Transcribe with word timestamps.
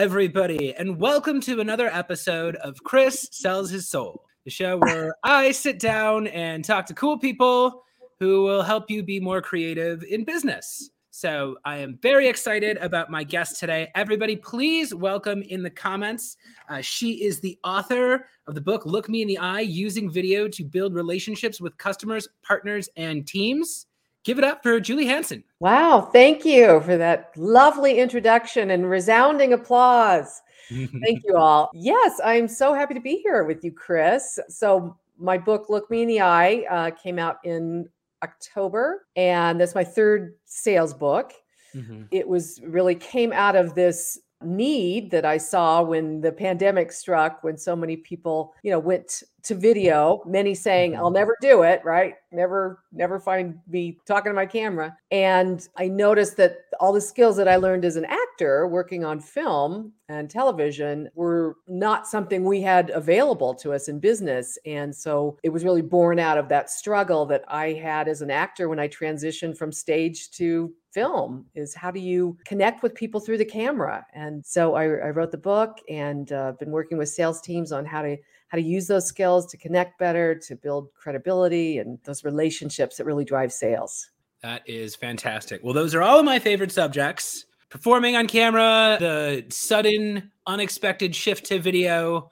everybody, 0.00 0.74
and 0.76 0.98
welcome 0.98 1.42
to 1.42 1.60
another 1.60 1.88
episode 1.88 2.56
of 2.56 2.82
Chris 2.84 3.28
Sells 3.32 3.68
His 3.68 3.86
Soul, 3.86 4.24
the 4.46 4.50
show 4.50 4.78
where 4.78 5.14
I 5.22 5.52
sit 5.52 5.78
down 5.78 6.26
and 6.28 6.64
talk 6.64 6.86
to 6.86 6.94
cool 6.94 7.18
people 7.18 7.82
who 8.18 8.42
will 8.42 8.62
help 8.62 8.90
you 8.90 9.02
be 9.02 9.20
more 9.20 9.42
creative 9.42 10.02
in 10.04 10.24
business. 10.24 10.88
So 11.10 11.56
I 11.66 11.76
am 11.76 11.98
very 12.00 12.28
excited 12.28 12.78
about 12.78 13.10
my 13.10 13.24
guest 13.24 13.60
today. 13.60 13.90
Everybody, 13.94 14.36
please 14.36 14.94
welcome 14.94 15.42
in 15.42 15.62
the 15.62 15.68
comments. 15.68 16.38
Uh, 16.70 16.80
she 16.80 17.22
is 17.22 17.40
the 17.40 17.58
author 17.62 18.24
of 18.46 18.54
the 18.54 18.60
book 18.62 18.86
Look 18.86 19.10
Me 19.10 19.20
in 19.20 19.28
the 19.28 19.36
Eye 19.36 19.60
Using 19.60 20.10
Video 20.10 20.48
to 20.48 20.64
Build 20.64 20.94
Relationships 20.94 21.60
with 21.60 21.76
Customers, 21.76 22.26
Partners, 22.42 22.88
and 22.96 23.26
Teams. 23.26 23.84
Give 24.24 24.38
it 24.38 24.44
up 24.44 24.62
for 24.62 24.78
Julie 24.80 25.06
Hansen. 25.06 25.44
Wow. 25.60 26.02
Thank 26.12 26.44
you 26.44 26.80
for 26.82 26.96
that 26.96 27.32
lovely 27.36 27.98
introduction 27.98 28.70
and 28.70 28.88
resounding 28.88 29.52
applause. 29.52 30.42
Thank 30.68 31.22
you 31.24 31.36
all. 31.36 31.70
Yes, 31.74 32.20
I'm 32.24 32.46
so 32.46 32.74
happy 32.74 32.94
to 32.94 33.00
be 33.00 33.16
here 33.16 33.44
with 33.44 33.64
you, 33.64 33.72
Chris. 33.72 34.38
So, 34.48 34.96
my 35.18 35.36
book, 35.36 35.68
Look 35.68 35.90
Me 35.90 36.02
in 36.02 36.08
the 36.08 36.20
Eye, 36.20 36.64
uh, 36.70 36.90
came 36.90 37.18
out 37.18 37.38
in 37.44 37.88
October, 38.22 39.06
and 39.16 39.60
that's 39.60 39.74
my 39.74 39.84
third 39.84 40.34
sales 40.44 40.94
book. 40.94 41.32
Mm-hmm. 41.74 42.04
It 42.10 42.26
was 42.26 42.60
really 42.64 42.94
came 42.94 43.32
out 43.32 43.56
of 43.56 43.74
this 43.74 44.18
need 44.42 45.10
that 45.10 45.24
I 45.24 45.36
saw 45.36 45.82
when 45.82 46.20
the 46.20 46.32
pandemic 46.32 46.92
struck, 46.92 47.44
when 47.44 47.58
so 47.58 47.76
many 47.76 47.96
people, 47.96 48.54
you 48.62 48.70
know, 48.70 48.78
went 48.78 49.22
to 49.42 49.54
video, 49.54 50.22
many 50.26 50.54
saying, 50.54 50.96
I'll 50.96 51.06
mm-hmm. 51.06 51.14
never 51.14 51.36
do 51.40 51.62
it, 51.62 51.82
right? 51.84 52.14
Never, 52.32 52.84
never 52.92 53.18
find 53.18 53.58
me 53.68 53.98
talking 54.06 54.30
to 54.30 54.34
my 54.34 54.46
camera. 54.46 54.96
And 55.10 55.66
I 55.76 55.88
noticed 55.88 56.36
that 56.36 56.58
all 56.78 56.92
the 56.92 57.00
skills 57.00 57.36
that 57.36 57.48
I 57.48 57.56
learned 57.56 57.84
as 57.84 57.96
an 57.96 58.04
actor 58.04 58.68
working 58.68 59.04
on 59.04 59.20
film 59.20 59.92
and 60.08 60.30
television 60.30 61.08
were 61.14 61.56
not 61.66 62.06
something 62.06 62.44
we 62.44 62.60
had 62.60 62.90
available 62.90 63.54
to 63.54 63.72
us 63.72 63.88
in 63.88 63.98
business. 63.98 64.58
And 64.64 64.94
so 64.94 65.38
it 65.42 65.48
was 65.48 65.64
really 65.64 65.82
born 65.82 66.18
out 66.18 66.38
of 66.38 66.48
that 66.48 66.70
struggle 66.70 67.26
that 67.26 67.44
I 67.48 67.72
had 67.72 68.08
as 68.08 68.22
an 68.22 68.30
actor 68.30 68.68
when 68.68 68.78
I 68.78 68.88
transitioned 68.88 69.56
from 69.56 69.72
stage 69.72 70.30
to 70.32 70.72
film 70.92 71.46
is 71.54 71.74
how 71.74 71.90
do 71.90 72.00
you 72.00 72.36
connect 72.44 72.82
with 72.82 72.94
people 72.94 73.20
through 73.20 73.38
the 73.38 73.44
camera 73.44 74.04
and 74.12 74.44
so 74.44 74.74
i, 74.74 74.82
I 74.82 75.10
wrote 75.10 75.30
the 75.30 75.38
book 75.38 75.78
and 75.88 76.32
uh, 76.32 76.52
been 76.58 76.72
working 76.72 76.98
with 76.98 77.08
sales 77.08 77.40
teams 77.40 77.70
on 77.70 77.84
how 77.84 78.02
to 78.02 78.16
how 78.50 78.58
to 78.58 78.62
use 78.62 78.86
those 78.86 79.06
skills 79.06 79.46
to 79.46 79.56
connect 79.56 79.98
better 79.98 80.34
to 80.34 80.56
build 80.56 80.92
credibility 80.94 81.78
and 81.78 81.98
those 82.04 82.24
relationships 82.24 82.96
that 82.96 83.04
really 83.04 83.24
drive 83.24 83.52
sales. 83.52 84.10
That 84.42 84.62
is 84.68 84.94
fantastic. 84.94 85.60
Well 85.64 85.74
those 85.74 85.94
are 85.94 86.02
all 86.02 86.18
of 86.18 86.24
my 86.24 86.38
favorite 86.38 86.72
subjects. 86.72 87.46
Performing 87.68 88.16
on 88.16 88.26
camera 88.26 88.96
the 88.98 89.44
sudden 89.48 90.30
unexpected 90.46 91.14
shift 91.14 91.46
to 91.46 91.60
video 91.60 92.28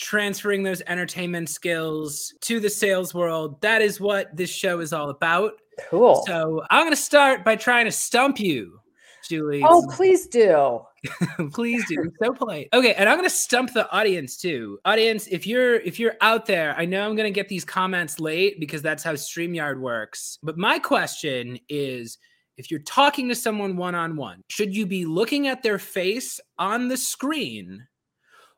transferring 0.00 0.62
those 0.62 0.82
entertainment 0.86 1.48
skills 1.48 2.34
to 2.40 2.58
the 2.58 2.70
sales 2.70 3.14
world. 3.14 3.60
That 3.60 3.82
is 3.82 4.00
what 4.00 4.34
this 4.34 4.50
show 4.50 4.80
is 4.80 4.92
all 4.92 5.10
about. 5.10 5.52
Cool. 5.88 6.24
So 6.26 6.62
I'm 6.70 6.82
going 6.82 6.92
to 6.92 6.96
start 6.96 7.44
by 7.44 7.56
trying 7.56 7.84
to 7.84 7.92
stump 7.92 8.40
you, 8.40 8.80
Julie. 9.28 9.62
Oh, 9.64 9.86
please 9.90 10.26
do. 10.26 10.80
please 11.52 11.84
do. 11.88 12.10
so 12.22 12.32
polite. 12.32 12.68
Okay, 12.72 12.94
and 12.94 13.08
I'm 13.08 13.16
going 13.16 13.28
to 13.28 13.34
stump 13.34 13.72
the 13.72 13.90
audience 13.90 14.36
too. 14.36 14.78
Audience, 14.84 15.26
if 15.28 15.46
you're 15.46 15.76
if 15.76 15.98
you're 15.98 16.16
out 16.20 16.46
there, 16.46 16.74
I 16.76 16.84
know 16.84 17.06
I'm 17.06 17.16
going 17.16 17.32
to 17.32 17.34
get 17.34 17.48
these 17.48 17.64
comments 17.64 18.20
late 18.20 18.60
because 18.60 18.82
that's 18.82 19.02
how 19.02 19.14
StreamYard 19.14 19.80
works. 19.80 20.38
But 20.42 20.58
my 20.58 20.78
question 20.78 21.58
is 21.68 22.18
if 22.56 22.70
you're 22.70 22.80
talking 22.80 23.28
to 23.28 23.34
someone 23.34 23.76
one 23.76 23.94
on 23.94 24.16
one, 24.16 24.44
should 24.48 24.74
you 24.74 24.86
be 24.86 25.06
looking 25.06 25.48
at 25.48 25.62
their 25.62 25.78
face 25.78 26.40
on 26.58 26.88
the 26.88 26.96
screen 26.96 27.86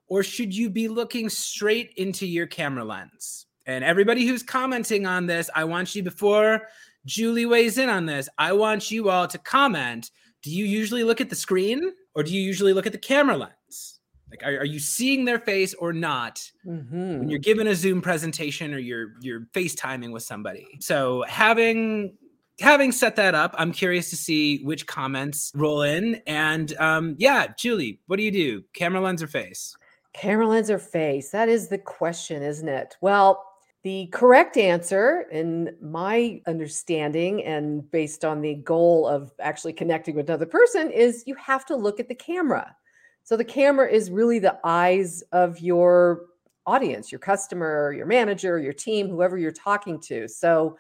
or 0.09 0.23
should 0.23 0.55
you 0.55 0.69
be 0.69 0.89
looking 0.89 1.29
straight 1.29 1.93
into 1.97 2.27
your 2.27 2.47
camera 2.47 2.85
lens? 2.85 3.47
And 3.67 3.85
everybody 3.85 4.27
who's 4.27 4.43
commenting 4.43 5.07
on 5.07 5.27
this, 5.27 5.49
I 5.55 5.65
want 5.65 5.95
you 5.95 6.03
before 6.03 6.67
Julie 7.07 7.47
weighs 7.47 7.79
in 7.79 7.89
on 7.89 8.07
this. 8.07 8.29
I 8.39 8.53
want 8.53 8.91
you 8.91 9.09
all 9.09 9.27
to 9.29 9.39
comment. 9.39 10.11
Do 10.43 10.51
you 10.51 10.65
usually 10.65 11.05
look 11.05 11.21
at 11.21 11.31
the 11.31 11.37
screen 11.37 11.93
or 12.15 12.23
do 12.23 12.35
you 12.35 12.41
usually 12.41 12.73
look 12.73 12.87
at 12.87 12.93
the 12.93 12.99
camera 12.99 13.37
lens? 13.37 14.01
Like, 14.31 14.43
are, 14.45 14.61
are 14.61 14.67
you 14.67 14.79
seeing 14.79 15.25
their 15.25 15.39
face 15.39 15.75
or 15.75 15.93
not 15.93 16.43
mm-hmm. 16.67 17.19
when 17.19 17.29
you're 17.29 17.39
giving 17.39 17.67
a 17.67 17.75
Zoom 17.75 18.01
presentation 18.01 18.73
or 18.73 18.79
you're 18.79 19.15
you're 19.21 19.43
FaceTiming 19.53 20.11
with 20.11 20.23
somebody? 20.23 20.67
So 20.81 21.23
having 21.29 22.17
having 22.59 22.93
set 22.93 23.17
that 23.17 23.35
up, 23.35 23.55
I'm 23.59 23.73
curious 23.73 24.09
to 24.11 24.17
see 24.17 24.63
which 24.65 24.87
comments 24.87 25.53
roll 25.55 25.83
in. 25.83 26.23
And 26.27 26.75
um, 26.79 27.15
yeah, 27.19 27.49
Julie, 27.59 28.01
what 28.07 28.17
do 28.17 28.23
you 28.23 28.31
do? 28.31 28.65
Camera 28.75 29.03
lens 29.03 29.23
or 29.23 29.27
face? 29.27 29.77
Camera 30.15 30.47
lens 30.47 30.71
or 30.71 30.79
face? 30.79 31.31
That 31.31 31.49
is 31.49 31.69
the 31.69 31.79
question, 31.79 32.43
isn't 32.43 32.69
it? 32.69 32.97
Well, 33.03 33.45
the 33.83 34.07
correct 34.13 34.57
answer, 34.57 35.27
in 35.33 35.77
my 35.81 36.41
understanding, 36.47 37.43
and 37.45 37.91
based 37.91 38.25
on 38.25 38.41
the 38.41 38.55
goal 38.55 39.09
of 39.09 39.33
actually 39.41 39.73
connecting 39.73 40.15
with 40.15 40.29
another 40.29 40.47
person, 40.47 40.91
is 40.91 41.25
you 41.27 41.35
have 41.35 41.67
to 41.67 41.77
look 41.77 41.99
at 41.99 42.09
the 42.09 42.15
camera. 42.15 42.77
So 43.25 43.37
the 43.37 43.45
camera 43.45 43.89
is 43.89 44.11
really 44.11 44.39
the 44.39 44.59
eyes 44.65 45.23
of 45.33 45.59
your 45.61 46.27
audience, 46.67 47.11
your 47.11 47.19
customer, 47.19 47.93
your 47.93 48.07
manager, 48.07 48.59
your 48.59 48.73
team, 48.73 49.09
whoever 49.09 49.37
you're 49.37 49.51
talking 49.51 50.01
to. 50.01 50.29
So 50.29 50.77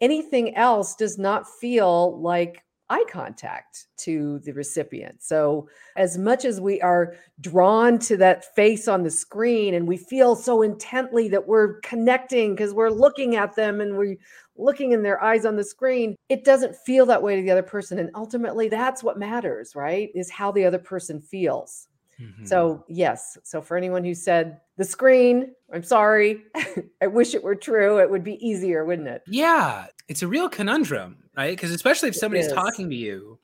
anything 0.00 0.54
else 0.56 0.94
does 0.94 1.18
not 1.18 1.48
feel 1.48 2.20
like 2.20 2.62
eye 2.88 3.04
contact 3.10 3.86
to 3.98 4.38
the 4.40 4.52
recipient. 4.52 5.22
So, 5.22 5.68
as 5.96 6.18
much 6.18 6.44
as 6.44 6.60
we 6.60 6.80
are 6.82 7.14
drawn 7.40 7.98
to 8.00 8.16
that 8.18 8.54
face 8.54 8.88
on 8.88 9.02
the 9.02 9.10
screen 9.10 9.74
and 9.74 9.88
we 9.88 9.96
feel 9.96 10.36
so 10.36 10.62
intently 10.62 11.28
that 11.28 11.46
we're 11.46 11.80
connecting 11.80 12.54
because 12.54 12.72
we're 12.72 12.90
looking 12.90 13.36
at 13.36 13.56
them 13.56 13.80
and 13.80 13.96
we're 13.96 14.16
looking 14.56 14.92
in 14.92 15.02
their 15.02 15.22
eyes 15.22 15.44
on 15.44 15.56
the 15.56 15.64
screen, 15.64 16.16
it 16.28 16.44
doesn't 16.44 16.76
feel 16.76 17.06
that 17.06 17.22
way 17.22 17.36
to 17.36 17.42
the 17.42 17.50
other 17.50 17.62
person. 17.62 17.98
And 17.98 18.10
ultimately, 18.14 18.68
that's 18.68 19.02
what 19.02 19.18
matters, 19.18 19.74
right? 19.74 20.10
Is 20.14 20.30
how 20.30 20.52
the 20.52 20.64
other 20.64 20.78
person 20.78 21.20
feels. 21.20 21.88
Mm-hmm. 22.20 22.46
So, 22.46 22.84
yes. 22.88 23.36
So, 23.42 23.60
for 23.60 23.76
anyone 23.76 24.04
who 24.04 24.14
said 24.14 24.60
the 24.76 24.84
screen, 24.84 25.52
I'm 25.72 25.82
sorry. 25.82 26.44
I 27.02 27.06
wish 27.08 27.34
it 27.34 27.42
were 27.42 27.54
true. 27.54 27.98
It 27.98 28.10
would 28.10 28.24
be 28.24 28.46
easier, 28.46 28.84
wouldn't 28.84 29.08
it? 29.08 29.22
Yeah. 29.26 29.86
It's 30.08 30.22
a 30.22 30.28
real 30.28 30.48
conundrum, 30.48 31.16
right? 31.36 31.56
Because 31.56 31.70
especially 31.70 32.08
if 32.08 32.16
somebody's 32.16 32.52
talking 32.52 32.88
to 32.90 32.96
you 32.96 33.38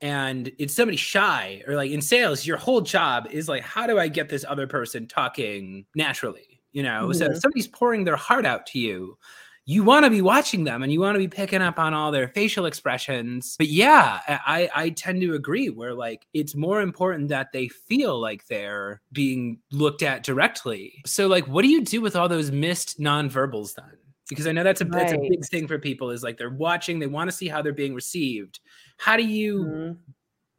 and 0.00 0.52
it's 0.58 0.74
somebody 0.74 0.96
shy 0.96 1.62
or 1.66 1.74
like 1.74 1.90
in 1.90 2.02
sales, 2.02 2.46
your 2.46 2.56
whole 2.56 2.80
job 2.80 3.26
is 3.30 3.48
like, 3.48 3.62
how 3.62 3.86
do 3.86 3.98
I 3.98 4.08
get 4.08 4.28
this 4.28 4.44
other 4.48 4.66
person 4.66 5.06
talking 5.06 5.86
naturally? 5.94 6.60
You 6.72 6.82
know, 6.82 7.08
mm-hmm. 7.08 7.12
so 7.12 7.26
if 7.26 7.38
somebody's 7.38 7.68
pouring 7.68 8.04
their 8.04 8.16
heart 8.16 8.46
out 8.46 8.66
to 8.66 8.78
you, 8.78 9.18
you 9.64 9.84
want 9.84 10.04
to 10.04 10.10
be 10.10 10.22
watching 10.22 10.64
them 10.64 10.82
and 10.82 10.90
you 10.90 10.98
want 10.98 11.14
to 11.14 11.18
be 11.18 11.28
picking 11.28 11.60
up 11.60 11.78
on 11.78 11.92
all 11.92 12.10
their 12.10 12.28
facial 12.28 12.64
expressions. 12.64 13.54
But 13.58 13.68
yeah, 13.68 14.20
I, 14.26 14.70
I 14.74 14.90
tend 14.90 15.20
to 15.20 15.34
agree 15.34 15.68
where 15.68 15.92
like 15.92 16.26
it's 16.32 16.54
more 16.54 16.80
important 16.80 17.28
that 17.28 17.52
they 17.52 17.68
feel 17.68 18.18
like 18.18 18.46
they're 18.46 19.02
being 19.12 19.58
looked 19.70 20.02
at 20.02 20.22
directly. 20.22 21.02
So 21.04 21.26
like 21.26 21.46
what 21.48 21.62
do 21.62 21.68
you 21.68 21.84
do 21.84 22.00
with 22.00 22.16
all 22.16 22.30
those 22.30 22.50
missed 22.50 22.98
nonverbals 22.98 23.74
then? 23.74 23.98
Because 24.28 24.46
I 24.46 24.52
know 24.52 24.62
that's 24.62 24.80
a 24.80 24.84
right. 24.84 24.92
that's 24.92 25.12
a 25.12 25.18
big 25.18 25.44
thing 25.46 25.66
for 25.66 25.78
people 25.78 26.10
is 26.10 26.22
like 26.22 26.36
they're 26.36 26.50
watching, 26.50 26.98
they 26.98 27.06
want 27.06 27.30
to 27.30 27.36
see 27.36 27.48
how 27.48 27.62
they're 27.62 27.72
being 27.72 27.94
received. 27.94 28.60
How 28.98 29.16
do 29.16 29.24
you 29.24 29.64
mm-hmm. 29.64 29.92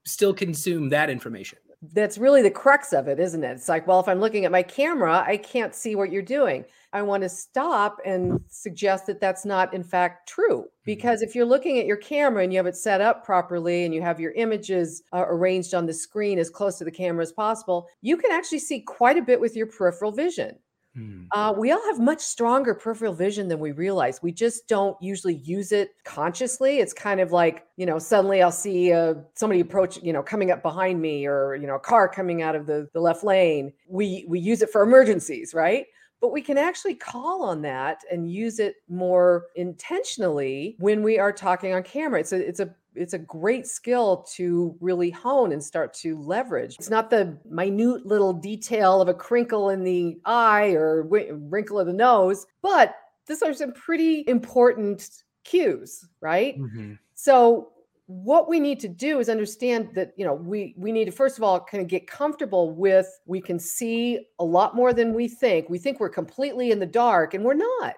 still 0.05 0.33
consume 0.33 0.89
that 0.89 1.09
information? 1.09 1.59
that's 1.81 2.17
really 2.17 2.41
the 2.41 2.51
crux 2.51 2.91
of 2.91 3.07
it, 3.07 3.19
isn't 3.19 3.43
it? 3.43 3.51
It's 3.51 3.69
like, 3.69 3.87
well, 3.87 4.01
if 4.01 4.07
I'm 4.09 4.19
looking 4.19 4.43
at 4.43 4.51
my 4.51 4.63
camera, 4.63 5.23
I 5.25 5.37
can't 5.37 5.73
see 5.73 5.95
what 5.95 6.11
you're 6.11 6.21
doing. 6.21 6.65
I 6.91 7.01
want 7.03 7.23
to 7.23 7.29
stop 7.29 7.99
and 8.05 8.39
suggest 8.49 9.05
that 9.07 9.21
that's 9.21 9.45
not, 9.45 9.73
in 9.73 9.83
fact, 9.83 10.27
true. 10.27 10.61
Mm-hmm. 10.61 10.67
Because 10.83 11.21
if 11.21 11.35
you're 11.35 11.45
looking 11.45 11.79
at 11.79 11.85
your 11.85 11.97
camera 11.97 12.43
and 12.43 12.51
you 12.51 12.59
have 12.59 12.65
it 12.65 12.75
set 12.75 12.99
up 12.99 13.23
properly 13.23 13.85
and 13.85 13.93
you 13.93 14.01
have 14.01 14.19
your 14.19 14.33
images 14.33 15.03
uh, 15.13 15.23
arranged 15.27 15.73
on 15.73 15.85
the 15.85 15.93
screen 15.93 16.37
as 16.37 16.49
close 16.49 16.77
to 16.79 16.83
the 16.83 16.91
camera 16.91 17.23
as 17.23 17.31
possible, 17.31 17.87
you 18.01 18.17
can 18.17 18.31
actually 18.31 18.59
see 18.59 18.81
quite 18.81 19.17
a 19.17 19.21
bit 19.21 19.39
with 19.39 19.55
your 19.55 19.67
peripheral 19.67 20.11
vision. 20.11 20.57
Hmm. 20.95 21.25
Uh, 21.31 21.53
we 21.55 21.71
all 21.71 21.85
have 21.85 21.99
much 21.99 22.19
stronger 22.19 22.73
peripheral 22.73 23.13
vision 23.13 23.47
than 23.47 23.59
we 23.59 23.71
realize. 23.71 24.21
We 24.23 24.31
just 24.31 24.67
don't 24.67 24.97
usually 25.01 25.35
use 25.35 25.71
it 25.71 25.91
consciously. 26.03 26.79
It's 26.79 26.93
kind 26.93 27.19
of 27.19 27.31
like, 27.31 27.67
you 27.77 27.85
know, 27.85 27.99
suddenly 27.99 28.41
I'll 28.41 28.51
see 28.51 28.91
uh, 28.91 29.15
somebody 29.35 29.59
approach, 29.59 30.01
you 30.01 30.13
know, 30.13 30.23
coming 30.23 30.51
up 30.51 30.63
behind 30.63 31.01
me 31.01 31.27
or, 31.27 31.55
you 31.55 31.67
know, 31.67 31.75
a 31.75 31.79
car 31.79 32.09
coming 32.09 32.41
out 32.41 32.55
of 32.55 32.65
the, 32.65 32.89
the 32.93 32.99
left 32.99 33.23
lane. 33.23 33.71
We, 33.87 34.25
we 34.27 34.39
use 34.39 34.61
it 34.61 34.71
for 34.71 34.81
emergencies, 34.81 35.53
right? 35.53 35.85
But 36.21 36.31
we 36.31 36.41
can 36.41 36.57
actually 36.57 36.95
call 36.95 37.43
on 37.43 37.61
that 37.61 38.01
and 38.11 38.31
use 38.31 38.59
it 38.59 38.75
more 38.87 39.45
intentionally 39.55 40.75
when 40.79 41.03
we 41.03 41.17
are 41.19 41.31
talking 41.31 41.73
on 41.73 41.83
camera. 41.83 42.19
It's 42.19 42.33
a 42.33 42.47
it's 42.47 42.59
a 42.59 42.75
it's 42.95 43.13
a 43.13 43.19
great 43.19 43.67
skill 43.67 44.25
to 44.35 44.75
really 44.81 45.09
hone 45.09 45.51
and 45.51 45.63
start 45.63 45.93
to 45.95 46.17
leverage. 46.19 46.75
It's 46.77 46.89
not 46.89 47.09
the 47.09 47.37
minute 47.45 48.05
little 48.05 48.33
detail 48.33 49.01
of 49.01 49.07
a 49.07 49.13
crinkle 49.13 49.69
in 49.69 49.83
the 49.83 50.19
eye 50.25 50.71
or 50.71 51.03
wrinkle 51.03 51.79
of 51.79 51.87
the 51.87 51.93
nose, 51.93 52.45
but 52.61 52.95
these 53.27 53.41
are 53.41 53.53
some 53.53 53.73
pretty 53.73 54.25
important 54.27 55.23
cues, 55.43 56.05
right? 56.19 56.59
Mm-hmm. 56.59 56.93
So 57.13 57.69
what 58.09 58.49
we 58.49 58.59
need 58.59 58.79
to 58.79 58.87
do 58.87 59.19
is 59.19 59.29
understand 59.29 59.89
that 59.93 60.13
you 60.17 60.25
know 60.25 60.33
we 60.33 60.73
we 60.75 60.91
need 60.91 61.05
to 61.05 61.11
first 61.11 61.37
of 61.37 61.43
all 61.43 61.59
kind 61.59 61.79
of 61.79 61.87
get 61.87 62.07
comfortable 62.07 62.71
with 62.71 63.19
we 63.27 63.39
can 63.39 63.59
see 63.59 64.25
a 64.39 64.43
lot 64.43 64.75
more 64.75 64.93
than 64.93 65.13
we 65.13 65.27
think. 65.27 65.69
We 65.69 65.77
think 65.77 65.99
we're 65.99 66.09
completely 66.09 66.71
in 66.71 66.79
the 66.79 66.87
dark 66.87 67.35
and 67.35 67.43
we're 67.43 67.53
not. 67.53 67.97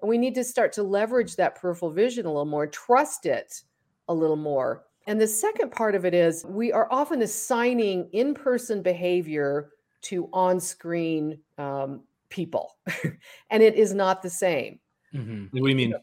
And 0.00 0.08
we 0.08 0.16
need 0.16 0.36
to 0.36 0.44
start 0.44 0.72
to 0.74 0.84
leverage 0.84 1.34
that 1.34 1.56
peripheral 1.56 1.90
vision 1.90 2.24
a 2.24 2.28
little 2.28 2.44
more 2.44 2.68
trust 2.68 3.26
it 3.26 3.62
a 4.06 4.14
little 4.14 4.36
more. 4.36 4.84
And 5.08 5.20
the 5.20 5.26
second 5.26 5.72
part 5.72 5.96
of 5.96 6.04
it 6.04 6.14
is 6.14 6.44
we 6.46 6.70
are 6.70 6.86
often 6.92 7.22
assigning 7.22 8.08
in-person 8.12 8.80
behavior 8.82 9.70
to 10.02 10.28
on-screen 10.32 11.36
um, 11.58 12.02
people 12.28 12.76
and 13.50 13.60
it 13.60 13.74
is 13.74 13.92
not 13.92 14.22
the 14.22 14.30
same. 14.30 14.78
Mm-hmm. 15.12 15.46
what 15.50 15.64
do 15.64 15.68
you 15.68 15.74
mean? 15.74 15.94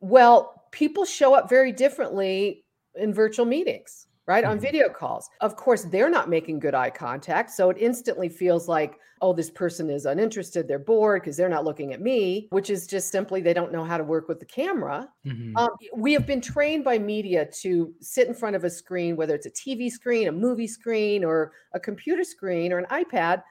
well 0.00 0.64
people 0.72 1.04
show 1.04 1.34
up 1.34 1.48
very 1.48 1.70
differently 1.70 2.63
in 2.96 3.12
virtual 3.12 3.46
meetings, 3.46 4.06
right? 4.26 4.44
Mm-hmm. 4.44 4.52
On 4.52 4.60
video 4.60 4.88
calls. 4.88 5.28
Of 5.40 5.56
course, 5.56 5.84
they're 5.84 6.10
not 6.10 6.28
making 6.28 6.58
good 6.58 6.74
eye 6.74 6.90
contact. 6.90 7.50
So 7.50 7.70
it 7.70 7.78
instantly 7.78 8.28
feels 8.28 8.68
like, 8.68 8.98
oh, 9.20 9.32
this 9.32 9.50
person 9.50 9.88
is 9.90 10.06
uninterested. 10.06 10.68
They're 10.68 10.78
bored 10.78 11.22
because 11.22 11.36
they're 11.36 11.48
not 11.48 11.64
looking 11.64 11.92
at 11.92 12.00
me, 12.00 12.48
which 12.50 12.68
is 12.68 12.86
just 12.86 13.10
simply 13.10 13.40
they 13.40 13.54
don't 13.54 13.72
know 13.72 13.84
how 13.84 13.96
to 13.96 14.04
work 14.04 14.28
with 14.28 14.38
the 14.38 14.46
camera. 14.46 15.08
Mm-hmm. 15.26 15.56
Um, 15.56 15.70
we 15.96 16.12
have 16.12 16.26
been 16.26 16.40
trained 16.40 16.84
by 16.84 16.98
media 16.98 17.46
to 17.62 17.94
sit 18.00 18.28
in 18.28 18.34
front 18.34 18.56
of 18.56 18.64
a 18.64 18.70
screen, 18.70 19.16
whether 19.16 19.34
it's 19.34 19.46
a 19.46 19.50
TV 19.50 19.90
screen, 19.90 20.28
a 20.28 20.32
movie 20.32 20.66
screen, 20.66 21.24
or 21.24 21.52
a 21.72 21.80
computer 21.80 22.24
screen, 22.24 22.72
or 22.72 22.78
an 22.78 22.86
iPad 22.90 23.42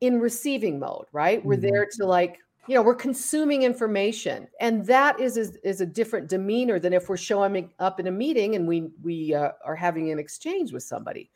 in 0.00 0.20
receiving 0.20 0.78
mode, 0.78 1.06
right? 1.12 1.40
Mm-hmm. 1.40 1.48
We're 1.48 1.56
there 1.56 1.86
to 1.98 2.06
like 2.06 2.38
you 2.68 2.74
know 2.74 2.82
we're 2.82 2.94
consuming 2.94 3.62
information 3.62 4.46
and 4.60 4.86
that 4.86 5.18
is, 5.18 5.36
is 5.36 5.56
is, 5.64 5.80
a 5.80 5.86
different 5.86 6.28
demeanor 6.28 6.78
than 6.78 6.92
if 6.92 7.08
we're 7.08 7.16
showing 7.16 7.72
up 7.78 7.98
in 7.98 8.06
a 8.06 8.10
meeting 8.10 8.54
and 8.54 8.68
we 8.68 8.90
we 9.02 9.34
uh, 9.34 9.52
are 9.64 9.74
having 9.74 10.10
an 10.10 10.18
exchange 10.18 10.72
with 10.72 10.82
somebody. 10.82 11.30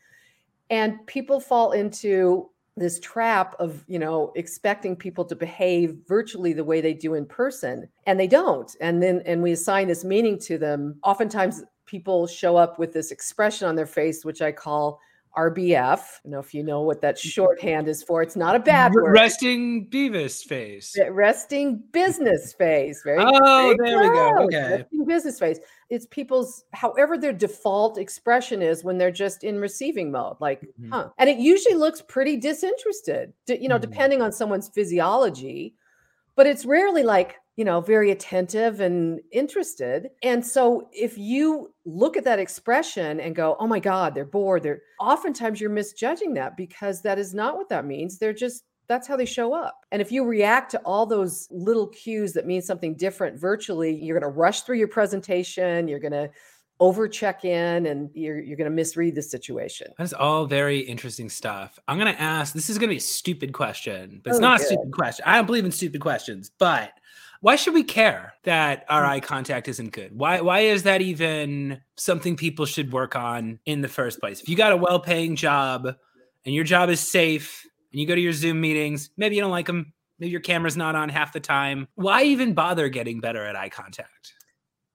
And 0.69 1.05
people 1.07 1.39
fall 1.39 1.71
into 1.71 2.49
this 2.77 2.99
trap 2.99 3.55
of 3.59 3.83
you 3.87 3.99
know 3.99 4.31
expecting 4.35 4.95
people 4.95 5.25
to 5.25 5.35
behave 5.35 5.97
virtually 6.07 6.53
the 6.53 6.63
way 6.63 6.81
they 6.81 6.93
do 6.93 7.15
in 7.15 7.25
person 7.25 7.89
and 8.05 8.19
they 8.19 8.27
don't. 8.27 8.73
And 8.79 9.01
then 9.01 9.23
and 9.25 9.41
we 9.41 9.51
assign 9.51 9.87
this 9.87 10.03
meaning 10.03 10.37
to 10.39 10.57
them. 10.59 10.97
Oftentimes 11.03 11.63
people 11.85 12.27
show 12.27 12.55
up 12.55 12.77
with 12.77 12.93
this 12.93 13.11
expression 13.11 13.67
on 13.67 13.75
their 13.75 13.85
face 13.85 14.23
which 14.23 14.41
i 14.41 14.51
call 14.51 15.01
RBF. 15.37 15.99
I 16.25 16.29
know 16.29 16.39
if 16.39 16.53
you 16.53 16.63
know 16.63 16.81
what 16.81 17.01
that 17.01 17.17
shorthand 17.17 17.87
is 17.87 18.03
for. 18.03 18.21
It's 18.21 18.35
not 18.35 18.55
a 18.55 18.59
bad 18.59 18.93
word. 18.93 19.13
Resting 19.13 19.87
Beavis 19.89 20.43
face. 20.43 20.95
Resting 21.09 21.83
business 21.91 22.53
face. 22.53 23.01
Very 23.03 23.23
Oh, 23.25 23.75
there 23.83 23.99
we 23.99 24.07
go. 24.07 24.43
Okay. 24.45 24.77
Resting 24.77 25.05
business 25.05 25.39
face. 25.39 25.59
It's 25.89 26.05
people's 26.07 26.65
however 26.73 27.17
their 27.17 27.33
default 27.33 27.97
expression 27.97 28.61
is 28.61 28.83
when 28.83 28.97
they're 28.97 29.11
just 29.11 29.43
in 29.43 29.59
receiving 29.59 30.11
mode. 30.11 30.37
Like, 30.39 30.61
mm-hmm. 30.61 30.91
huh. 30.91 31.09
And 31.17 31.29
it 31.29 31.37
usually 31.37 31.75
looks 31.75 32.01
pretty 32.01 32.37
disinterested, 32.37 33.33
you 33.47 33.67
know, 33.67 33.75
mm-hmm. 33.75 33.81
depending 33.81 34.21
on 34.21 34.31
someone's 34.31 34.69
physiology. 34.69 35.75
But 36.35 36.47
it's 36.47 36.65
rarely 36.65 37.03
like, 37.03 37.35
you 37.55 37.63
know, 37.63 37.81
very 37.81 38.09
attentive 38.09 38.79
and 38.79 39.19
interested. 39.31 40.09
And 40.23 40.45
so 40.45 40.89
if 40.91 41.17
you 41.17 41.73
look 41.85 42.17
at 42.17 42.23
that 42.23 42.39
expression 42.39 43.19
and 43.19 43.35
go, 43.35 43.55
oh 43.59 43.67
my 43.67 43.79
God, 43.79 44.15
they're 44.15 44.25
bored, 44.25 44.63
they're 44.63 44.81
oftentimes 44.99 45.61
you're 45.61 45.69
misjudging 45.69 46.33
that 46.33 46.57
because 46.57 47.01
that 47.03 47.19
is 47.19 47.33
not 47.33 47.55
what 47.55 47.69
that 47.69 47.85
means. 47.85 48.17
They're 48.17 48.33
just 48.33 48.63
that's 48.87 49.07
how 49.07 49.15
they 49.15 49.25
show 49.25 49.53
up. 49.53 49.79
And 49.91 50.01
if 50.01 50.11
you 50.11 50.25
react 50.25 50.71
to 50.71 50.79
all 50.79 51.05
those 51.05 51.47
little 51.51 51.87
cues 51.87 52.33
that 52.33 52.45
mean 52.45 52.61
something 52.61 52.95
different 52.95 53.39
virtually, 53.39 53.95
you're 53.95 54.19
going 54.19 54.29
to 54.29 54.37
rush 54.37 54.61
through 54.61 54.77
your 54.77 54.89
presentation, 54.89 55.87
you're 55.87 55.99
going 55.99 56.11
to 56.11 56.29
over 56.79 57.07
check 57.07 57.45
in 57.45 57.85
and 57.85 58.09
you're 58.13 58.41
you're 58.41 58.57
going 58.57 58.69
to 58.69 58.75
misread 58.75 59.15
the 59.15 59.21
situation. 59.21 59.87
That's 59.97 60.11
all 60.11 60.47
very 60.47 60.79
interesting 60.79 61.29
stuff. 61.29 61.77
I'm 61.87 61.99
going 61.99 62.13
to 62.13 62.19
ask 62.19 62.53
this 62.53 62.69
is 62.69 62.77
going 62.77 62.89
to 62.89 62.93
be 62.93 62.97
a 62.97 63.01
stupid 63.01 63.53
question, 63.53 64.21
but 64.23 64.31
it's 64.31 64.39
oh, 64.39 64.41
not 64.41 64.57
good. 64.57 64.65
a 64.65 64.67
stupid 64.67 64.91
question. 64.91 65.23
I 65.27 65.35
don't 65.35 65.45
believe 65.45 65.65
in 65.65 65.71
stupid 65.71 66.01
questions, 66.01 66.51
but 66.57 66.91
why 67.43 67.57
should 67.57 67.73
we 67.73 67.83
care 67.83 68.35
that 68.45 68.85
our 68.87 69.03
hmm. 69.03 69.09
eye 69.09 69.19
contact 69.19 69.67
isn't 69.67 69.91
good? 69.91 70.17
Why 70.17 70.39
why 70.39 70.61
is 70.61 70.83
that 70.83 71.01
even 71.01 71.81
something 71.97 72.37
people 72.37 72.65
should 72.65 72.93
work 72.93 73.17
on 73.17 73.59
in 73.65 73.81
the 73.81 73.89
first 73.89 74.21
place? 74.21 74.41
If 74.41 74.47
you 74.47 74.55
got 74.55 74.71
a 74.71 74.77
well-paying 74.77 75.35
job 75.35 75.85
and 76.45 76.55
your 76.55 76.63
job 76.63 76.89
is 76.89 77.01
safe 77.01 77.67
and 77.91 77.99
you 77.99 78.07
go 78.07 78.15
to 78.15 78.21
your 78.21 78.31
Zoom 78.31 78.61
meetings, 78.61 79.09
maybe 79.17 79.35
you 79.35 79.41
don't 79.41 79.51
like 79.51 79.67
them, 79.67 79.91
maybe 80.19 80.31
your 80.31 80.39
camera's 80.39 80.77
not 80.77 80.95
on 80.95 81.09
half 81.09 81.33
the 81.33 81.41
time, 81.41 81.89
why 81.95 82.23
even 82.23 82.53
bother 82.53 82.87
getting 82.87 83.19
better 83.19 83.43
at 83.43 83.57
eye 83.57 83.69
contact? 83.69 84.33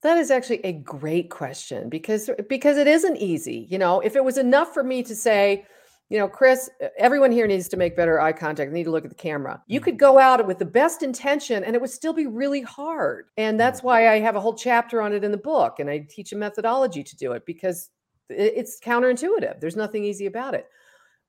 That 0.03 0.17
is 0.17 0.31
actually 0.31 0.65
a 0.65 0.73
great 0.73 1.29
question 1.29 1.91
because 1.91 2.31
because 2.49 2.79
it 2.79 2.87
isn't 2.87 3.19
easy. 3.19 3.67
You 3.69 3.77
know, 3.77 4.01
if 4.01 4.17
it 4.17 4.25
was 4.25 4.39
enough 4.39 4.73
for 4.73 4.83
me 4.83 5.03
to 5.03 5.15
say, 5.15 5.67
you 6.11 6.19
know, 6.19 6.29
Chris, 6.29 6.71
everyone 6.99 7.31
here 7.31 7.47
needs 7.47 7.69
to 7.69 7.77
make 7.77 7.97
better 7.97 8.21
eye 8.21 8.33
contact. 8.33 8.71
They 8.71 8.79
need 8.79 8.85
to 8.85 8.91
look 8.91 9.05
at 9.05 9.11
the 9.11 9.17
camera. 9.17 9.63
You 9.67 9.81
mm. 9.81 9.85
could 9.85 9.99
go 9.99 10.19
out 10.19 10.47
with 10.47 10.59
the 10.59 10.65
best 10.65 11.03
intention 11.03 11.65
and 11.65 11.75
it 11.75 11.81
would 11.81 11.91
still 11.91 12.15
be 12.15 12.27
really 12.27 12.63
hard. 12.63 13.27
And 13.37 13.57
mm. 13.57 13.59
that's 13.59 13.83
why 13.83 14.09
I 14.09 14.19
have 14.21 14.35
a 14.35 14.41
whole 14.41 14.55
chapter 14.55 15.03
on 15.03 15.13
it 15.13 15.23
in 15.23 15.33
the 15.33 15.39
book 15.39 15.81
and 15.81 15.91
I 15.91 16.07
teach 16.09 16.33
a 16.33 16.37
methodology 16.37 17.05
to 17.05 17.17
do 17.17 17.33
it 17.33 17.45
because 17.45 17.91
it's 18.31 18.81
counterintuitive. 18.81 19.61
There's 19.61 19.77
nothing 19.77 20.05
easy 20.05 20.27
about 20.27 20.55
it. 20.55 20.67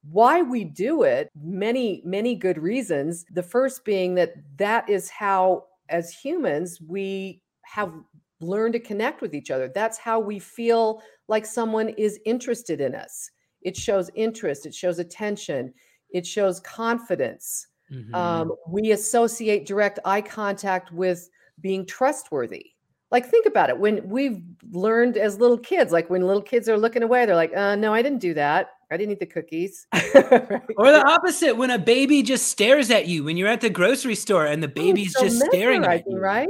Why 0.09 0.41
we 0.41 0.63
do 0.63 1.03
it, 1.03 1.29
many, 1.35 2.01
many 2.05 2.35
good 2.35 2.57
reasons. 2.57 3.25
The 3.33 3.43
first 3.43 3.83
being 3.83 4.15
that 4.15 4.33
that 4.55 4.89
is 4.89 5.09
how, 5.09 5.65
as 5.89 6.13
humans, 6.13 6.79
we 6.87 7.41
have 7.63 7.93
learned 8.39 8.73
to 8.73 8.79
connect 8.79 9.21
with 9.21 9.35
each 9.35 9.51
other. 9.51 9.69
That's 9.75 9.97
how 9.97 10.21
we 10.21 10.39
feel 10.39 11.01
like 11.27 11.45
someone 11.45 11.89
is 11.89 12.17
interested 12.25 12.79
in 12.79 12.95
us 12.95 13.29
it 13.61 13.75
shows 13.75 14.09
interest 14.15 14.65
it 14.65 14.73
shows 14.73 14.99
attention 14.99 15.73
it 16.11 16.25
shows 16.25 16.59
confidence. 16.61 17.67
Mm-hmm. 17.91 18.13
um, 18.13 18.51
we 18.67 18.91
associate 18.91 19.65
direct 19.65 19.97
eye 20.05 20.21
contact 20.21 20.91
with 20.91 21.27
being 21.59 21.87
trustworthy. 21.87 22.73
Like 23.09 23.25
think 23.25 23.47
about 23.47 23.71
it 23.71 23.79
when 23.79 24.07
we've 24.07 24.43
learned 24.69 25.17
as 25.17 25.39
little 25.39 25.57
kids 25.57 25.91
like 25.91 26.07
when 26.07 26.21
little 26.27 26.41
kids 26.41 26.69
are 26.69 26.77
looking 26.77 27.01
away 27.01 27.25
they're 27.25 27.35
like 27.35 27.55
uh, 27.57 27.75
no 27.75 27.91
i 27.91 28.03
didn't 28.03 28.19
do 28.19 28.35
that. 28.35 28.69
I 28.91 28.97
didn't 28.97 29.13
eat 29.13 29.19
the 29.19 29.25
cookies. 29.27 29.87
Or 30.77 30.91
the 30.91 31.03
opposite 31.05 31.55
when 31.57 31.71
a 31.71 31.77
baby 31.79 32.23
just 32.23 32.47
stares 32.47 32.89
at 32.89 33.07
you 33.07 33.23
when 33.23 33.37
you're 33.37 33.47
at 33.47 33.61
the 33.61 33.69
grocery 33.69 34.15
store 34.15 34.45
and 34.45 34.63
the 34.63 34.69
oh, 34.69 34.73
baby's 34.73 35.13
so 35.13 35.23
just 35.23 35.43
staring 35.45 35.83
at 35.83 36.03
you. 36.07 36.17
right? 36.17 36.49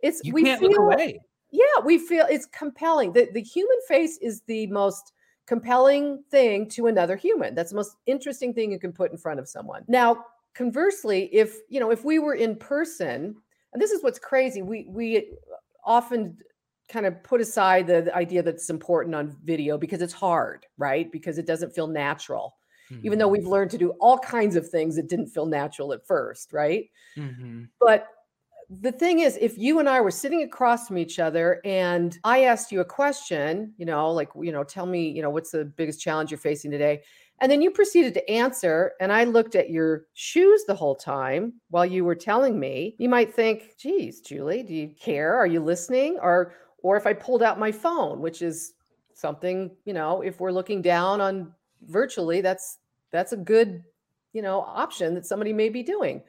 It's 0.00 0.20
you 0.22 0.32
we 0.32 0.44
can't 0.44 0.60
feel, 0.60 0.70
look 0.70 0.94
away. 0.94 1.20
Yeah 1.50 1.84
we 1.84 1.98
feel 1.98 2.26
it's 2.28 2.46
compelling. 2.46 3.12
The, 3.12 3.28
the 3.32 3.42
human 3.42 3.78
face 3.88 4.18
is 4.20 4.42
the 4.46 4.66
most 4.68 5.12
compelling 5.46 6.22
thing 6.30 6.68
to 6.70 6.86
another 6.86 7.16
human. 7.16 7.54
That's 7.54 7.70
the 7.70 7.76
most 7.76 7.96
interesting 8.06 8.52
thing 8.52 8.72
you 8.72 8.78
can 8.78 8.92
put 8.92 9.12
in 9.12 9.18
front 9.18 9.40
of 9.40 9.48
someone. 9.48 9.84
Now, 9.88 10.24
conversely, 10.54 11.28
if 11.32 11.56
you 11.68 11.80
know, 11.80 11.90
if 11.90 12.04
we 12.04 12.18
were 12.18 12.34
in 12.34 12.56
person, 12.56 13.36
and 13.72 13.82
this 13.82 13.90
is 13.90 14.02
what's 14.02 14.18
crazy, 14.18 14.62
we 14.62 14.86
we 14.88 15.32
often 15.84 16.36
kind 16.88 17.06
of 17.06 17.22
put 17.22 17.40
aside 17.40 17.86
the, 17.86 18.02
the 18.02 18.14
idea 18.14 18.42
that 18.42 18.54
it's 18.54 18.70
important 18.70 19.14
on 19.14 19.36
video 19.44 19.76
because 19.76 20.02
it's 20.02 20.12
hard, 20.12 20.66
right? 20.78 21.10
Because 21.10 21.38
it 21.38 21.46
doesn't 21.46 21.74
feel 21.74 21.88
natural. 21.88 22.56
Mm-hmm. 22.90 23.06
Even 23.06 23.18
though 23.18 23.26
mm-hmm. 23.26 23.42
we've 23.42 23.46
learned 23.46 23.70
to 23.72 23.78
do 23.78 23.90
all 24.00 24.18
kinds 24.18 24.54
of 24.54 24.68
things 24.68 24.94
that 24.96 25.08
didn't 25.08 25.26
feel 25.28 25.46
natural 25.46 25.92
at 25.92 26.06
first, 26.06 26.52
right? 26.52 26.88
Mm-hmm. 27.16 27.64
But 27.80 28.06
the 28.68 28.92
thing 28.92 29.20
is, 29.20 29.38
if 29.40 29.56
you 29.56 29.78
and 29.78 29.88
I 29.88 30.00
were 30.00 30.10
sitting 30.10 30.42
across 30.42 30.88
from 30.88 30.98
each 30.98 31.18
other 31.18 31.60
and 31.64 32.18
I 32.24 32.44
asked 32.44 32.72
you 32.72 32.80
a 32.80 32.84
question, 32.84 33.72
you 33.76 33.86
know, 33.86 34.10
like, 34.10 34.28
you 34.40 34.50
know, 34.50 34.64
tell 34.64 34.86
me, 34.86 35.08
you 35.08 35.22
know, 35.22 35.30
what's 35.30 35.52
the 35.52 35.64
biggest 35.64 36.00
challenge 36.00 36.30
you're 36.30 36.38
facing 36.38 36.70
today? 36.70 37.02
And 37.40 37.52
then 37.52 37.60
you 37.60 37.70
proceeded 37.70 38.14
to 38.14 38.30
answer, 38.30 38.92
and 38.98 39.12
I 39.12 39.24
looked 39.24 39.54
at 39.54 39.70
your 39.70 40.06
shoes 40.14 40.64
the 40.66 40.74
whole 40.74 40.94
time 40.94 41.52
while 41.68 41.84
you 41.84 42.04
were 42.04 42.14
telling 42.14 42.58
me, 42.58 42.96
you 42.98 43.08
might 43.08 43.34
think, 43.34 43.76
geez, 43.78 44.20
Julie, 44.20 44.62
do 44.62 44.72
you 44.72 44.88
care? 44.98 45.36
Are 45.36 45.46
you 45.46 45.60
listening? 45.60 46.18
Or 46.20 46.54
or 46.82 46.96
if 46.96 47.06
I 47.06 47.12
pulled 47.12 47.42
out 47.42 47.58
my 47.58 47.72
phone, 47.72 48.20
which 48.20 48.42
is 48.42 48.72
something, 49.14 49.70
you 49.84 49.92
know, 49.92 50.22
if 50.22 50.40
we're 50.40 50.52
looking 50.52 50.80
down 50.80 51.20
on 51.20 51.52
virtually, 51.82 52.40
that's 52.40 52.78
that's 53.10 53.32
a 53.32 53.36
good, 53.36 53.84
you 54.32 54.40
know, 54.40 54.60
option 54.60 55.14
that 55.14 55.26
somebody 55.26 55.52
may 55.52 55.68
be 55.68 55.82
doing. 55.82 56.22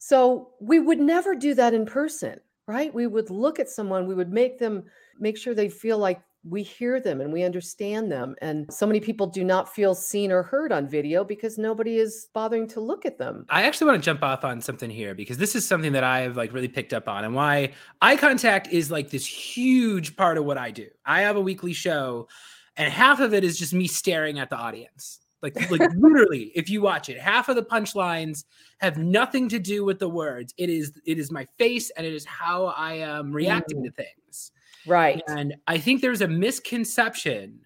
So 0.00 0.48
we 0.60 0.80
would 0.80 0.98
never 0.98 1.34
do 1.34 1.54
that 1.54 1.74
in 1.74 1.84
person, 1.84 2.40
right? 2.66 2.92
We 2.92 3.06
would 3.06 3.30
look 3.30 3.60
at 3.60 3.68
someone, 3.68 4.06
we 4.06 4.14
would 4.14 4.32
make 4.32 4.58
them 4.58 4.84
make 5.18 5.36
sure 5.36 5.54
they 5.54 5.68
feel 5.68 5.98
like 5.98 6.22
we 6.42 6.62
hear 6.62 7.00
them 7.00 7.20
and 7.20 7.30
we 7.30 7.42
understand 7.42 8.10
them. 8.10 8.34
And 8.40 8.72
so 8.72 8.86
many 8.86 8.98
people 8.98 9.26
do 9.26 9.44
not 9.44 9.68
feel 9.68 9.94
seen 9.94 10.32
or 10.32 10.42
heard 10.42 10.72
on 10.72 10.88
video 10.88 11.22
because 11.22 11.58
nobody 11.58 11.98
is 11.98 12.28
bothering 12.32 12.66
to 12.68 12.80
look 12.80 13.04
at 13.04 13.18
them. 13.18 13.44
I 13.50 13.64
actually 13.64 13.88
want 13.88 14.02
to 14.02 14.04
jump 14.04 14.22
off 14.22 14.42
on 14.42 14.62
something 14.62 14.88
here 14.88 15.14
because 15.14 15.36
this 15.36 15.54
is 15.54 15.66
something 15.66 15.92
that 15.92 16.02
I've 16.02 16.38
like 16.38 16.54
really 16.54 16.66
picked 16.66 16.94
up 16.94 17.06
on 17.06 17.26
and 17.26 17.34
why 17.34 17.74
eye 18.00 18.16
contact 18.16 18.68
is 18.68 18.90
like 18.90 19.10
this 19.10 19.26
huge 19.26 20.16
part 20.16 20.38
of 20.38 20.46
what 20.46 20.56
I 20.56 20.70
do. 20.70 20.86
I 21.04 21.20
have 21.20 21.36
a 21.36 21.42
weekly 21.42 21.74
show 21.74 22.26
and 22.74 22.90
half 22.90 23.20
of 23.20 23.34
it 23.34 23.44
is 23.44 23.58
just 23.58 23.74
me 23.74 23.86
staring 23.86 24.38
at 24.38 24.48
the 24.48 24.56
audience. 24.56 25.20
Like, 25.42 25.70
like 25.70 25.90
literally, 25.96 26.52
if 26.54 26.68
you 26.68 26.82
watch 26.82 27.08
it, 27.08 27.18
half 27.18 27.48
of 27.48 27.56
the 27.56 27.62
punchlines 27.62 28.44
have 28.78 28.98
nothing 28.98 29.48
to 29.48 29.58
do 29.58 29.84
with 29.84 29.98
the 29.98 30.08
words. 30.08 30.52
It 30.58 30.68
is 30.68 30.92
it 31.06 31.18
is 31.18 31.30
my 31.30 31.46
face 31.56 31.90
and 31.90 32.06
it 32.06 32.12
is 32.12 32.24
how 32.26 32.66
I 32.66 32.94
am 32.94 33.32
reacting 33.32 33.78
mm. 33.78 33.84
to 33.84 33.90
things. 33.90 34.52
Right. 34.86 35.22
And 35.28 35.54
I 35.66 35.78
think 35.78 36.00
there's 36.00 36.20
a 36.20 36.28
misconception 36.28 37.60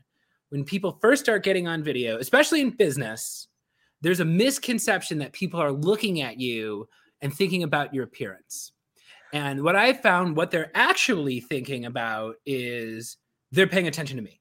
when 0.51 0.65
people 0.65 0.99
first 1.01 1.25
start 1.25 1.43
getting 1.43 1.67
on 1.67 1.83
video, 1.83 2.19
especially 2.19 2.61
in 2.61 2.71
business, 2.71 3.49
there's 4.03 4.21
a 4.21 4.25
misconception 4.25 5.19
that 5.19 5.33
people 5.33 5.61
are 5.61 5.73
looking 5.73 6.21
at 6.21 6.39
you 6.39 6.89
and 7.23 7.35
thinking 7.35 7.65
about 7.65 7.93
your 7.93 8.05
appearance. 8.05 8.71
And 9.33 9.65
what 9.65 9.75
I 9.75 9.95
found, 9.95 10.37
what 10.37 10.53
they're 10.53 10.71
actually 10.75 11.41
thinking 11.41 11.87
about 11.87 12.37
is 12.47 13.17
they're 13.51 13.67
paying 13.67 13.89
attention 13.89 14.17
to 14.17 14.23
me, 14.23 14.41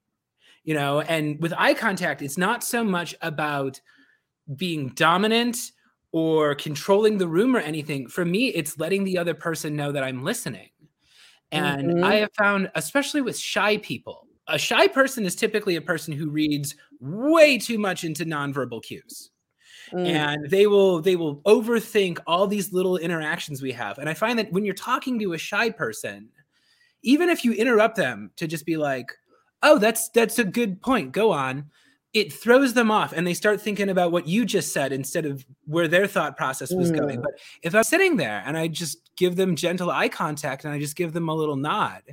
you 0.63 0.74
know. 0.74 1.01
And 1.01 1.41
with 1.41 1.53
eye 1.58 1.74
contact, 1.74 2.22
it's 2.22 2.38
not 2.38 2.63
so 2.63 2.84
much 2.84 3.15
about 3.22 3.79
being 4.55 4.89
dominant 4.89 5.72
or 6.12 6.55
controlling 6.55 7.17
the 7.17 7.27
room 7.27 7.55
or 7.55 7.60
anything. 7.60 8.08
For 8.08 8.25
me, 8.25 8.48
it's 8.48 8.77
letting 8.77 9.03
the 9.03 9.17
other 9.17 9.34
person 9.34 9.75
know 9.75 9.91
that 9.91 10.03
I'm 10.03 10.24
listening. 10.24 10.70
And 11.51 11.93
mm-hmm. 11.93 12.03
I 12.03 12.15
have 12.15 12.34
found, 12.38 12.72
especially 12.75 13.22
with 13.22 13.38
shy 13.38 13.77
people, 13.77 14.27
a 14.48 14.58
shy 14.58 14.88
person 14.88 15.25
is 15.25 15.36
typically 15.36 15.75
a 15.75 15.82
person 15.82 16.13
who 16.13 16.29
reads 16.29 16.75
way 17.00 17.58
too 17.58 17.77
much 17.77 18.03
into 18.03 18.25
nonverbal 18.25 18.84
cues. 18.84 19.29
Mm. 19.91 20.08
And 20.08 20.50
they 20.50 20.67
will 20.67 21.01
they 21.01 21.15
will 21.15 21.38
overthink 21.41 22.20
all 22.25 22.48
these 22.48 22.74
little 22.74 22.98
interactions 22.98 23.62
we 23.62 23.72
have. 23.74 23.98
And 24.00 24.10
I 24.10 24.13
find 24.13 24.39
that 24.39 24.51
when 24.51 24.65
you're 24.65 24.74
talking 24.74 25.20
to 25.20 25.34
a 25.34 25.38
shy 25.38 25.70
person, 25.70 26.29
even 27.03 27.29
if 27.29 27.46
you 27.46 27.53
interrupt 27.53 27.98
them 27.98 28.32
to 28.38 28.48
just 28.48 28.65
be 28.65 28.77
like, 28.77 29.12
"Oh, 29.63 29.79
that's 29.79 30.10
that's 30.10 30.38
a 30.39 30.43
good 30.43 30.82
point. 30.82 31.12
Go 31.12 31.32
on." 31.32 31.72
It 32.13 32.32
throws 32.32 32.75
them 32.75 32.91
off 32.91 33.12
and 33.12 33.25
they 33.25 33.34
start 33.34 33.60
thinking 33.60 33.89
about 33.89 34.12
what 34.12 34.27
you 34.27 34.46
just 34.46 34.72
said 34.72 34.93
instead 34.93 35.25
of 35.25 35.43
where 35.65 35.88
their 35.88 36.05
thought 36.05 36.38
process 36.38 36.72
was 36.72 36.91
mm. 36.91 37.00
going. 37.00 37.22
But 37.22 37.32
if 37.63 37.74
I'm 37.74 37.84
sitting 37.84 38.17
there 38.17 38.43
and 38.46 38.55
I 38.55 38.67
just 38.67 39.10
give 39.15 39.36
them 39.36 39.55
gentle 39.55 39.89
eye 39.89 40.10
contact 40.10 40.63
and 40.63 40.72
I 40.72 40.79
just 40.79 40.96
give 40.96 41.12
them 41.13 41.27
a 41.27 41.34
little 41.34 41.55
nod, 41.55 42.03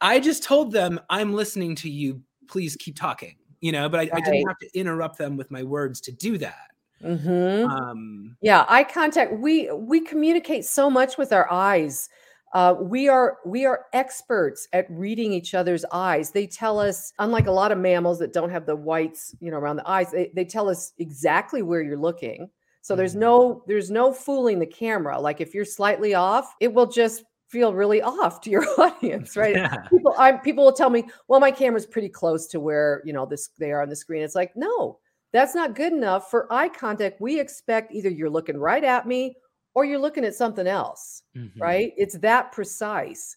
I 0.00 0.20
just 0.20 0.44
told 0.44 0.70
them, 0.70 1.00
I'm 1.10 1.32
listening 1.32 1.74
to 1.76 1.90
you. 1.90 2.22
Please 2.46 2.76
keep 2.76 2.96
talking. 2.96 3.34
You 3.60 3.72
know, 3.72 3.88
but 3.88 3.98
I, 3.98 4.02
right. 4.04 4.12
I 4.14 4.20
didn't 4.20 4.46
have 4.46 4.58
to 4.58 4.78
interrupt 4.78 5.18
them 5.18 5.36
with 5.36 5.50
my 5.50 5.64
words 5.64 6.00
to 6.02 6.12
do 6.12 6.38
that. 6.38 6.68
Mm-hmm. 7.02 7.68
Um, 7.68 8.36
yeah, 8.40 8.64
eye 8.68 8.84
contact. 8.84 9.32
We 9.32 9.70
we 9.72 10.00
communicate 10.00 10.64
so 10.64 10.88
much 10.90 11.18
with 11.18 11.32
our 11.32 11.50
eyes. 11.50 12.08
Uh, 12.54 12.74
we 12.80 13.08
are 13.08 13.38
we 13.44 13.66
are 13.66 13.86
experts 13.92 14.68
at 14.72 14.86
reading 14.90 15.32
each 15.32 15.54
other's 15.54 15.84
eyes. 15.92 16.30
They 16.30 16.46
tell 16.46 16.78
us, 16.78 17.12
unlike 17.18 17.46
a 17.46 17.52
lot 17.52 17.72
of 17.72 17.78
mammals 17.78 18.18
that 18.20 18.32
don't 18.32 18.50
have 18.50 18.64
the 18.64 18.76
whites, 18.76 19.34
you 19.40 19.50
know, 19.50 19.58
around 19.58 19.76
the 19.76 19.88
eyes, 19.88 20.10
they, 20.10 20.30
they 20.34 20.44
tell 20.44 20.68
us 20.68 20.92
exactly 20.98 21.62
where 21.62 21.82
you're 21.82 21.98
looking. 21.98 22.48
So 22.80 22.96
there's 22.96 23.12
mm-hmm. 23.12 23.20
no 23.20 23.64
there's 23.66 23.90
no 23.90 24.12
fooling 24.12 24.58
the 24.58 24.66
camera. 24.66 25.20
Like 25.20 25.40
if 25.40 25.52
you're 25.52 25.66
slightly 25.66 26.14
off, 26.14 26.54
it 26.60 26.72
will 26.72 26.86
just 26.86 27.24
feel 27.48 27.74
really 27.74 28.00
off 28.00 28.40
to 28.42 28.50
your 28.50 28.64
audience, 28.78 29.36
right? 29.36 29.54
Yeah. 29.54 29.76
People, 29.90 30.14
I, 30.18 30.32
people 30.32 30.64
will 30.64 30.72
tell 30.72 30.90
me, 30.90 31.04
"Well, 31.28 31.40
my 31.40 31.50
camera's 31.50 31.86
pretty 31.86 32.08
close 32.08 32.46
to 32.48 32.60
where 32.60 33.02
you 33.04 33.12
know 33.12 33.26
this 33.26 33.50
they 33.58 33.72
are 33.72 33.82
on 33.82 33.90
the 33.90 33.96
screen." 33.96 34.22
It's 34.22 34.34
like, 34.34 34.52
no, 34.56 34.98
that's 35.32 35.54
not 35.54 35.74
good 35.74 35.92
enough 35.92 36.30
for 36.30 36.50
eye 36.50 36.70
contact. 36.70 37.20
We 37.20 37.38
expect 37.38 37.92
either 37.92 38.08
you're 38.08 38.30
looking 38.30 38.56
right 38.56 38.84
at 38.84 39.06
me 39.06 39.36
or 39.74 39.84
you're 39.84 39.98
looking 39.98 40.24
at 40.24 40.34
something 40.34 40.66
else, 40.66 41.22
mm-hmm. 41.36 41.60
right? 41.60 41.92
It's 41.96 42.18
that 42.18 42.52
precise. 42.52 43.36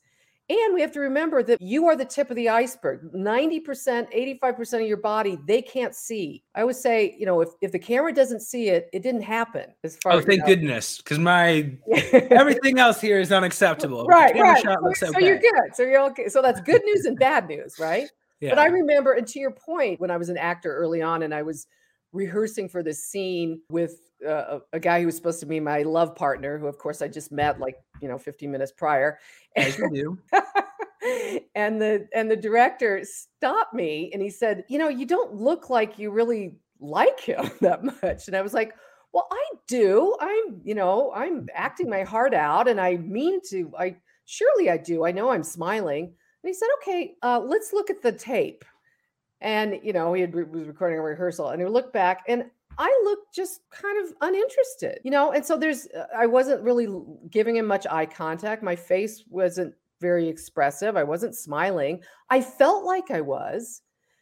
And 0.52 0.74
we 0.74 0.82
have 0.82 0.92
to 0.94 1.00
remember 1.00 1.44
that 1.44 1.62
you 1.62 1.88
are 1.88 1.96
the 1.96 2.04
tip 2.04 2.30
of 2.30 2.36
the 2.36 2.50
iceberg. 2.50 3.10
90%, 3.14 4.42
85% 4.44 4.82
of 4.82 4.88
your 4.88 4.98
body, 4.98 5.38
they 5.48 5.62
can't 5.62 5.96
see. 5.96 6.44
I 6.56 6.66
would 6.66 6.76
say, 6.76 7.16
you 7.18 7.26
know, 7.26 7.40
if, 7.40 7.50
if 7.62 7.72
the 7.72 7.80
camera 7.80 8.14
doesn't 8.14 8.42
see 8.42 8.68
it, 8.68 8.90
it 8.92 9.02
didn't 9.02 9.22
happen. 9.22 9.68
As 9.86 9.96
far 10.04 10.12
oh, 10.12 10.18
as 10.18 10.26
thank 10.26 10.46
goodness. 10.46 10.98
Because 10.98 11.20
my 11.20 11.72
everything 12.12 12.80
else 12.80 13.00
here 13.00 13.22
is 13.22 13.32
unacceptable. 13.32 14.06
Right, 14.06 14.36
right. 14.36 14.62
So, 14.98 15.12
so 15.14 15.20
you're 15.20 15.40
good. 15.40 15.74
So 15.74 15.84
you're 15.84 16.02
okay. 16.08 16.28
So 16.28 16.42
that's 16.42 16.60
good 16.60 16.84
news 16.84 17.06
and 17.06 17.18
bad 17.20 17.48
news, 17.48 17.76
right? 17.80 18.10
Yeah. 18.42 18.50
But 18.50 18.60
I 18.60 18.66
remember, 18.66 19.14
and 19.14 19.26
to 19.28 19.40
your 19.40 19.52
point, 19.52 20.02
when 20.02 20.12
I 20.12 20.18
was 20.18 20.28
an 20.28 20.38
actor 20.38 20.76
early 20.76 21.02
on 21.02 21.24
and 21.24 21.34
I 21.34 21.44
was 21.44 21.66
rehearsing 22.14 22.70
for 22.70 22.84
this 22.84 23.04
scene 23.04 23.62
with 23.70 24.00
uh, 24.28 24.60
a 24.74 24.80
guy 24.80 25.00
who 25.00 25.06
was 25.06 25.16
supposed 25.16 25.40
to 25.40 25.46
be 25.46 25.60
my 25.60 25.84
love 25.84 26.16
partner, 26.16 26.58
who 26.58 26.68
of 26.68 26.78
course 26.78 27.02
I 27.02 27.08
just 27.08 27.32
met 27.32 27.60
like 27.60 27.76
you 28.02 28.08
know 28.08 28.18
15 28.18 28.52
minutes 28.52 28.72
prior. 28.72 29.20
As 29.56 29.78
you 29.78 29.90
do. 29.94 30.20
and 31.56 31.82
the 31.82 32.08
and 32.14 32.30
the 32.30 32.36
director 32.36 33.04
stopped 33.04 33.74
me 33.74 34.10
and 34.14 34.22
he 34.22 34.30
said, 34.30 34.66
"You 34.68 34.80
know, 34.80 34.90
you 34.90 35.06
don't 35.06 35.36
look 35.36 35.70
like 35.70 35.98
you 35.98 36.12
really 36.12 36.56
like 36.80 37.20
him 37.20 37.50
that 37.62 37.84
much." 37.84 38.28
And 38.28 38.36
I 38.36 38.42
was 38.42 38.54
like, 38.54 38.74
"Well, 39.14 39.28
I 39.32 39.44
do. 39.68 40.16
I'm, 40.20 40.62
you 40.64 40.76
know, 40.76 41.12
I'm 41.14 41.48
acting 41.54 41.90
my 41.90 42.04
heart 42.04 42.34
out, 42.34 42.68
and 42.68 42.80
I 42.80 42.98
mean 42.98 43.40
to. 43.50 43.72
I 43.78 43.98
surely 44.26 44.70
I 44.70 44.78
do. 44.78 45.06
I 45.06 45.12
know 45.12 45.30
I'm 45.32 45.44
smiling." 45.44 46.06
And 46.06 46.50
he 46.50 46.54
said, 46.54 46.68
"Okay, 46.82 47.16
uh, 47.24 47.40
let's 47.40 47.74
look 47.74 47.90
at 47.90 48.02
the 48.02 48.12
tape." 48.12 48.64
And 49.42 49.80
you 49.84 49.94
know, 49.94 50.14
he 50.14 50.22
had, 50.22 50.34
was 50.34 50.68
recording 50.68 51.00
a 51.00 51.02
rehearsal, 51.02 51.50
and 51.50 51.62
he 51.62 51.68
looked 51.68 51.94
back, 51.94 52.24
and 52.28 52.46
I 52.78 53.02
looked 53.04 53.34
just 53.34 53.62
kind 53.70 54.06
of 54.06 54.14
uninterested, 54.22 55.00
you 55.04 55.12
know. 55.12 55.32
And 55.32 55.46
so 55.46 55.58
there's, 55.58 55.88
uh, 55.88 56.06
I 56.16 56.26
wasn't 56.26 56.64
really 56.64 56.88
giving 57.30 57.56
him 57.56 57.66
much 57.66 57.86
eye 57.90 58.06
contact. 58.06 58.64
My 58.64 58.76
face 58.76 59.24
wasn't 59.30 59.74
very 60.00 60.28
expressive. 60.28 60.96
I 60.98 61.04
wasn't 61.04 61.36
smiling. 61.36 62.02
I 62.30 62.42
felt 62.42 62.86
like 62.86 63.12
I 63.12 63.22
was. 63.22 63.82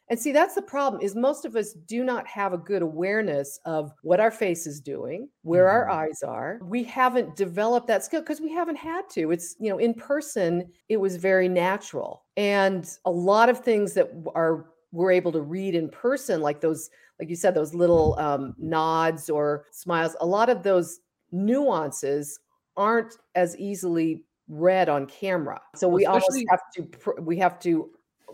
And 0.09 0.19
see, 0.19 0.31
that's 0.31 0.55
the 0.55 0.61
problem 0.63 1.03
is 1.03 1.15
most 1.15 1.45
of 1.45 1.55
us 1.55 1.73
do 1.73 2.03
not 2.03 2.25
have 2.25 2.51
a 2.51 2.57
good 2.57 2.81
awareness 2.81 3.59
of 3.65 3.93
what 4.01 4.19
our 4.19 4.31
face 4.31 4.65
is 4.65 4.81
doing, 4.81 5.29
where 5.43 5.65
mm-hmm. 5.65 5.75
our 5.75 5.89
eyes 5.89 6.23
are. 6.23 6.59
We 6.63 6.83
haven't 6.83 7.35
developed 7.35 7.87
that 7.87 8.03
skill 8.03 8.21
because 8.21 8.41
we 8.41 8.51
haven't 8.51 8.77
had 8.77 9.07
to. 9.11 9.31
It's, 9.31 9.55
you 9.59 9.69
know, 9.69 9.77
in 9.77 9.93
person, 9.93 10.67
it 10.89 10.97
was 10.97 11.15
very 11.17 11.47
natural. 11.47 12.25
And 12.37 12.89
a 13.05 13.11
lot 13.11 13.49
of 13.49 13.59
things 13.59 13.93
that 13.93 14.09
are 14.33 14.65
we're 14.91 15.11
able 15.11 15.31
to 15.31 15.41
read 15.41 15.75
in 15.75 15.89
person, 15.89 16.41
like 16.41 16.61
those, 16.61 16.89
like 17.19 17.29
you 17.29 17.35
said, 17.35 17.53
those 17.53 17.73
little 17.73 18.17
um, 18.19 18.55
nods 18.57 19.29
or 19.29 19.65
smiles, 19.71 20.15
a 20.21 20.25
lot 20.25 20.49
of 20.49 20.63
those 20.63 20.99
nuances 21.31 22.39
aren't 22.75 23.17
as 23.35 23.57
easily 23.57 24.23
read 24.47 24.89
on 24.89 25.05
camera. 25.05 25.61
So 25.75 25.87
we 25.87 26.05
Especially, 26.05 26.47
almost 26.49 26.61
have 26.75 26.95
to 27.15 27.21
we 27.21 27.37
have 27.37 27.59
to 27.59 27.91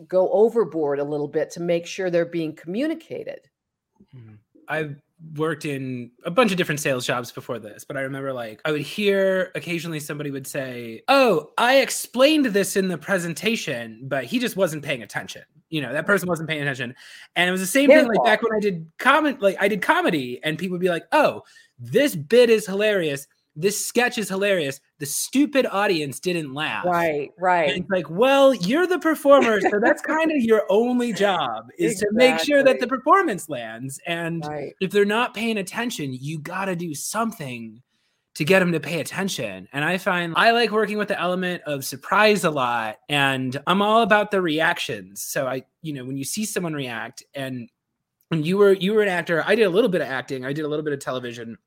go 0.08 0.30
overboard 0.32 1.00
a 1.00 1.04
little 1.04 1.28
bit 1.28 1.50
to 1.52 1.62
make 1.62 1.86
sure 1.86 2.10
they're 2.10 2.26
being 2.26 2.56
communicated. 2.56 3.50
Mm-hmm. 4.16 4.36
I've 4.68 4.96
worked 5.36 5.66
in 5.66 6.12
a 6.26 6.32
bunch 6.32 6.52
of 6.52 6.58
different 6.58 6.82
sales 6.82 7.06
jobs 7.06 7.32
before 7.32 7.58
this, 7.58 7.84
but 7.84 7.98
I 7.98 8.02
remember 8.02 8.34
like 8.34 8.62
I 8.66 8.72
would 8.72 8.82
hear 8.82 9.52
occasionally 9.56 10.00
somebody 10.00 10.32
would 10.32 10.46
say, 10.48 11.04
"Oh, 11.08 11.52
I 11.58 11.78
explained 11.78 12.46
this 12.48 12.76
in 12.76 12.88
the 12.88 12.98
presentation, 12.98 14.02
but 14.04 14.26
he 14.26 14.40
just 14.40 14.56
wasn't 14.58 14.84
paying 14.84 15.04
attention." 15.04 15.44
You 15.70 15.82
know, 15.82 15.94
that 15.94 16.06
person 16.06 16.28
wasn't 16.28 16.50
paying 16.50 16.62
attention. 16.62 16.96
And 17.36 17.48
it 17.48 17.52
was 17.52 17.62
the 17.62 17.68
same 17.68 17.90
thing 17.90 18.08
like 18.08 18.24
back 18.24 18.42
when 18.44 18.54
I 18.56 18.60
did 18.60 18.92
comment 19.00 19.42
like 19.42 19.58
I 19.60 19.68
did 19.68 19.82
comedy 19.82 20.40
and 20.44 20.58
people 20.58 20.76
would 20.76 20.82
be 20.82 20.90
like, 20.90 21.06
"Oh, 21.12 21.44
this 21.80 22.16
bit 22.16 22.50
is 22.50 22.66
hilarious." 22.66 23.28
This 23.56 23.84
sketch 23.86 24.18
is 24.18 24.28
hilarious. 24.28 24.80
The 25.00 25.06
stupid 25.06 25.66
audience 25.66 26.20
didn't 26.20 26.54
laugh. 26.54 26.86
Right, 26.86 27.32
right. 27.40 27.70
And 27.70 27.82
it's 27.82 27.90
like, 27.90 28.10
well, 28.10 28.54
you're 28.54 28.88
the 28.88 29.00
performer, 29.00 29.62
so 29.62 29.80
that's 29.82 30.02
kind 30.06 30.32
of 30.32 30.42
your 30.42 30.64
only 30.70 31.14
job 31.14 31.68
is 31.78 31.94
exactly. 31.94 32.08
to 32.08 32.32
make 32.32 32.40
sure 32.42 32.64
that 32.64 32.80
the 32.80 32.88
performance 32.88 33.48
lands. 33.48 34.00
And 34.06 34.46
right. 34.46 34.74
if 34.82 34.92
they're 34.92 35.06
not 35.06 35.34
paying 35.34 35.58
attention, 35.58 36.14
you 36.14 36.40
got 36.40 36.66
to 36.66 36.76
do 36.76 36.94
something 36.94 37.82
to 38.36 38.44
get 38.44 38.60
them 38.60 38.74
to 38.74 38.82
pay 38.82 39.00
attention. 39.00 39.68
And 39.72 39.86
I 39.86 39.98
find 39.98 40.34
I 40.36 40.52
like 40.52 40.72
working 40.72 40.98
with 40.98 41.08
the 41.08 41.20
element 41.20 41.64
of 41.66 41.86
surprise 41.86 42.44
a 42.44 42.52
lot, 42.52 42.98
and 43.08 43.60
I'm 43.66 43.82
all 43.82 44.02
about 44.02 44.32
the 44.32 44.42
reactions. 44.42 45.22
So 45.22 45.48
I, 45.48 45.64
you 45.82 45.94
know, 45.94 46.06
when 46.06 46.18
you 46.18 46.26
see 46.26 46.46
someone 46.46 46.74
react, 46.74 47.24
and 47.34 47.70
when 48.28 48.44
you 48.44 48.58
were 48.58 48.74
you 48.74 48.94
were 48.94 49.02
an 49.02 49.08
actor, 49.08 49.44
I 49.46 49.56
did 49.56 49.64
a 49.64 49.70
little 49.70 49.90
bit 49.90 50.02
of 50.02 50.08
acting, 50.08 50.46
I 50.46 50.52
did 50.52 50.66
a 50.66 50.68
little 50.68 50.84
bit 50.84 50.94
of 50.94 51.00
television 51.00 51.58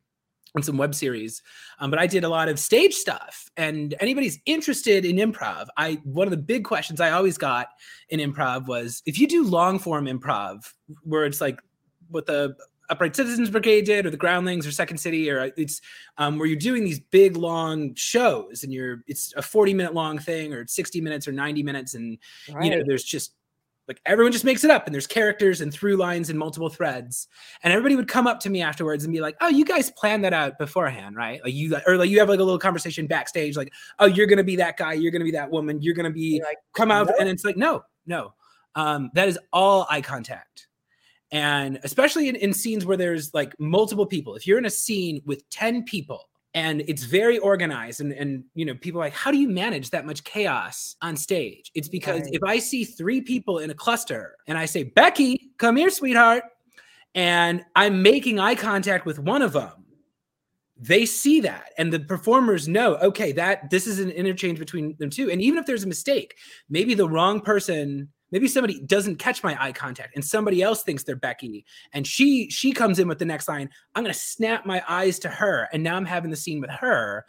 and 0.54 0.64
some 0.64 0.76
web 0.76 0.94
series 0.94 1.42
um, 1.78 1.90
but 1.90 1.98
i 1.98 2.06
did 2.06 2.24
a 2.24 2.28
lot 2.28 2.48
of 2.48 2.58
stage 2.58 2.94
stuff 2.94 3.48
and 3.56 3.94
anybody's 4.00 4.38
interested 4.46 5.04
in 5.04 5.16
improv 5.16 5.66
i 5.76 5.94
one 6.04 6.26
of 6.26 6.30
the 6.30 6.36
big 6.36 6.64
questions 6.64 7.00
i 7.00 7.10
always 7.10 7.38
got 7.38 7.68
in 8.10 8.20
improv 8.20 8.66
was 8.66 9.02
if 9.06 9.18
you 9.18 9.26
do 9.26 9.44
long 9.44 9.78
form 9.78 10.06
improv 10.06 10.72
where 11.02 11.24
it's 11.24 11.40
like 11.40 11.60
what 12.08 12.26
the 12.26 12.56
upright 12.90 13.14
citizens 13.14 13.50
brigade 13.50 13.84
did 13.84 14.06
or 14.06 14.10
the 14.10 14.16
groundlings 14.16 14.66
or 14.66 14.72
second 14.72 14.98
city 14.98 15.30
or 15.30 15.40
uh, 15.40 15.50
it's 15.56 15.80
um, 16.16 16.38
where 16.38 16.46
you're 16.46 16.56
doing 16.56 16.84
these 16.84 17.00
big 17.00 17.36
long 17.36 17.94
shows 17.94 18.64
and 18.64 18.72
you're 18.72 19.02
it's 19.06 19.32
a 19.36 19.42
40 19.42 19.74
minute 19.74 19.94
long 19.94 20.18
thing 20.18 20.54
or 20.54 20.66
60 20.66 21.00
minutes 21.00 21.28
or 21.28 21.32
90 21.32 21.62
minutes 21.62 21.94
and 21.94 22.18
right. 22.50 22.64
you 22.64 22.70
know 22.70 22.82
there's 22.86 23.04
just 23.04 23.34
like 23.88 24.00
everyone 24.06 24.32
just 24.32 24.44
makes 24.44 24.62
it 24.62 24.70
up 24.70 24.86
and 24.86 24.94
there's 24.94 25.06
characters 25.06 25.60
and 25.60 25.72
through 25.72 25.96
lines 25.96 26.30
and 26.30 26.38
multiple 26.38 26.68
threads. 26.68 27.26
And 27.62 27.72
everybody 27.72 27.96
would 27.96 28.08
come 28.08 28.26
up 28.26 28.38
to 28.40 28.50
me 28.50 28.62
afterwards 28.62 29.04
and 29.04 29.12
be 29.12 29.20
like 29.20 29.36
oh 29.40 29.48
you 29.48 29.64
guys 29.64 29.90
planned 29.90 30.22
that 30.24 30.32
out 30.32 30.58
beforehand 30.58 31.16
right? 31.16 31.40
Like 31.42 31.54
you 31.54 31.76
or 31.86 31.96
like 31.96 32.10
you 32.10 32.20
have 32.20 32.28
like 32.28 32.40
a 32.40 32.44
little 32.44 32.58
conversation 32.58 33.06
backstage 33.06 33.56
like 33.56 33.72
oh 33.98 34.06
you're 34.06 34.26
gonna 34.26 34.44
be 34.44 34.56
that 34.56 34.76
guy 34.76 34.92
you're 34.92 35.12
gonna 35.12 35.24
be 35.24 35.32
that 35.32 35.50
woman 35.50 35.82
you're 35.82 35.94
gonna 35.94 36.10
be 36.10 36.40
like 36.44 36.58
come 36.74 36.90
out 36.90 37.08
no. 37.08 37.14
and 37.18 37.28
it's 37.28 37.44
like 37.44 37.56
no 37.56 37.82
no. 38.08 38.34
Um, 38.74 39.10
that 39.14 39.28
is 39.28 39.38
all 39.52 39.86
eye 39.88 40.00
contact. 40.00 40.66
And 41.30 41.78
especially 41.84 42.28
in, 42.28 42.36
in 42.36 42.54
scenes 42.54 42.86
where 42.86 42.96
there's 42.96 43.34
like 43.34 43.52
multiple 43.60 44.06
people. 44.06 44.34
If 44.34 44.46
you're 44.46 44.58
in 44.58 44.64
a 44.64 44.70
scene 44.70 45.20
with 45.26 45.48
10 45.50 45.84
people 45.84 46.27
and 46.54 46.82
it's 46.88 47.04
very 47.04 47.38
organized 47.38 48.00
and 48.00 48.12
and 48.12 48.44
you 48.54 48.64
know 48.64 48.74
people 48.74 49.00
are 49.00 49.04
like 49.04 49.12
how 49.12 49.30
do 49.30 49.38
you 49.38 49.48
manage 49.48 49.90
that 49.90 50.06
much 50.06 50.24
chaos 50.24 50.96
on 51.02 51.16
stage 51.16 51.70
it's 51.74 51.88
because 51.88 52.22
Right. 52.22 52.30
if 52.32 52.42
i 52.44 52.58
see 52.58 52.84
three 52.84 53.20
people 53.20 53.58
in 53.58 53.70
a 53.70 53.74
cluster 53.74 54.36
and 54.46 54.56
i 54.56 54.64
say 54.64 54.84
becky 54.84 55.50
come 55.58 55.76
here 55.76 55.90
sweetheart 55.90 56.44
and 57.14 57.64
i'm 57.76 58.02
making 58.02 58.38
eye 58.38 58.54
contact 58.54 59.04
with 59.04 59.18
one 59.18 59.42
of 59.42 59.52
them 59.52 59.84
they 60.80 61.04
see 61.04 61.40
that 61.40 61.72
and 61.76 61.92
the 61.92 62.00
performers 62.00 62.68
know 62.68 62.94
okay 62.96 63.32
that 63.32 63.68
this 63.68 63.86
is 63.86 63.98
an 63.98 64.10
interchange 64.10 64.58
between 64.58 64.96
them 64.98 65.10
two 65.10 65.30
and 65.30 65.42
even 65.42 65.58
if 65.58 65.66
there's 65.66 65.84
a 65.84 65.88
mistake 65.88 66.36
maybe 66.70 66.94
the 66.94 67.08
wrong 67.08 67.40
person 67.40 68.08
maybe 68.30 68.48
somebody 68.48 68.80
doesn't 68.80 69.16
catch 69.16 69.42
my 69.42 69.56
eye 69.62 69.72
contact 69.72 70.14
and 70.14 70.24
somebody 70.24 70.62
else 70.62 70.82
thinks 70.82 71.02
they're 71.02 71.16
becky 71.16 71.64
and 71.92 72.06
she 72.06 72.48
she 72.50 72.72
comes 72.72 72.98
in 72.98 73.08
with 73.08 73.18
the 73.18 73.24
next 73.24 73.48
line 73.48 73.68
i'm 73.94 74.02
going 74.02 74.12
to 74.12 74.18
snap 74.18 74.66
my 74.66 74.82
eyes 74.88 75.18
to 75.18 75.28
her 75.28 75.68
and 75.72 75.82
now 75.82 75.96
i'm 75.96 76.04
having 76.04 76.30
the 76.30 76.36
scene 76.36 76.60
with 76.60 76.70
her 76.70 77.24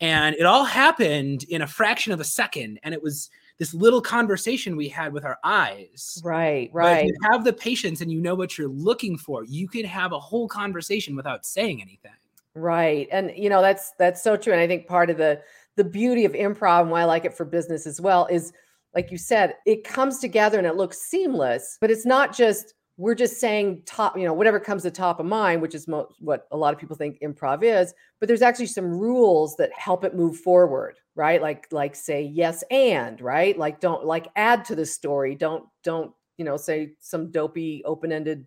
and 0.00 0.34
it 0.36 0.44
all 0.44 0.64
happened 0.64 1.44
in 1.44 1.62
a 1.62 1.66
fraction 1.66 2.12
of 2.12 2.20
a 2.20 2.24
second 2.24 2.78
and 2.82 2.94
it 2.94 3.02
was 3.02 3.30
this 3.58 3.74
little 3.74 4.00
conversation 4.00 4.76
we 4.76 4.88
had 4.88 5.12
with 5.12 5.24
our 5.24 5.38
eyes 5.44 6.20
Right, 6.24 6.70
but 6.72 6.78
if 6.80 6.84
right. 6.84 7.06
you 7.06 7.14
have 7.30 7.44
the 7.44 7.52
patience 7.52 8.00
and 8.00 8.10
you 8.10 8.20
know 8.20 8.34
what 8.34 8.58
you're 8.58 8.68
looking 8.68 9.16
for 9.16 9.44
you 9.44 9.68
can 9.68 9.84
have 9.84 10.12
a 10.12 10.20
whole 10.20 10.48
conversation 10.48 11.14
without 11.14 11.46
saying 11.46 11.80
anything 11.80 12.12
Right. 12.54 13.08
And 13.10 13.32
you 13.34 13.48
know, 13.48 13.62
that's 13.62 13.92
that's 13.98 14.22
so 14.22 14.36
true. 14.36 14.52
And 14.52 14.60
I 14.60 14.66
think 14.66 14.86
part 14.86 15.10
of 15.10 15.16
the 15.16 15.40
the 15.76 15.84
beauty 15.84 16.24
of 16.24 16.32
improv 16.32 16.82
and 16.82 16.90
why 16.90 17.00
I 17.00 17.04
like 17.04 17.24
it 17.24 17.34
for 17.34 17.44
business 17.44 17.86
as 17.86 18.00
well 18.00 18.26
is 18.26 18.52
like 18.94 19.10
you 19.10 19.18
said, 19.18 19.56
it 19.66 19.84
comes 19.84 20.18
together 20.18 20.58
and 20.58 20.66
it 20.66 20.76
looks 20.76 20.98
seamless, 20.98 21.78
but 21.80 21.90
it's 21.90 22.06
not 22.06 22.34
just 22.36 22.74
we're 22.98 23.14
just 23.14 23.40
saying 23.40 23.82
top, 23.86 24.16
you 24.18 24.24
know, 24.24 24.34
whatever 24.34 24.60
comes 24.60 24.82
to 24.82 24.90
top 24.90 25.18
of 25.18 25.24
mind, 25.26 25.62
which 25.62 25.74
is 25.74 25.88
mo- 25.88 26.08
what 26.20 26.46
a 26.50 26.56
lot 26.56 26.74
of 26.74 26.78
people 26.78 26.94
think 26.94 27.18
improv 27.20 27.62
is, 27.62 27.94
but 28.20 28.26
there's 28.28 28.42
actually 28.42 28.66
some 28.66 28.84
rules 28.86 29.56
that 29.56 29.72
help 29.72 30.04
it 30.04 30.14
move 30.14 30.36
forward, 30.36 30.98
right? 31.14 31.40
Like 31.40 31.66
like 31.72 31.96
say 31.96 32.22
yes 32.22 32.62
and, 32.70 33.20
right? 33.20 33.58
Like 33.58 33.80
don't 33.80 34.04
like 34.04 34.28
add 34.36 34.64
to 34.66 34.76
the 34.76 34.86
story, 34.86 35.34
don't 35.34 35.64
don't, 35.82 36.12
you 36.36 36.44
know, 36.44 36.56
say 36.56 36.92
some 37.00 37.30
dopey 37.30 37.82
open-ended, 37.86 38.46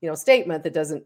you 0.00 0.08
know, 0.08 0.14
statement 0.16 0.64
that 0.64 0.74
doesn't 0.74 1.04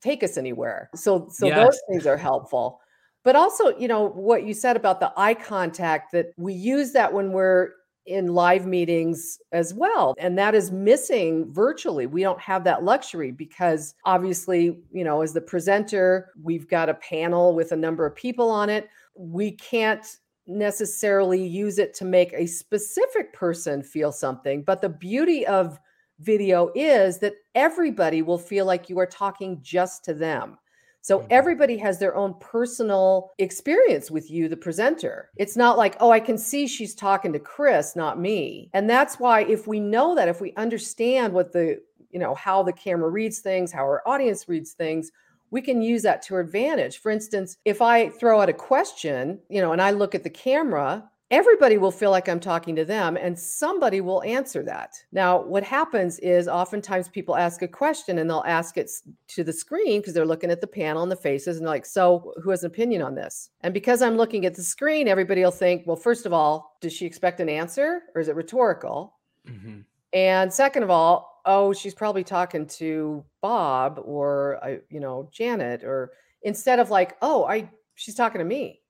take 0.00 0.22
us 0.22 0.36
anywhere. 0.36 0.90
So 0.94 1.26
so 1.28 1.46
Yes. 1.48 1.66
those 1.66 1.80
things 1.90 2.06
are 2.06 2.16
helpful. 2.16 2.80
But 3.24 3.36
also, 3.36 3.76
you 3.78 3.88
know, 3.88 4.08
what 4.08 4.44
you 4.44 4.54
said 4.54 4.76
about 4.76 5.00
the 5.00 5.12
eye 5.16 5.34
contact 5.34 6.12
that 6.12 6.32
we 6.36 6.54
use 6.54 6.92
that 6.92 7.12
when 7.12 7.32
we're 7.32 7.70
in 8.06 8.34
live 8.34 8.66
meetings 8.66 9.38
as 9.52 9.72
well. 9.74 10.14
And 10.18 10.36
that 10.38 10.54
is 10.54 10.72
missing 10.72 11.52
virtually. 11.52 12.06
We 12.06 12.22
don't 12.22 12.40
have 12.40 12.64
that 12.64 12.82
luxury 12.82 13.30
because 13.30 13.94
obviously, 14.04 14.78
you 14.90 15.04
know, 15.04 15.22
as 15.22 15.32
the 15.32 15.40
presenter, 15.40 16.30
we've 16.42 16.68
got 16.68 16.88
a 16.88 16.94
panel 16.94 17.54
with 17.54 17.72
a 17.72 17.76
number 17.76 18.04
of 18.04 18.16
people 18.16 18.50
on 18.50 18.68
it. 18.68 18.88
We 19.14 19.52
can't 19.52 20.04
necessarily 20.46 21.46
use 21.46 21.78
it 21.78 21.94
to 21.94 22.04
make 22.04 22.32
a 22.32 22.46
specific 22.46 23.32
person 23.32 23.82
feel 23.82 24.10
something. 24.10 24.62
But 24.62 24.80
the 24.80 24.88
beauty 24.88 25.46
of 25.46 25.78
video 26.18 26.70
is 26.74 27.18
that 27.18 27.34
everybody 27.54 28.22
will 28.22 28.38
feel 28.38 28.66
like 28.66 28.88
you 28.88 28.98
are 28.98 29.06
talking 29.06 29.58
just 29.62 30.04
to 30.04 30.14
them. 30.14 30.58
So 31.02 31.20
Mhm. 31.20 31.26
everybody 31.30 31.76
has 31.78 31.98
their 31.98 32.14
own 32.16 32.34
personal 32.40 33.32
experience 33.38 34.10
with 34.10 34.30
you, 34.30 34.48
the 34.48 34.56
presenter. 34.56 35.30
It's 35.36 35.56
not 35.56 35.76
like, 35.76 35.96
oh, 36.00 36.10
I 36.10 36.20
can 36.20 36.38
see 36.38 36.66
she's 36.66 36.94
talking 36.94 37.32
to 37.32 37.38
Chris, 37.40 37.94
not 37.96 38.18
me. 38.20 38.70
And 38.72 38.88
that's 38.88 39.20
why 39.20 39.42
if 39.42 39.66
we 39.66 39.80
know 39.80 40.14
that, 40.14 40.28
if 40.28 40.40
we 40.40 40.54
understand 40.56 41.32
what 41.34 41.52
the, 41.52 41.80
you 42.10 42.18
know, 42.20 42.34
how 42.34 42.62
the 42.62 42.72
camera 42.72 43.10
reads 43.10 43.40
things, 43.40 43.72
how 43.72 43.82
our 43.82 44.02
audience 44.06 44.48
reads 44.48 44.72
things, 44.72 45.10
we 45.50 45.60
can 45.60 45.82
use 45.82 46.02
that 46.02 46.22
to 46.22 46.34
our 46.34 46.40
advantage. 46.40 46.98
For 46.98 47.10
instance, 47.10 47.56
if 47.64 47.82
I 47.82 48.08
throw 48.08 48.40
out 48.40 48.48
a 48.48 48.54
question, 48.54 49.40
you 49.50 49.60
know, 49.60 49.72
and 49.72 49.82
I 49.82 49.90
look 49.90 50.14
at 50.14 50.22
the 50.22 50.30
camera, 50.30 51.10
everybody 51.32 51.78
will 51.78 51.90
feel 51.90 52.10
like 52.10 52.28
I'm 52.28 52.38
talking 52.38 52.76
to 52.76 52.84
them 52.84 53.16
and 53.16 53.36
somebody 53.36 54.02
will 54.02 54.22
answer 54.22 54.62
that. 54.64 55.02
Now, 55.12 55.42
what 55.42 55.64
happens 55.64 56.18
is 56.18 56.46
oftentimes 56.46 57.08
people 57.08 57.36
ask 57.36 57.62
a 57.62 57.68
question 57.68 58.18
and 58.18 58.28
they'll 58.28 58.44
ask 58.46 58.76
it 58.76 58.90
to 59.28 59.42
the 59.42 59.52
screen 59.52 60.00
because 60.02 60.12
they're 60.12 60.26
looking 60.26 60.50
at 60.50 60.60
the 60.60 60.66
panel 60.66 61.02
and 61.02 61.10
the 61.10 61.16
faces 61.16 61.56
and 61.56 61.66
they're 61.66 61.72
like, 61.74 61.86
so 61.86 62.34
who 62.42 62.50
has 62.50 62.64
an 62.64 62.66
opinion 62.66 63.00
on 63.00 63.14
this? 63.14 63.48
And 63.62 63.72
because 63.72 64.02
I'm 64.02 64.16
looking 64.18 64.44
at 64.44 64.54
the 64.54 64.62
screen, 64.62 65.08
everybody 65.08 65.42
will 65.42 65.50
think, 65.50 65.86
well, 65.86 65.96
first 65.96 66.26
of 66.26 66.34
all, 66.34 66.76
does 66.82 66.92
she 66.92 67.06
expect 67.06 67.40
an 67.40 67.48
answer 67.48 68.02
or 68.14 68.20
is 68.20 68.28
it 68.28 68.36
rhetorical? 68.36 69.16
Mhm. 69.48 69.84
And 70.12 70.52
second 70.52 70.82
of 70.82 70.90
all, 70.90 71.40
oh, 71.46 71.72
she's 71.72 71.94
probably 71.94 72.24
talking 72.24 72.66
to 72.66 73.24
Bob 73.40 73.98
or 74.04 74.62
uh, 74.62 74.76
you 74.90 75.00
know 75.00 75.30
Janet, 75.32 75.82
or 75.82 76.12
instead 76.42 76.78
of 76.78 76.90
like, 76.90 77.16
oh, 77.22 77.46
I 77.46 77.70
she's 77.94 78.14
talking 78.14 78.38
to 78.38 78.44
me, 78.44 78.82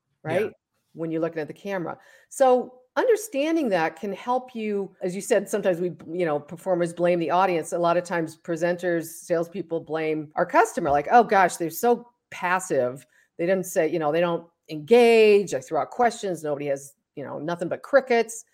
Yeah. 0.46 0.50
When 0.94 1.10
you're 1.10 1.20
looking 1.20 1.40
at 1.40 1.48
the 1.48 1.54
camera. 1.54 1.98
So 2.28 2.74
understanding 2.96 3.68
that 3.70 3.98
can 3.98 4.12
help 4.12 4.54
you, 4.54 4.94
as 5.00 5.14
you 5.14 5.20
said. 5.20 5.48
Sometimes 5.48 5.80
we, 5.80 5.92
you 6.12 6.26
know, 6.26 6.38
performers 6.38 6.92
blame 6.92 7.18
the 7.18 7.30
audience. 7.30 7.72
A 7.72 7.78
lot 7.78 7.96
of 7.96 8.04
times, 8.04 8.36
presenters, 8.36 9.04
salespeople 9.06 9.80
blame 9.80 10.30
our 10.36 10.44
customer. 10.46 10.90
Like, 10.90 11.08
oh 11.10 11.24
gosh, 11.24 11.56
they're 11.56 11.70
so 11.70 12.08
passive. 12.30 13.06
They 13.38 13.46
didn't 13.46 13.66
say, 13.66 13.88
you 13.88 13.98
know, 13.98 14.12
they 14.12 14.20
don't 14.20 14.46
engage. 14.68 15.54
I 15.54 15.60
throw 15.60 15.80
out 15.80 15.90
questions. 15.90 16.42
Nobody 16.44 16.66
has, 16.66 16.94
you 17.16 17.24
know, 17.24 17.38
nothing 17.38 17.68
but 17.68 17.82
crickets 17.82 18.44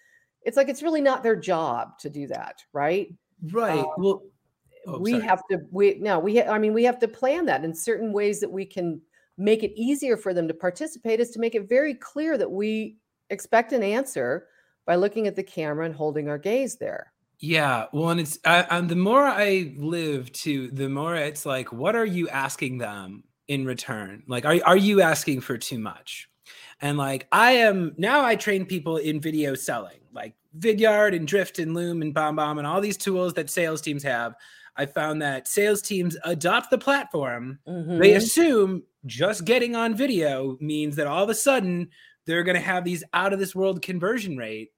it's 0.42 0.56
like 0.56 0.68
it's 0.68 0.82
really 0.82 1.00
not 1.00 1.22
their 1.22 1.36
job 1.36 1.98
to 1.98 2.08
do 2.08 2.26
that 2.26 2.62
right 2.72 3.14
right 3.52 3.80
Um, 3.80 3.86
well 3.98 4.22
Oh, 4.86 4.98
we 4.98 5.12
sorry. 5.12 5.24
have 5.24 5.42
to 5.50 5.58
we 5.70 5.96
no 5.96 6.18
we 6.18 6.38
ha- 6.38 6.50
i 6.50 6.58
mean 6.58 6.72
we 6.72 6.84
have 6.84 6.98
to 7.00 7.08
plan 7.08 7.44
that 7.46 7.64
in 7.64 7.74
certain 7.74 8.12
ways 8.12 8.40
that 8.40 8.50
we 8.50 8.64
can 8.64 9.02
make 9.38 9.62
it 9.62 9.72
easier 9.80 10.16
for 10.16 10.34
them 10.34 10.48
to 10.48 10.54
participate 10.54 11.20
is 11.20 11.30
to 11.30 11.40
make 11.40 11.54
it 11.54 11.68
very 11.68 11.94
clear 11.94 12.36
that 12.36 12.50
we 12.50 12.96
expect 13.30 13.72
an 13.72 13.82
answer 13.82 14.46
by 14.84 14.96
looking 14.96 15.26
at 15.26 15.36
the 15.36 15.42
camera 15.42 15.86
and 15.86 15.94
holding 15.94 16.28
our 16.28 16.38
gaze 16.38 16.76
there 16.76 17.12
Yeah, 17.40 17.86
well, 17.92 18.10
and 18.10 18.20
it's 18.20 18.38
I, 18.44 18.66
and 18.68 18.88
the 18.88 18.96
more 18.96 19.22
I 19.22 19.74
live 19.78 20.32
to, 20.32 20.70
the 20.72 20.88
more 20.88 21.14
it's 21.14 21.46
like, 21.46 21.72
what 21.72 21.94
are 21.94 22.04
you 22.04 22.28
asking 22.28 22.78
them 22.78 23.22
in 23.46 23.64
return? 23.64 24.24
Like, 24.26 24.44
are 24.44 24.58
are 24.64 24.76
you 24.76 25.02
asking 25.02 25.42
for 25.42 25.56
too 25.56 25.78
much? 25.78 26.28
And 26.80 26.98
like, 26.98 27.28
I 27.30 27.52
am 27.52 27.94
now. 27.96 28.24
I 28.24 28.36
train 28.36 28.66
people 28.66 28.96
in 28.96 29.20
video 29.20 29.54
selling, 29.54 30.00
like 30.12 30.34
Vidyard 30.58 31.14
and 31.14 31.28
Drift 31.28 31.58
and 31.58 31.74
Loom 31.74 32.02
and 32.02 32.12
Bomb 32.12 32.36
Bomb 32.36 32.58
and 32.58 32.66
all 32.66 32.80
these 32.80 32.96
tools 32.96 33.34
that 33.34 33.50
sales 33.50 33.80
teams 33.80 34.02
have. 34.02 34.34
I 34.78 34.86
found 34.86 35.20
that 35.22 35.48
sales 35.48 35.82
teams 35.82 36.16
adopt 36.24 36.70
the 36.70 36.78
platform. 36.78 37.58
They 37.66 38.12
Mhm. 38.12 38.16
assume 38.16 38.82
just 39.06 39.44
getting 39.44 39.74
on 39.76 39.94
video 39.96 40.56
means 40.60 40.96
that 40.96 41.06
all 41.06 41.24
of 41.24 41.30
a 41.30 41.34
sudden 41.34 41.90
they're 42.26 42.44
going 42.44 42.54
to 42.56 42.60
have 42.60 42.84
these 42.84 43.04
out 43.12 43.32
of 43.32 43.38
this 43.40 43.54
world 43.54 43.82
conversion 43.82 44.36
rate. 44.36 44.70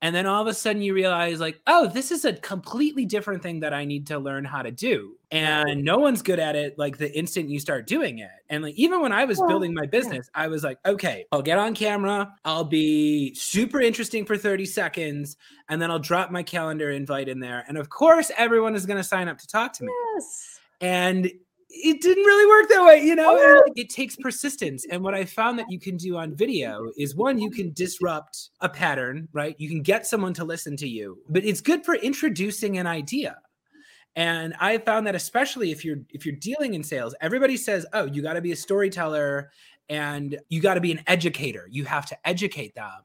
And 0.00 0.14
then 0.14 0.26
all 0.26 0.40
of 0.40 0.48
a 0.48 0.54
sudden 0.54 0.80
you 0.80 0.94
realize, 0.94 1.40
like, 1.40 1.60
oh, 1.66 1.88
this 1.88 2.12
is 2.12 2.24
a 2.24 2.34
completely 2.34 3.04
different 3.04 3.42
thing 3.42 3.60
that 3.60 3.74
I 3.74 3.84
need 3.84 4.06
to 4.08 4.18
learn 4.18 4.44
how 4.44 4.62
to 4.62 4.70
do. 4.70 5.16
And 5.30 5.84
no 5.84 5.98
one's 5.98 6.22
good 6.22 6.38
at 6.38 6.54
it 6.56 6.78
like 6.78 6.98
the 6.98 7.16
instant 7.18 7.50
you 7.50 7.58
start 7.58 7.86
doing 7.86 8.20
it. 8.20 8.30
And 8.48 8.62
like, 8.62 8.74
even 8.76 9.00
when 9.00 9.12
I 9.12 9.24
was 9.24 9.38
Well, 9.38 9.48
building 9.48 9.74
my 9.74 9.86
business, 9.86 10.30
I 10.34 10.48
was 10.48 10.62
like, 10.62 10.78
okay, 10.86 11.26
I'll 11.32 11.42
get 11.42 11.58
on 11.58 11.74
camera, 11.74 12.32
I'll 12.44 12.64
be 12.64 13.34
super 13.34 13.80
interesting 13.80 14.24
for 14.24 14.36
30 14.36 14.66
seconds, 14.66 15.36
and 15.68 15.82
then 15.82 15.90
I'll 15.90 15.98
drop 15.98 16.30
my 16.30 16.42
calendar 16.42 16.90
invite 16.90 17.28
in 17.28 17.40
there. 17.40 17.64
And 17.68 17.76
of 17.76 17.90
course, 17.90 18.30
everyone 18.38 18.74
is 18.74 18.86
going 18.86 18.98
to 18.98 19.04
sign 19.04 19.28
up 19.28 19.38
to 19.38 19.46
talk 19.46 19.72
to 19.74 19.84
me 19.84 19.92
yes 20.14 20.58
and 20.80 21.30
it 21.70 22.00
didn't 22.00 22.24
really 22.24 22.46
work 22.46 22.68
that 22.70 22.84
way 22.84 23.02
you 23.02 23.14
know? 23.14 23.36
Oh, 23.38 23.42
And, 23.42 23.54
no. 23.54 23.60
like, 23.60 23.72
it 23.76 23.90
takes 23.90 24.16
persistence 24.16 24.86
and 24.90 25.02
what 25.02 25.14
i 25.14 25.24
found 25.24 25.58
that 25.58 25.70
you 25.70 25.78
can 25.78 25.96
do 25.96 26.16
on 26.16 26.34
video 26.34 26.90
is 26.96 27.14
one 27.14 27.38
you 27.38 27.50
can 27.50 27.72
disrupt 27.72 28.50
a 28.60 28.68
pattern 28.68 29.28
right? 29.32 29.54
You 29.58 29.68
can 29.68 29.82
get 29.82 30.06
someone 30.06 30.32
to 30.34 30.44
listen 30.44 30.76
to 30.78 30.88
you 30.88 31.18
but 31.28 31.44
it's 31.44 31.60
good 31.60 31.84
for 31.84 31.94
introducing 31.94 32.78
an 32.78 32.86
idea. 32.86 33.38
And 34.16 34.54
i 34.60 34.78
found 34.78 35.06
that 35.06 35.14
especially 35.14 35.70
if 35.70 35.84
you're 35.84 35.98
if 36.10 36.24
you're 36.24 36.36
dealing 36.36 36.74
in 36.74 36.82
sales 36.82 37.14
everybody 37.20 37.56
says 37.56 37.86
oh 37.92 38.06
you 38.06 38.22
got 38.22 38.34
to 38.34 38.40
be 38.40 38.52
a 38.52 38.56
storyteller 38.56 39.50
and 39.90 40.38
you 40.48 40.60
got 40.60 40.74
to 40.74 40.80
be 40.80 40.92
an 40.92 41.00
educator. 41.06 41.66
You 41.70 41.84
have 41.86 42.04
to 42.06 42.28
educate 42.28 42.74
them. 42.74 43.00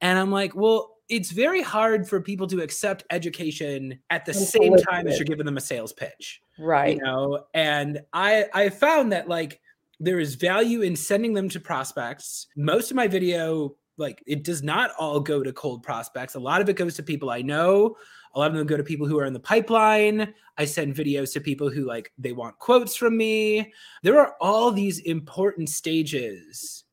And 0.00 0.18
i'm 0.18 0.30
like 0.30 0.54
well 0.54 0.90
it's 1.08 1.30
very 1.30 1.60
hard 1.62 2.08
for 2.08 2.20
people 2.20 2.46
to 2.46 2.62
accept 2.62 3.04
education 3.10 3.98
at 4.10 4.24
the 4.24 4.32
And 4.32 4.40
to 4.40 4.46
same 4.46 4.76
time 4.76 5.06
as 5.06 5.18
you're 5.18 5.26
giving 5.26 5.44
them 5.46 5.56
a 5.58 5.60
sales 5.60 5.92
pitch 5.92 6.40
right. 6.58 6.96
you 6.96 7.02
know 7.02 7.44
and 7.54 8.00
i 8.12 8.46
i 8.54 8.68
found 8.68 9.12
that 9.12 9.28
like 9.28 9.60
there 10.00 10.18
is 10.18 10.34
value 10.34 10.82
in 10.82 10.96
sending 10.96 11.34
them 11.34 11.48
to 11.48 11.60
prospects. 11.60 12.48
Most 12.56 12.90
of 12.90 12.96
my 12.96 13.08
video 13.08 13.76
like 13.96 14.22
it 14.26 14.42
does 14.42 14.60
not 14.62 14.90
all 14.98 15.20
go 15.20 15.42
to 15.42 15.52
cold 15.52 15.82
prospects. 15.82 16.34
A 16.34 16.40
lot 16.40 16.60
of 16.60 16.68
it 16.68 16.76
goes 16.76 16.94
to 16.96 17.02
people 17.02 17.30
i 17.30 17.42
know. 17.42 17.96
A 18.34 18.38
lot 18.38 18.50
of 18.50 18.56
them 18.56 18.66
go 18.66 18.76
to 18.76 18.82
people 18.82 19.06
who 19.06 19.18
are 19.20 19.26
in 19.26 19.32
the 19.32 19.40
pipeline. 19.40 20.34
I 20.58 20.64
send 20.64 20.96
videos 20.96 21.32
to 21.34 21.40
people 21.40 21.70
who 21.70 21.84
like 21.84 22.12
they 22.18 22.32
want 22.32 22.58
quotes 22.58 22.96
from 22.96 23.16
me. 23.16 23.72
There 24.02 24.18
are 24.20 24.34
all 24.40 24.72
these 24.72 24.98
important 25.00 25.68
stages 25.68 26.84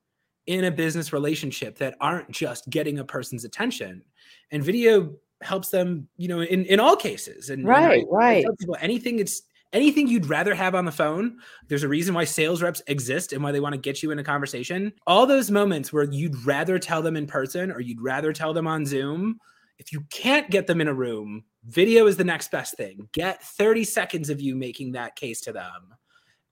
in 0.45 0.65
a 0.65 0.71
business 0.71 1.12
relationship 1.12 1.78
that 1.80 1.95
aren't 2.00 2.30
just 2.30 2.69
getting 2.69 3.00
a 3.00 3.06
person's 3.06 3.45
attention 3.45 4.04
and 4.52 4.63
video 4.63 5.13
helps 5.41 5.69
them 5.69 6.08
you 6.17 6.28
know 6.28 6.41
in 6.41 6.65
in 6.65 6.80
all 6.80 6.95
cases. 6.95 7.50
And 7.50 7.63
and 7.63 7.71
I- 7.71 7.88
right 7.88 8.06
right. 8.12 8.45
people 8.60 8.78
anything 8.80 9.17
it's 9.17 9.41
anything 9.74 10.08
you'd 10.08 10.30
rather 10.30 10.54
have 10.54 10.76
on 10.76 10.86
the 10.86 10.92
phone. 10.92 11.38
There's 11.68 11.84
a 11.84 11.88
reason 11.88 12.14
why 12.14 12.26
sales 12.26 12.62
reps 12.62 12.82
exist 12.88 13.34
and 13.34 13.44
why 13.44 13.52
they 13.52 13.60
want 13.60 13.74
to 13.74 13.82
get 13.82 14.04
you 14.04 14.12
in 14.12 14.20
a 14.20 14.24
conversation. 14.24 14.94
All 15.08 15.26
those 15.26 15.52
moments 15.52 15.92
where 15.94 16.04
you'd 16.04 16.46
rather 16.46 16.80
tell 16.80 17.02
them 17.02 17.16
in 17.16 17.28
person 17.28 17.72
or 17.72 17.80
you'd 17.80 18.02
rather 18.02 18.34
tell 18.34 18.54
them 18.54 18.68
on 18.68 18.86
Zoom, 18.86 19.40
if 19.78 19.92
you 19.92 20.02
can't 20.10 20.50
get 20.50 20.68
them 20.68 20.82
in 20.82 20.88
a 20.88 20.94
room, 20.94 21.44
video 21.66 22.06
is 22.08 22.18
the 22.18 22.24
next 22.24 22.52
best 22.52 22.76
thing. 22.78 23.10
Get 23.14 23.44
30 23.44 23.84
seconds 23.84 24.30
of 24.30 24.42
you 24.42 24.56
making 24.56 24.92
that 24.92 25.16
case 25.16 25.42
to 25.42 25.54
them 25.54 25.96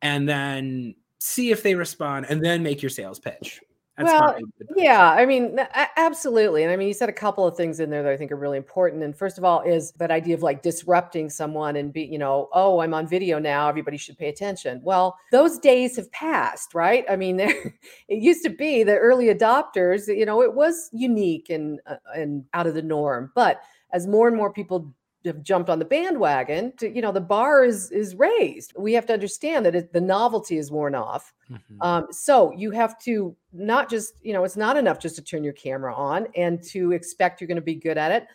and 0.02 0.28
then 0.28 0.96
see 1.20 1.52
if 1.52 1.62
they 1.62 1.76
respond 1.76 2.26
and 2.30 2.44
then 2.44 2.64
make 2.64 2.82
your 2.82 2.90
sales 2.90 3.20
pitch. 3.20 3.62
That's 4.00 4.12
well, 4.12 4.38
yeah, 4.78 5.12
I 5.12 5.26
mean, 5.26 5.60
absolutely. 5.98 6.64
And 6.64 6.72
I 6.72 6.78
mean, 6.78 6.88
you 6.88 6.94
said 6.94 7.10
a 7.10 7.14
couple 7.14 7.46
of 7.46 7.58
things 7.58 7.82
in 7.82 7.90
there 7.90 8.02
that 8.02 8.12
I 8.12 8.16
think 8.16 8.32
are 8.32 8.38
really 8.38 8.58
important. 8.58 9.04
And 9.04 9.14
first 9.14 9.38
of 9.38 9.44
all, 9.44 9.60
is 9.62 9.92
that 9.94 10.10
idea 10.10 10.36
of 10.36 10.42
like 10.42 10.62
disrupting 10.62 11.30
someone 11.30 11.76
and 11.76 11.92
be, 11.92 12.04
you 12.04 12.18
know, 12.18 12.48
oh, 12.54 12.80
I'm 12.80 12.94
on 12.94 13.08
video 13.08 13.40
now. 13.40 13.68
Everybody 13.68 13.98
should 13.98 14.18
pay 14.18 14.30
attention. 14.30 14.80
Well, 14.86 15.18
those 15.34 15.60
days 15.60 15.98
have 15.98 16.10
passed, 16.14 16.74
right? 16.74 17.04
I 17.10 17.18
mean, 17.18 17.36
there, 17.38 17.76
it 18.08 18.24
used 18.24 18.42
to 18.44 18.50
be 18.50 18.84
the 18.84 18.96
early 18.98 19.26
adopters, 19.26 20.08
you 20.08 20.26
know, 20.26 20.42
it 20.42 20.54
was 20.54 20.90
unique 20.94 21.50
and, 21.50 21.82
uh, 21.86 21.96
and 22.16 22.46
out 22.54 22.68
of 22.68 22.76
the 22.76 22.82
norm. 22.82 23.34
But 23.36 23.62
as 23.92 24.08
more 24.08 24.30
and 24.30 24.38
more 24.38 24.54
people 24.54 24.94
have 25.26 25.44
jumped 25.44 25.70
on 25.70 25.80
the 25.80 25.86
bandwagon 25.86 26.72
to 26.78 26.90
you 26.90 27.02
know 27.02 27.12
the 27.12 27.22
bar 27.22 27.64
is 27.64 27.92
is 27.92 28.16
raised. 28.16 28.74
We 28.78 28.94
have 28.94 29.06
to 29.08 29.14
understand 29.14 29.66
that 29.66 29.76
it, 29.76 29.94
the 29.94 30.02
novelty 30.02 30.58
is 30.58 30.72
worn 30.72 30.96
off. 30.96 31.34
Mm-hmm. 31.52 31.82
um, 31.82 32.08
so 32.12 32.54
you 32.56 32.72
have 32.72 33.00
to 33.00 33.36
not 33.52 33.90
just 33.90 34.14
you 34.22 34.34
know 34.34 34.44
it's 34.44 34.58
not 34.58 34.78
enough 34.78 35.00
just 35.00 35.16
to 35.16 35.22
turn 35.22 35.44
your 35.44 35.54
camera 35.54 35.94
on 35.94 36.28
and 36.36 36.62
to 36.70 36.92
expect 36.94 37.42
you're 37.42 37.48
going 37.48 37.56
to 37.56 37.62
be 37.62 37.76
good 37.76 37.98
at 37.98 38.12
it. 38.12 38.28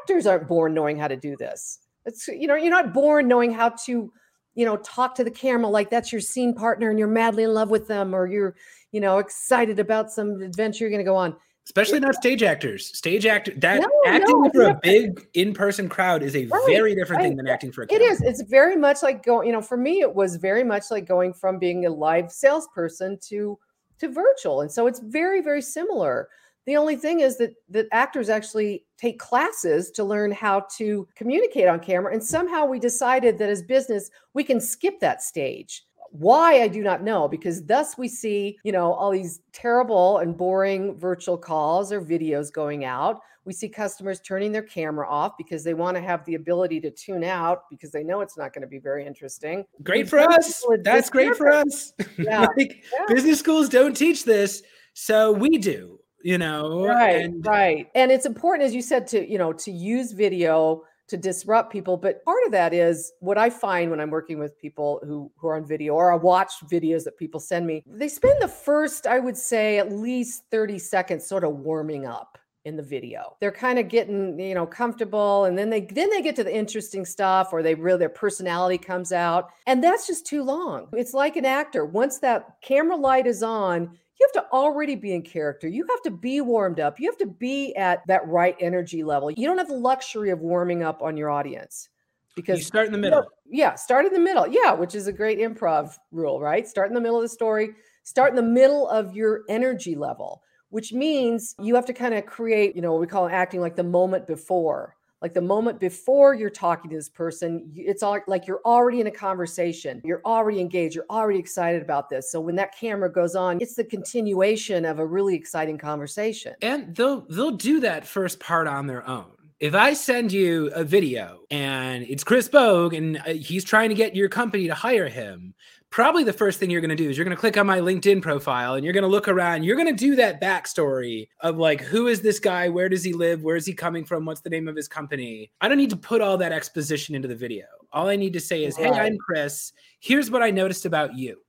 Actors 0.00 0.26
aren't 0.26 0.48
born 0.48 0.74
knowing 0.74 0.98
how 0.98 1.08
to 1.08 1.16
do 1.16 1.36
this. 1.36 1.80
It's 2.04 2.26
you 2.28 2.46
know 2.46 2.56
you're 2.56 2.70
not 2.70 2.92
born 2.92 3.28
knowing 3.28 3.52
how 3.52 3.70
to 3.86 4.12
you 4.54 4.64
know 4.64 4.76
talk 4.78 5.14
to 5.16 5.24
the 5.24 5.30
camera 5.30 5.68
like 5.68 5.90
that's 5.90 6.12
your 6.12 6.20
scene 6.20 6.54
partner 6.54 6.90
and 6.90 6.98
you're 6.98 7.08
madly 7.08 7.44
in 7.44 7.52
love 7.52 7.70
with 7.70 7.88
them 7.88 8.14
or 8.14 8.26
you're 8.26 8.56
you 8.92 9.00
know 9.00 9.18
excited 9.18 9.78
about 9.78 10.10
some 10.10 10.40
adventure 10.40 10.84
you're 10.84 10.90
going 10.90 11.04
to 11.04 11.04
go 11.04 11.16
on 11.16 11.36
especially 11.66 12.00
not 12.00 12.14
stage 12.14 12.42
actors. 12.42 12.96
Stage 12.96 13.26
actor 13.26 13.52
that 13.56 13.80
no, 13.80 13.88
acting 14.06 14.42
no, 14.42 14.50
for 14.50 14.62
a 14.64 14.78
big 14.82 15.26
in-person 15.34 15.88
crowd 15.88 16.22
is 16.22 16.36
a 16.36 16.46
right, 16.46 16.62
very 16.66 16.94
different 16.94 17.22
right. 17.22 17.28
thing 17.28 17.36
than 17.36 17.48
acting 17.48 17.72
for 17.72 17.82
a 17.82 17.86
camera. 17.86 18.04
It 18.04 18.10
is. 18.10 18.20
It's 18.22 18.42
very 18.42 18.76
much 18.76 19.02
like 19.02 19.22
going, 19.22 19.46
you 19.46 19.52
know, 19.52 19.62
for 19.62 19.76
me 19.76 20.00
it 20.00 20.14
was 20.14 20.36
very 20.36 20.64
much 20.64 20.84
like 20.90 21.06
going 21.06 21.32
from 21.32 21.58
being 21.58 21.86
a 21.86 21.90
live 21.90 22.30
salesperson 22.30 23.18
to 23.28 23.58
to 23.98 24.08
virtual. 24.08 24.60
And 24.60 24.70
so 24.70 24.86
it's 24.86 25.00
very 25.00 25.40
very 25.40 25.62
similar. 25.62 26.28
The 26.66 26.76
only 26.76 26.96
thing 26.96 27.20
is 27.20 27.38
that 27.38 27.54
that 27.70 27.86
actors 27.92 28.28
actually 28.28 28.84
take 28.98 29.18
classes 29.18 29.90
to 29.92 30.04
learn 30.04 30.32
how 30.32 30.66
to 30.76 31.08
communicate 31.14 31.68
on 31.68 31.80
camera 31.80 32.12
and 32.12 32.24
somehow 32.24 32.64
we 32.64 32.78
decided 32.78 33.38
that 33.38 33.50
as 33.50 33.62
business 33.62 34.10
we 34.32 34.44
can 34.44 34.60
skip 34.60 34.98
that 35.00 35.22
stage 35.22 35.84
why 36.14 36.62
I 36.62 36.68
do 36.68 36.80
not 36.80 37.02
know, 37.02 37.26
because 37.26 37.64
thus 37.64 37.98
we 37.98 38.06
see, 38.06 38.56
you 38.62 38.70
know, 38.70 38.92
all 38.92 39.10
these 39.10 39.40
terrible 39.52 40.18
and 40.18 40.36
boring 40.36 40.96
virtual 40.96 41.36
calls 41.36 41.90
or 41.92 42.00
videos 42.00 42.52
going 42.52 42.84
out. 42.84 43.20
We 43.44 43.52
see 43.52 43.68
customers 43.68 44.20
turning 44.20 44.52
their 44.52 44.62
camera 44.62 45.08
off 45.08 45.32
because 45.36 45.64
they 45.64 45.74
want 45.74 45.96
to 45.96 46.00
have 46.00 46.24
the 46.24 46.36
ability 46.36 46.80
to 46.82 46.90
tune 46.90 47.24
out 47.24 47.68
because 47.68 47.90
they 47.90 48.04
know 48.04 48.20
it's 48.20 48.38
not 48.38 48.54
going 48.54 48.62
to 48.62 48.68
be 48.68 48.78
very 48.78 49.04
interesting. 49.04 49.64
Great 49.82 50.08
for 50.08 50.20
us. 50.20 50.64
That's 50.82 51.10
great 51.10 51.36
for 51.36 51.50
us. 51.50 51.92
Yeah. 52.16 52.46
like, 52.56 52.84
yeah. 52.92 53.06
Business 53.12 53.40
schools 53.40 53.68
don't 53.68 53.96
teach 53.96 54.24
this, 54.24 54.62
so 54.92 55.32
we 55.32 55.58
do, 55.58 55.98
you 56.22 56.38
know. 56.38 56.86
Right, 56.86 57.24
and- 57.24 57.44
right. 57.44 57.90
And 57.96 58.12
it's 58.12 58.24
important, 58.24 58.66
as 58.68 58.72
you 58.74 58.82
said, 58.82 59.08
to, 59.08 59.28
you 59.28 59.36
know, 59.36 59.52
to 59.52 59.72
use 59.72 60.12
video 60.12 60.84
to 61.14 61.20
disrupt 61.20 61.72
people 61.72 61.96
but 61.96 62.24
part 62.24 62.44
of 62.46 62.52
that 62.52 62.74
is 62.74 63.12
what 63.20 63.38
i 63.38 63.48
find 63.48 63.90
when 63.90 64.00
i'm 64.00 64.10
working 64.10 64.38
with 64.38 64.58
people 64.58 65.00
who 65.04 65.30
who 65.36 65.48
are 65.48 65.56
on 65.56 65.64
video 65.64 65.94
or 65.94 66.12
i 66.12 66.16
watch 66.16 66.52
videos 66.70 67.04
that 67.04 67.16
people 67.16 67.38
send 67.38 67.66
me 67.66 67.82
they 67.86 68.08
spend 68.08 68.40
the 68.40 68.48
first 68.48 69.06
i 69.06 69.18
would 69.18 69.36
say 69.36 69.78
at 69.78 69.92
least 69.92 70.42
30 70.50 70.78
seconds 70.78 71.26
sort 71.26 71.44
of 71.44 71.52
warming 71.58 72.06
up 72.06 72.38
in 72.64 72.76
the 72.76 72.82
video. 72.82 73.36
They're 73.40 73.52
kind 73.52 73.78
of 73.78 73.88
getting 73.88 74.38
you 74.38 74.54
know 74.54 74.66
comfortable 74.66 75.44
and 75.44 75.56
then 75.56 75.70
they 75.70 75.82
then 75.82 76.10
they 76.10 76.22
get 76.22 76.36
to 76.36 76.44
the 76.44 76.54
interesting 76.54 77.04
stuff 77.04 77.52
or 77.52 77.62
they 77.62 77.74
really 77.74 77.98
their 77.98 78.08
personality 78.08 78.78
comes 78.78 79.12
out 79.12 79.50
and 79.66 79.84
that's 79.84 80.06
just 80.06 80.26
too 80.26 80.42
long. 80.42 80.88
It's 80.92 81.14
like 81.14 81.36
an 81.36 81.44
actor. 81.44 81.84
Once 81.84 82.18
that 82.20 82.56
camera 82.62 82.96
light 82.96 83.26
is 83.26 83.42
on 83.42 83.98
you 84.18 84.28
have 84.32 84.44
to 84.44 84.50
already 84.52 84.94
be 84.94 85.12
in 85.12 85.22
character. 85.22 85.68
You 85.68 85.86
have 85.90 86.02
to 86.02 86.10
be 86.10 86.40
warmed 86.40 86.80
up. 86.80 87.00
You 87.00 87.10
have 87.10 87.18
to 87.18 87.26
be 87.26 87.74
at 87.74 88.06
that 88.06 88.26
right 88.28 88.56
energy 88.60 89.02
level. 89.02 89.30
You 89.30 89.46
don't 89.46 89.58
have 89.58 89.68
the 89.68 89.74
luxury 89.74 90.30
of 90.30 90.40
warming 90.40 90.82
up 90.82 91.02
on 91.02 91.16
your 91.16 91.30
audience 91.30 91.88
because 92.36 92.58
you 92.58 92.64
start 92.64 92.86
in 92.86 92.92
the 92.92 92.98
middle. 92.98 93.24
yeah, 93.46 93.74
start 93.74 94.06
in 94.06 94.12
the 94.12 94.20
middle. 94.20 94.46
Yeah, 94.46 94.72
which 94.72 94.94
is 94.94 95.06
a 95.06 95.12
great 95.12 95.38
improv 95.38 95.96
rule, 96.12 96.40
right? 96.40 96.66
Start 96.66 96.88
in 96.88 96.94
the 96.94 97.00
middle 97.00 97.16
of 97.16 97.22
the 97.22 97.28
story, 97.28 97.70
start 98.04 98.30
in 98.30 98.36
the 98.36 98.42
middle 98.42 98.88
of 98.88 99.14
your 99.14 99.42
energy 99.48 99.94
level, 99.96 100.42
which 100.70 100.92
means 100.92 101.54
you 101.58 101.74
have 101.74 101.86
to 101.86 101.92
kind 101.92 102.14
of 102.14 102.26
create, 102.26 102.76
you 102.76 102.82
know, 102.82 102.92
what 102.92 103.00
we 103.00 103.06
call 103.06 103.28
acting 103.28 103.60
like 103.60 103.76
the 103.76 103.82
moment 103.82 104.26
before 104.26 104.93
like 105.24 105.32
the 105.32 105.40
moment 105.40 105.80
before 105.80 106.34
you're 106.34 106.50
talking 106.50 106.90
to 106.90 106.96
this 106.96 107.08
person 107.08 107.72
it's 107.74 108.02
all 108.02 108.18
like 108.26 108.46
you're 108.46 108.60
already 108.66 109.00
in 109.00 109.06
a 109.06 109.10
conversation 109.10 110.02
you're 110.04 110.20
already 110.26 110.60
engaged 110.60 110.94
you're 110.94 111.06
already 111.08 111.38
excited 111.38 111.80
about 111.80 112.10
this. 112.10 112.30
So 112.30 112.42
when 112.42 112.56
that 112.56 112.76
camera 112.76 113.10
goes 113.10 113.34
on 113.34 113.58
it's 113.62 113.74
the 113.74 113.84
continuation 113.84 114.84
of 114.84 114.98
a 114.98 115.06
really 115.06 115.34
exciting 115.34 115.78
conversation. 115.78 116.54
And 116.60 116.94
they'll 116.94 117.22
they'll 117.22 117.52
do 117.52 117.80
that 117.80 118.06
first 118.06 118.38
part 118.38 118.68
on 118.68 118.86
their 118.86 119.08
own. 119.08 119.30
If 119.60 119.74
I 119.74 119.94
send 119.94 120.30
you 120.30 120.70
a 120.74 120.84
video 120.84 121.40
and 121.50 122.04
it's 122.04 122.22
Chris 122.22 122.46
Bogue 122.46 122.92
and 122.92 123.16
uh, 123.16 123.32
he's 123.32 123.64
trying 123.64 123.88
to 123.88 123.94
get 123.94 124.14
your 124.14 124.28
company 124.28 124.66
to 124.66 124.74
hire 124.74 125.08
him, 125.08 125.54
probably 125.94 126.24
the 126.24 126.32
first 126.32 126.58
thing 126.58 126.70
you're 126.70 126.80
going 126.80 126.88
to 126.88 126.96
do 126.96 127.08
is 127.08 127.16
you're 127.16 127.24
going 127.24 127.36
to 127.36 127.40
click 127.40 127.56
on 127.56 127.64
my 127.68 127.78
LinkedIn 127.78 128.20
profile 128.20 128.74
and 128.74 128.82
you're 128.82 128.92
going 128.92 129.04
to 129.04 129.08
look 129.08 129.28
around. 129.28 129.62
You're 129.62 129.76
going 129.76 129.86
to 129.86 129.92
do 129.94 130.16
that 130.16 130.40
backstory 130.40 131.28
of 131.38 131.56
like, 131.56 131.80
who 131.80 132.08
is 132.08 132.20
this 132.20 132.40
guy? 132.40 132.68
Where 132.68 132.88
does 132.88 133.04
he 133.04 133.12
live? 133.12 133.44
Where 133.44 133.54
is 133.54 133.64
he 133.64 133.74
coming 133.74 134.04
from? 134.04 134.24
What's 134.24 134.40
the 134.40 134.50
name 134.50 134.66
of 134.66 134.74
his 134.74 134.88
company? 134.88 135.52
I 135.60 135.68
don't 135.68 135.78
need 135.78 135.90
to 135.90 135.96
put 135.96 136.20
all 136.20 136.36
that 136.38 136.50
exposition 136.50 137.14
into 137.14 137.28
the 137.28 137.36
video. 137.36 137.66
All 137.92 138.08
I 138.08 138.16
need 138.16 138.32
to 138.32 138.40
say 138.40 138.64
is, 138.64 138.76
right. 138.76 138.92
hey, 138.92 139.00
I'm 139.02 139.16
Chris. 139.18 139.72
Here's 140.00 140.32
what 140.32 140.42
I 140.42 140.50
noticed 140.50 140.84
about 140.84 141.16
you. 141.16 141.40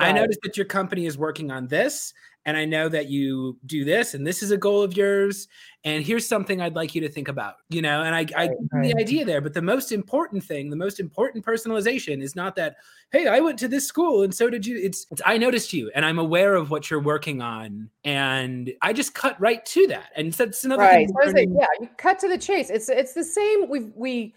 Right. 0.00 0.10
I 0.10 0.12
noticed 0.12 0.38
that 0.44 0.56
your 0.56 0.66
company 0.66 1.06
is 1.06 1.18
working 1.18 1.50
on 1.50 1.66
this 1.66 2.14
and 2.44 2.56
I 2.56 2.64
know 2.64 2.88
that 2.88 3.08
you 3.08 3.58
do 3.66 3.84
this, 3.84 4.14
and 4.14 4.26
this 4.26 4.42
is 4.42 4.50
a 4.50 4.56
goal 4.56 4.82
of 4.82 4.96
yours, 4.96 5.48
and 5.84 6.04
here's 6.04 6.26
something 6.26 6.60
I'd 6.60 6.74
like 6.74 6.94
you 6.94 7.00
to 7.02 7.08
think 7.08 7.28
about, 7.28 7.54
you 7.68 7.82
know. 7.82 8.02
And 8.02 8.14
I, 8.14 8.26
I 8.36 8.50
right, 8.72 8.92
the 8.92 8.96
idea 8.98 9.24
there, 9.24 9.40
but 9.40 9.54
the 9.54 9.62
most 9.62 9.92
important 9.92 10.42
thing, 10.42 10.70
the 10.70 10.76
most 10.76 11.00
important 11.00 11.44
personalization 11.44 12.22
is 12.22 12.34
not 12.34 12.56
that, 12.56 12.76
hey, 13.12 13.26
I 13.26 13.40
went 13.40 13.58
to 13.60 13.68
this 13.68 13.86
school 13.86 14.22
and 14.22 14.34
so 14.34 14.50
did 14.50 14.66
you. 14.66 14.78
It's, 14.78 15.06
it's 15.10 15.22
I 15.24 15.38
noticed 15.38 15.72
you, 15.72 15.90
and 15.94 16.04
I'm 16.04 16.18
aware 16.18 16.54
of 16.54 16.70
what 16.70 16.90
you're 16.90 17.00
working 17.00 17.40
on, 17.42 17.90
and 18.04 18.72
I 18.82 18.92
just 18.92 19.14
cut 19.14 19.40
right 19.40 19.64
to 19.66 19.86
that, 19.88 20.10
and 20.16 20.32
that's 20.32 20.64
another 20.64 20.82
right. 20.82 21.08
Thing 21.32 21.56
yeah, 21.58 21.66
you 21.80 21.88
cut 21.96 22.18
to 22.20 22.28
the 22.28 22.38
chase. 22.38 22.70
It's 22.70 22.88
it's 22.88 23.14
the 23.14 23.24
same. 23.24 23.68
We 23.68 23.92
we 23.94 24.34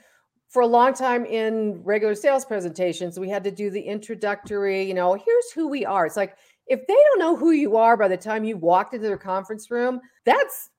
for 0.56 0.62
a 0.62 0.68
long 0.68 0.94
time 0.94 1.26
in 1.26 1.84
regular 1.84 2.16
sales 2.16 2.46
presentations, 2.46 3.20
we 3.20 3.30
had 3.30 3.44
to 3.44 3.52
do 3.52 3.70
the 3.70 3.82
introductory, 3.82 4.84
you 4.84 4.94
know, 4.94 5.14
here's 5.14 5.52
who 5.54 5.68
we 5.68 5.86
are. 5.86 6.06
It's 6.06 6.16
like 6.16 6.38
if 6.68 6.86
they 6.88 6.94
don't 6.94 7.20
know 7.20 7.36
who 7.36 7.52
you 7.52 7.78
are 7.78 7.96
by 7.96 8.08
the 8.08 8.18
time 8.18 8.44
you 8.44 8.58
walked 8.58 8.94
into 8.94 9.08
their 9.08 9.18
conference 9.18 9.70
room, 9.70 10.02
that's 10.26 10.70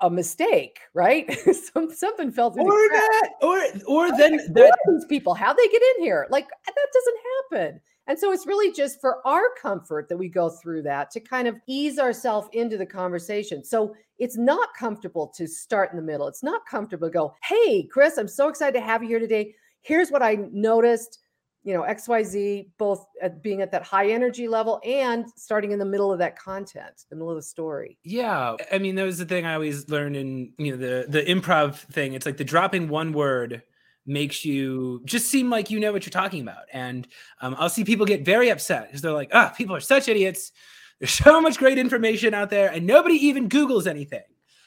a 0.00 0.08
mistake, 0.08 0.80
right? 0.94 1.30
Some, 1.72 1.92
something 1.92 2.30
fell 2.30 2.50
through. 2.50 2.64
Or 2.64 2.88
that, 2.90 3.30
or 3.42 3.58
or 3.86 4.16
then 4.16 4.36
that, 4.54 4.78
these 4.88 5.04
people, 5.06 5.34
how 5.34 5.52
they 5.52 5.68
get 5.68 5.82
in 5.96 6.04
here? 6.04 6.26
Like 6.30 6.48
that 6.48 6.86
doesn't 6.92 7.16
happen. 7.60 7.80
And 8.06 8.18
so 8.18 8.32
it's 8.32 8.46
really 8.46 8.70
just 8.70 9.00
for 9.00 9.26
our 9.26 9.42
comfort 9.60 10.08
that 10.08 10.16
we 10.16 10.28
go 10.28 10.50
through 10.50 10.82
that 10.82 11.10
to 11.12 11.20
kind 11.20 11.48
of 11.48 11.58
ease 11.66 11.98
ourselves 11.98 12.48
into 12.52 12.76
the 12.76 12.84
conversation. 12.84 13.64
So 13.64 13.94
it's 14.18 14.36
not 14.36 14.74
comfortable 14.74 15.26
to 15.36 15.46
start 15.46 15.90
in 15.90 15.96
the 15.96 16.02
middle. 16.02 16.28
It's 16.28 16.42
not 16.42 16.66
comfortable 16.66 17.08
to 17.08 17.12
go, 17.12 17.34
"Hey, 17.42 17.84
Chris, 17.84 18.18
I'm 18.18 18.28
so 18.28 18.48
excited 18.48 18.78
to 18.78 18.84
have 18.84 19.02
you 19.02 19.08
here 19.08 19.18
today. 19.18 19.54
Here's 19.80 20.10
what 20.10 20.22
I 20.22 20.36
noticed 20.52 21.18
you 21.64 21.72
know 21.72 21.82
xyz 21.82 22.68
both 22.78 23.06
at 23.22 23.42
being 23.42 23.62
at 23.62 23.72
that 23.72 23.82
high 23.82 24.10
energy 24.10 24.46
level 24.46 24.80
and 24.84 25.26
starting 25.36 25.72
in 25.72 25.78
the 25.78 25.84
middle 25.84 26.12
of 26.12 26.18
that 26.18 26.38
content 26.38 27.04
the 27.10 27.16
middle 27.16 27.30
of 27.30 27.36
the 27.36 27.42
story. 27.42 27.98
Yeah 28.04 28.56
i 28.70 28.78
mean 28.78 28.94
that 28.94 29.04
was 29.04 29.18
the 29.18 29.24
thing 29.24 29.46
i 29.46 29.54
always 29.54 29.88
learned 29.88 30.16
in 30.16 30.52
you 30.58 30.72
know 30.72 30.76
the 30.76 31.06
the 31.08 31.22
improv 31.22 31.76
thing. 31.76 32.12
It's 32.12 32.26
like 32.26 32.36
the 32.36 32.44
dropping 32.44 32.88
one 32.88 33.12
word 33.12 33.62
makes 34.06 34.44
you 34.44 35.00
just 35.06 35.30
seem 35.30 35.48
like 35.48 35.70
you 35.70 35.80
know 35.80 35.90
what 35.90 36.04
you're 36.04 36.10
talking 36.10 36.42
about. 36.42 36.64
And 36.72 37.08
um, 37.40 37.56
i'll 37.58 37.70
see 37.70 37.84
people 37.84 38.06
get 38.06 38.24
very 38.24 38.50
upset 38.50 38.86
because 38.86 39.00
they're 39.00 39.12
like 39.12 39.30
ah 39.32 39.50
oh, 39.50 39.56
people 39.56 39.74
are 39.74 39.80
such 39.80 40.08
idiots. 40.08 40.52
There's 41.00 41.12
so 41.24 41.40
much 41.40 41.58
great 41.58 41.78
information 41.78 42.34
out 42.34 42.50
there 42.50 42.70
and 42.70 42.86
nobody 42.86 43.14
even 43.26 43.48
googles 43.48 43.86
anything. 43.86 44.22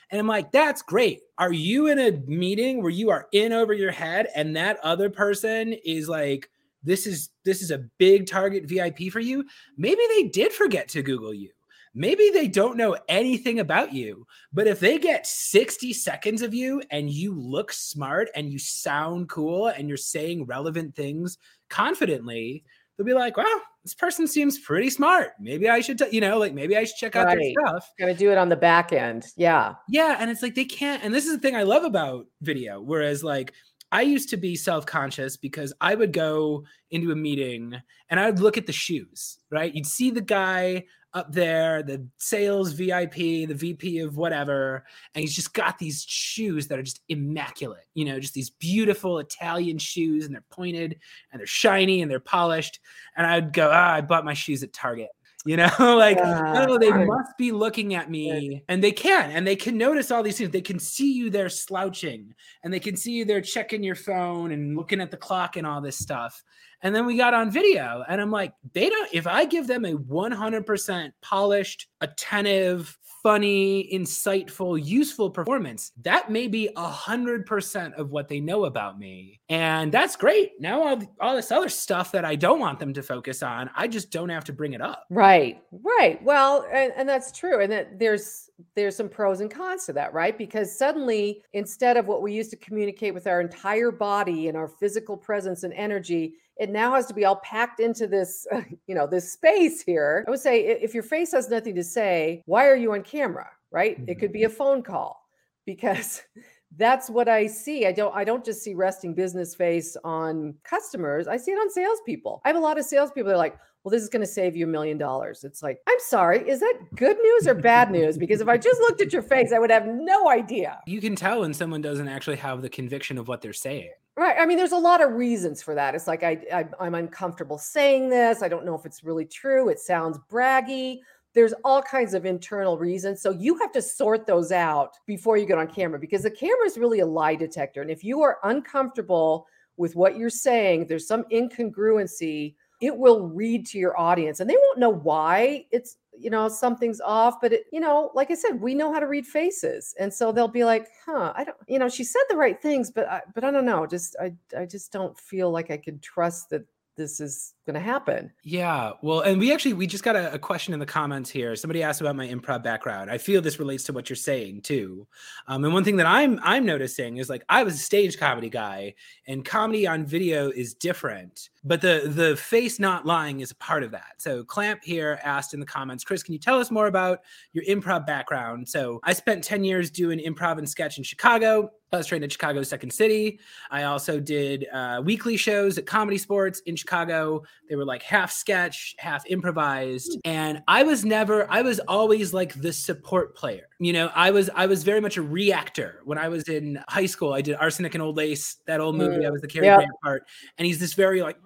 And 0.10 0.22
I'm 0.22 0.28
like, 0.28 0.54
that's 0.54 0.82
great. 0.82 1.20
Are 1.38 1.52
you 1.52 1.88
in 1.88 2.00
a 2.00 2.12
meeting 2.28 2.82
where 2.82 2.92
you 2.92 3.10
are 3.10 3.28
in 3.34 3.52
over 3.52 3.74
your 3.74 3.92
head 3.92 4.30
and 4.36 4.56
that 4.56 4.78
other 4.82 5.10
person 5.10 5.74
is 5.74 6.08
like 6.08 6.50
this 6.84 7.08
is 7.08 7.30
this 7.46 7.62
is 7.62 7.72
a 7.72 7.86
big 7.98 8.28
target 8.28 8.66
VIP 8.66 9.12
for 9.12 9.20
you, 9.20 9.46
maybe 9.78 10.02
they 10.10 10.24
did 10.24 10.52
forget 10.52 10.88
to 10.90 11.02
Google 11.02 11.34
you. 11.34 11.50
Maybe 11.94 12.30
they 12.30 12.48
don't 12.48 12.78
know 12.78 12.96
anything 13.10 13.60
about 13.60 13.92
you, 13.92 14.28
but 14.54 14.68
if 14.68 14.80
they 14.80 15.00
get 15.00 15.26
60 15.26 15.94
seconds 15.94 16.44
of 16.44 16.54
you 16.54 16.80
and 16.92 17.10
you 17.10 17.34
look 17.34 17.74
smart 17.74 18.30
and 18.36 18.52
you 18.52 18.60
sound 18.60 19.30
cool 19.30 19.68
and 19.70 19.88
you're 19.88 19.98
saying 19.98 20.46
relevant 20.46 20.96
things 20.96 21.40
confidently, 21.70 22.64
they'll 22.96 23.06
be 23.06 23.16
like, 23.16 23.36
"Wow, 23.36 23.62
this 23.84 23.96
person 23.96 24.28
seems 24.28 24.60
pretty 24.60 24.92
smart. 24.92 25.32
Maybe 25.40 25.70
I 25.70 25.80
should, 25.80 25.98
t-, 25.98 26.10
you 26.12 26.22
know, 26.22 26.38
like 26.38 26.54
maybe 26.54 26.78
I 26.78 26.84
should 26.84 26.98
check 26.98 27.16
out 27.16 27.26
right. 27.26 27.40
their 27.40 27.66
stuff." 27.66 27.92
To 28.00 28.14
do 28.14 28.32
it 28.32 28.38
on 28.38 28.50
the 28.50 28.56
back 28.56 28.94
end, 28.94 29.26
yeah, 29.36 29.74
yeah. 29.90 30.18
And 30.20 30.30
it's 30.30 30.44
like 30.44 30.54
they 30.54 30.66
can't. 30.66 31.04
And 31.04 31.12
this 31.12 31.26
is 31.26 31.32
the 31.32 31.40
thing 31.40 31.56
I 31.56 31.64
love 31.64 31.84
about 31.84 32.28
video. 32.42 32.80
Whereas 32.80 33.24
like 33.24 33.54
I 33.92 34.02
used 34.02 34.30
to 34.30 34.38
be 34.38 34.56
self 34.56 34.86
conscious 34.86 35.38
because 35.38 35.74
I 35.80 35.96
would 35.96 36.12
go 36.12 36.66
into 36.92 37.12
a 37.12 37.16
meeting 37.16 37.76
and 38.10 38.20
I 38.20 38.30
would 38.30 38.40
look 38.40 38.58
at 38.58 38.66
the 38.66 38.74
shoes, 38.74 39.40
right? 39.50 39.74
You'd 39.74 39.86
see 39.86 40.12
the 40.12 40.22
guy 40.22 40.86
up 41.14 41.32
there, 41.32 41.82
the 41.84 42.06
sales 42.18 42.74
VIP, 42.74 43.16
the 43.16 43.56
VP 43.56 44.00
of 44.00 44.18
whatever, 44.18 44.86
and 45.16 45.22
he's 45.22 45.36
just 45.36 45.54
got 45.54 45.80
these 45.80 46.04
shoes 46.08 46.68
that 46.68 46.78
are 46.78 46.84
just 46.84 47.02
immaculate, 47.10 47.86
you 47.94 48.06
know, 48.06 48.20
just 48.20 48.34
these 48.34 48.50
beautiful 48.50 49.20
Italian 49.20 49.78
shoes, 49.78 50.26
and 50.26 50.36
they're 50.36 50.44
pointed 50.52 51.00
and 51.32 51.40
they're 51.40 51.48
shiny 51.48 52.02
and 52.02 52.12
they're 52.12 52.20
polished. 52.20 52.80
And 53.16 53.26
I'd 53.26 53.54
go, 53.54 53.70
ah, 53.72 53.94
I 53.94 54.02
bought 54.02 54.26
my 54.26 54.34
shoes 54.34 54.64
at 54.64 54.74
Target 54.74 55.10
you 55.48 55.58
know 55.58 55.70
like 55.80 56.18
uh, 56.18 56.66
oh 56.68 56.78
they 56.78 56.92
must 56.92 57.38
be 57.38 57.52
looking 57.52 57.96
at 57.96 58.10
me. 58.10 58.64
And 58.68 58.84
they 58.84 58.92
can 58.92 59.32
and 59.32 59.48
they 59.48 59.56
can 59.56 59.78
notice 59.78 60.12
all 60.12 60.24
these 60.24 60.38
things. 60.38 60.52
They 60.52 60.62
can 60.62 60.80
see 60.80 61.14
you 61.14 61.30
there 61.30 61.50
slouching 61.50 62.36
and 62.64 62.74
they 62.74 62.80
can 62.80 62.96
see 62.96 63.14
you 63.14 63.26
there 63.26 63.42
checking 63.42 63.84
your 63.84 63.96
phone 63.96 64.52
and 64.52 64.76
looking 64.76 65.02
at 65.02 65.12
the 65.12 65.18
clock 65.18 65.58
and 65.58 65.66
all 65.66 65.82
this 65.82 65.98
stuff 65.98 66.44
and 66.82 66.96
then 66.96 67.06
we 67.06 67.18
got 67.18 67.34
on 67.34 67.52
video 67.52 68.04
and 68.08 68.22
i'm 68.22 68.32
like 68.32 68.54
they 68.74 68.90
don't 68.90 69.10
if 69.14 69.28
i 69.28 69.46
give 69.46 69.68
them 69.68 69.86
a 69.86 69.94
100% 69.94 71.12
polished 71.22 71.88
attentive 72.02 72.98
funny, 73.28 73.90
insightful, 73.94 74.82
useful 74.82 75.30
performance, 75.30 75.92
that 76.02 76.32
may 76.32 76.48
be 76.48 76.70
hundred 76.78 77.46
percent 77.46 77.94
of 77.96 78.10
what 78.10 78.30
they 78.30 78.40
know 78.40 78.64
about 78.64 78.98
me. 78.98 79.42
And 79.50 79.92
that's 79.92 80.16
great. 80.16 80.52
Now 80.62 80.82
all, 80.82 81.02
all 81.20 81.36
this 81.36 81.52
other 81.52 81.68
stuff 81.68 82.14
that 82.14 82.24
I 82.24 82.36
don't 82.36 82.62
want 82.62 82.80
them 82.80 82.94
to 82.94 83.04
focus 83.04 83.44
on, 83.44 83.70
I 83.76 83.90
just 83.90 84.12
don't 84.12 84.30
have 84.30 84.46
to 84.46 84.54
bring 84.54 84.72
it 84.72 84.82
up. 84.82 85.06
Right. 85.10 85.62
Right. 85.72 86.24
Well, 86.24 86.66
and, 86.72 86.94
and 86.96 87.10
that's 87.10 87.38
true. 87.38 87.62
And 87.62 87.70
that 87.72 88.00
there's 88.00 88.50
there's 88.76 88.96
some 88.96 89.10
pros 89.10 89.42
and 89.42 89.52
cons 89.52 89.86
to 89.88 89.94
that, 89.94 90.14
right? 90.14 90.38
Because 90.38 90.78
suddenly, 90.78 91.44
instead 91.52 91.98
of 91.98 92.08
what 92.08 92.22
we 92.22 92.34
used 92.34 92.50
to 92.52 92.58
communicate 92.58 93.14
with 93.14 93.28
our 93.28 93.42
entire 93.42 93.92
body 93.92 94.48
and 94.48 94.58
our 94.58 94.68
physical 94.68 95.18
presence 95.18 95.64
and 95.64 95.74
energy, 95.74 96.36
it 96.60 96.70
now 96.70 96.94
has 96.94 97.06
to 97.06 97.14
be 97.14 97.26
all 97.26 97.38
packed 97.38 97.80
into 97.80 98.08
this 98.08 98.48
you 98.88 98.96
know 98.96 99.08
this 99.08 99.32
space 99.32 99.82
here 99.82 100.24
i 100.28 100.32
would 100.32 100.40
say 100.40 100.66
if 100.66 100.94
your 100.94 101.04
face 101.04 101.32
has 101.32 101.50
nothing 101.50 101.76
to 101.76 101.84
say 101.84 102.42
why 102.46 102.68
are 102.68 102.76
you 102.76 102.94
on 102.94 103.02
camera 103.04 103.50
right 103.72 103.98
mm-hmm. 103.98 104.10
it 104.10 104.20
could 104.20 104.32
be 104.32 104.44
a 104.44 104.50
phone 104.50 104.82
call 104.82 105.28
because 105.66 106.24
that's 106.78 107.10
what 107.10 107.30
i 107.30 107.48
see 107.48 107.86
i 107.86 107.92
don't 107.92 108.14
i 108.16 108.24
don't 108.24 108.44
just 108.44 108.62
see 108.62 108.74
resting 108.74 109.14
business 109.14 109.56
face 109.56 109.96
on 110.04 110.54
customers 110.64 111.28
i 111.28 111.38
see 111.38 111.52
it 111.52 111.56
on 111.56 111.70
salespeople 111.70 112.42
i 112.44 112.50
have 112.50 112.58
a 112.58 112.60
lot 112.60 112.78
of 112.78 112.86
salespeople 112.86 113.30
that 113.30 113.36
are 113.36 113.38
like 113.38 113.58
well, 113.88 113.92
this 113.94 114.04
is 114.04 114.10
going 114.10 114.22
to 114.22 114.28
save 114.28 114.54
you 114.54 114.66
a 114.66 114.68
million 114.68 114.98
dollars. 114.98 115.46
It's 115.46 115.64
like, 115.64 115.80
I'm 115.88 116.00
sorry, 116.00 116.40
is 116.40 116.60
that 116.60 116.78
good 116.98 117.16
news 117.18 117.48
or 117.48 117.54
bad 117.54 117.90
news? 117.90 118.18
Because 118.18 118.42
if 118.42 118.50
I 118.50 118.58
just 118.58 118.82
looked 118.82 119.00
at 119.00 119.14
your 119.14 119.22
face, 119.22 119.54
I 119.54 119.60
would 119.60 119.72
have 119.72 119.88
no 119.88 120.30
idea. 120.30 120.82
You 120.86 121.00
can 121.00 121.16
tell 121.16 121.40
when 121.40 121.54
someone 121.54 121.82
doesn't 121.82 122.10
actually 122.10 122.36
have 122.36 122.62
the 122.62 122.68
conviction 122.68 123.18
of 123.18 123.30
what 123.30 123.42
they're 123.42 123.54
saying. 123.54 123.92
Right. 124.18 124.36
I 124.40 124.48
mean, 124.48 124.58
there's 124.58 124.72
a 124.72 124.78
lot 124.78 125.04
of 125.04 125.12
reasons 125.12 125.62
for 125.62 125.76
that. 125.76 125.94
It's 125.94 126.08
like 126.08 126.24
I, 126.24 126.40
I 126.52 126.88
am 126.88 126.96
uncomfortable 126.96 127.60
saying 127.60 128.10
this. 128.10 128.42
I 128.42 128.48
don't 128.48 128.66
know 128.66 128.74
if 128.74 128.84
it's 128.84 129.04
really 129.04 129.26
true. 129.26 129.70
It 129.70 129.80
sounds 129.80 130.18
braggy. 130.28 131.02
There's 131.36 131.54
all 131.64 131.84
kinds 131.84 132.16
of 132.16 132.26
internal 132.26 132.80
reasons. 132.80 133.22
So 133.22 133.30
you 133.30 133.60
have 133.60 133.72
to 133.74 133.82
sort 133.82 134.26
those 134.26 134.52
out 134.52 134.96
before 135.06 135.38
you 135.38 135.46
get 135.46 135.60
on 135.60 135.68
camera 135.68 136.00
because 136.00 136.24
the 136.24 136.32
camera 136.32 136.66
is 136.66 136.80
really 136.80 137.02
a 137.02 137.06
lie 137.06 137.36
detector. 137.36 137.84
And 137.84 137.92
if 137.92 138.04
you 138.04 138.24
are 138.24 138.40
uncomfortable 138.44 139.46
with 139.78 139.96
what 139.96 140.18
you're 140.18 140.32
saying, 140.32 140.88
there's 140.88 141.08
some 141.08 141.24
incongruency, 141.32 142.56
it 142.82 142.98
will 142.98 143.28
read 143.28 143.68
to 143.68 143.78
your 143.78 144.00
audience 144.00 144.40
and 144.40 144.50
they 144.50 144.58
won't 144.58 144.80
know 144.80 144.90
why 144.90 145.66
it's 145.70 145.98
you 146.20 146.30
know 146.30 146.48
something's 146.48 147.02
off 147.02 147.40
but 147.42 147.54
it, 147.54 147.66
you 147.72 147.80
know 147.80 148.12
like 148.14 148.32
i 148.32 148.34
said 148.34 148.60
we 148.62 148.74
know 148.74 148.92
how 148.92 149.00
to 149.00 149.08
read 149.08 149.26
faces. 149.26 149.94
And 150.00 150.14
so 150.14 150.32
they'll 150.32 150.48
be 150.48 150.64
like 150.64 150.88
huh 151.06 151.34
i 151.36 151.44
don't 151.44 151.58
you 151.68 151.80
know 151.80 151.90
she 151.90 152.04
said 152.04 152.22
the 152.30 152.38
right 152.38 152.62
things 152.62 152.92
but 152.92 153.08
I, 153.08 153.22
but 153.34 153.44
i 153.44 153.52
don't 153.52 153.66
know. 153.66 153.86
Just 153.86 154.16
i 154.20 154.34
i 154.58 154.66
just 154.66 154.92
don't 154.92 155.18
feel 155.18 155.52
like 155.52 155.72
i 155.72 155.78
could 155.78 156.02
trust 156.02 156.50
that 156.50 156.66
this 156.96 157.20
is 157.20 157.54
going 157.68 157.76
to 157.76 157.80
happen. 157.80 158.32
Yeah. 158.44 158.94
Well, 159.04 159.20
and 159.20 159.38
we 159.40 159.54
actually 159.54 159.74
we 159.74 159.86
just 159.86 160.04
got 160.04 160.16
a, 160.16 160.34
a, 160.34 160.40
question 160.40 160.74
in 160.74 160.80
the 160.80 160.86
comments 160.86 161.30
here. 161.30 161.56
Somebody 161.56 161.84
asked 161.84 162.02
about 162.02 162.16
my 162.16 162.28
improv 162.28 162.64
background. 162.64 163.12
I 163.12 163.18
feel 163.20 163.42
this 163.42 163.60
relates 163.60 163.84
to 163.84 163.94
what 163.94 164.10
you're 164.10 164.16
saying 164.16 164.62
too. 164.62 165.06
Um, 165.48 165.64
and 165.66 165.74
one 165.74 165.84
thing 165.84 165.98
that 165.98 166.08
I'm 166.08 166.40
I'm 166.42 166.66
noticing 166.66 167.18
is 167.18 167.30
like 167.30 167.44
I 167.50 167.64
was 167.64 167.76
a 167.76 167.80
stage 167.80 168.18
comedy 168.18 168.50
guy, 168.50 168.96
and 169.28 169.46
comedy 169.46 169.86
on 169.86 170.06
video 170.06 170.50
is 170.50 170.74
different. 170.74 171.50
But 171.64 171.82
the 171.82 172.04
the 172.06 172.38
face 172.38 172.80
not 172.80 173.06
lying 173.06 173.42
is 173.42 173.52
a 173.52 173.56
part 173.56 173.84
of 173.84 173.92
that. 173.92 174.14
So 174.18 174.44
Clamp 174.46 174.84
here 174.84 175.20
asked 175.24 175.54
in 175.54 175.60
the 175.60 175.66
comments, 175.66 176.06
Chris, 176.06 176.24
can 176.24 176.34
you 176.34 176.40
tell 176.40 176.60
us 176.60 176.72
more 176.72 176.88
about 176.88 177.20
your 177.52 177.66
improv 177.66 178.08
background? 178.08 178.70
So 178.70 179.02
I 179.04 179.12
spent 179.12 179.44
10 179.44 179.66
years 179.66 179.92
doing 179.92 180.20
improv 180.20 180.58
and 180.58 180.70
sketch 180.70 180.98
in 180.98 181.04
Chicago. 181.04 181.72
I 181.92 181.98
was 181.98 182.08
trained 182.08 182.24
at 182.24 182.32
Chicago 182.32 182.64
Second 182.64 182.92
City. 182.92 183.40
I 183.72 183.84
also 183.84 184.20
did 184.20 184.68
uh, 184.74 185.02
weekly 185.04 185.38
shows 185.38 185.78
at 185.78 185.86
ComedySportz 185.86 186.60
in 186.66 186.76
Chicago. 186.76 187.44
They 187.70 187.76
were 187.76 187.86
like 187.86 188.04
half 188.04 188.32
sketch, 188.32 188.96
half 188.98 189.26
improvised, 189.28 190.18
and 190.26 190.62
I 190.68 190.84
was 190.84 191.04
never. 191.04 191.50
I 191.52 191.62
was 191.62 191.80
always 191.88 192.34
like 192.34 192.54
the 192.54 192.72
support 192.72 193.36
player. 193.36 193.68
You 193.80 193.94
know, 193.94 194.12
I 194.16 194.32
was. 194.32 194.50
I 194.56 194.66
was 194.66 194.84
very 194.84 195.02
much 195.02 195.18
a 195.18 195.22
reactor. 195.22 196.02
When 196.06 196.18
I 196.18 196.30
was 196.30 196.44
in 196.44 196.82
high 196.88 197.06
school, 197.06 197.34
I 197.34 197.42
did 197.42 197.56
Arsenic 197.56 197.94
and 197.96 198.02
Old 198.02 198.18
Lace, 198.18 198.58
that 198.68 198.80
old 198.80 198.96
movie. 198.96 199.26
I 199.26 199.30
was 199.30 199.42
the 199.42 199.48
Cary. 199.48 199.68
Grant 199.68 199.92
part, 200.04 200.24
and 200.58 200.66
he's 200.66 200.80
this 200.80 200.94
very 200.94 201.22
like 201.22 201.38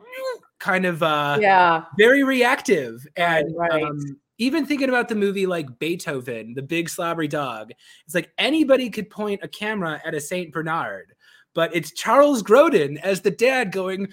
kind 0.60 0.86
of 0.86 1.02
uh 1.02 1.40
yeah 1.42 1.86
very 1.98 2.24
reactive 2.24 3.08
and 3.16 3.52
right. 3.58 3.84
um 3.84 3.98
even 4.38 4.66
thinking 4.66 4.90
about 4.90 5.08
the 5.08 5.14
movie 5.14 5.46
like 5.46 5.78
Beethoven, 5.78 6.56
the 6.56 6.64
big 6.64 6.90
slobbery 6.90 7.28
dog, 7.28 7.72
it's 8.06 8.16
like 8.16 8.32
anybody 8.40 8.90
could 8.90 9.08
point 9.08 9.42
a 9.44 9.48
camera 9.48 10.02
at 10.04 10.16
a 10.16 10.20
Saint 10.20 10.52
Bernard, 10.52 11.14
but 11.54 11.76
it's 11.76 11.92
Charles 11.92 12.42
Grodin 12.42 13.00
as 13.02 13.22
the 13.22 13.30
dad 13.30 13.72
going, 13.72 14.08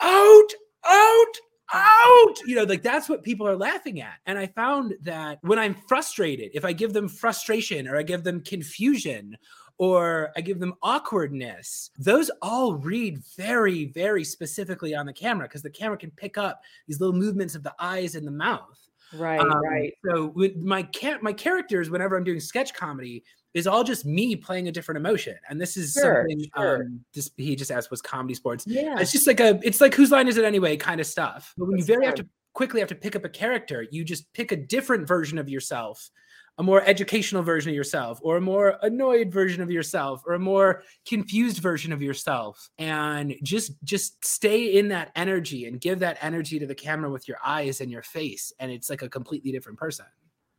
out, 0.00 0.48
out, 0.86 1.34
out. 1.72 2.34
You 2.46 2.56
know, 2.56 2.64
like 2.64 2.82
that's 2.82 3.08
what 3.08 3.22
people 3.22 3.46
are 3.46 3.56
laughing 3.56 4.00
at. 4.00 4.18
And 4.26 4.38
I 4.38 4.46
found 4.46 4.94
that 5.02 5.38
when 5.42 5.58
I'm 5.58 5.74
frustrated, 5.88 6.50
if 6.54 6.64
I 6.64 6.72
give 6.72 6.92
them 6.92 7.08
frustration 7.08 7.88
or 7.88 7.96
I 7.96 8.02
give 8.02 8.24
them 8.24 8.40
confusion 8.40 9.36
or 9.78 10.30
I 10.36 10.40
give 10.40 10.60
them 10.60 10.74
awkwardness, 10.82 11.90
those 11.98 12.30
all 12.42 12.74
read 12.74 13.18
very, 13.36 13.86
very 13.86 14.24
specifically 14.24 14.94
on 14.94 15.06
the 15.06 15.12
camera 15.12 15.48
because 15.48 15.62
the 15.62 15.70
camera 15.70 15.98
can 15.98 16.10
pick 16.12 16.38
up 16.38 16.60
these 16.86 17.00
little 17.00 17.16
movements 17.16 17.54
of 17.54 17.62
the 17.62 17.74
eyes 17.78 18.14
and 18.14 18.26
the 18.26 18.32
mouth. 18.32 18.78
Right, 19.12 19.40
um, 19.40 19.60
right. 19.62 19.92
So 20.04 20.32
with 20.34 20.56
my 20.56 20.82
cat, 20.82 21.22
my 21.22 21.32
characters, 21.32 21.90
whenever 21.90 22.16
I'm 22.16 22.24
doing 22.24 22.40
sketch 22.40 22.74
comedy, 22.74 23.24
is 23.54 23.66
all 23.66 23.84
just 23.84 24.04
me 24.04 24.36
playing 24.36 24.68
a 24.68 24.72
different 24.72 24.98
emotion. 24.98 25.36
And 25.48 25.60
this 25.60 25.76
is 25.76 25.92
sure, 25.92 26.26
something 26.28 26.46
sure. 26.56 26.82
um 26.82 27.00
this 27.14 27.30
he 27.36 27.56
just 27.56 27.70
asked 27.70 27.90
was 27.90 28.02
ComedySportz. 28.02 28.64
Yeah. 28.66 28.98
It's 28.98 29.12
just 29.12 29.26
like 29.26 29.40
a 29.40 29.58
it's 29.62 29.80
like 29.80 29.94
whose 29.94 30.10
line 30.10 30.28
is 30.28 30.36
it 30.36 30.44
anyway 30.44 30.76
kind 30.76 31.00
of 31.00 31.06
stuff. 31.06 31.54
But 31.56 31.66
when 31.66 31.76
That's 31.76 31.88
you 31.88 31.94
very 31.94 32.06
have 32.06 32.16
to 32.16 32.26
quickly 32.52 32.80
have 32.80 32.88
to 32.90 32.94
pick 32.94 33.16
up 33.16 33.24
a 33.24 33.28
character, 33.28 33.86
you 33.90 34.04
just 34.04 34.32
pick 34.32 34.52
a 34.52 34.56
different 34.56 35.08
version 35.08 35.38
of 35.38 35.48
yourself 35.48 36.10
a 36.58 36.62
more 36.62 36.82
educational 36.86 37.42
version 37.42 37.70
of 37.70 37.74
yourself 37.74 38.20
or 38.22 38.36
a 38.36 38.40
more 38.40 38.78
annoyed 38.82 39.32
version 39.32 39.62
of 39.62 39.70
yourself 39.70 40.22
or 40.26 40.34
a 40.34 40.38
more 40.38 40.82
confused 41.06 41.58
version 41.58 41.92
of 41.92 42.00
yourself 42.00 42.70
and 42.78 43.34
just 43.42 43.72
just 43.82 44.24
stay 44.24 44.78
in 44.78 44.88
that 44.88 45.10
energy 45.16 45.66
and 45.66 45.80
give 45.80 45.98
that 45.98 46.16
energy 46.20 46.58
to 46.58 46.66
the 46.66 46.74
camera 46.74 47.10
with 47.10 47.26
your 47.26 47.38
eyes 47.44 47.80
and 47.80 47.90
your 47.90 48.02
face 48.02 48.52
and 48.60 48.70
it's 48.70 48.88
like 48.88 49.02
a 49.02 49.08
completely 49.08 49.50
different 49.50 49.78
person 49.78 50.06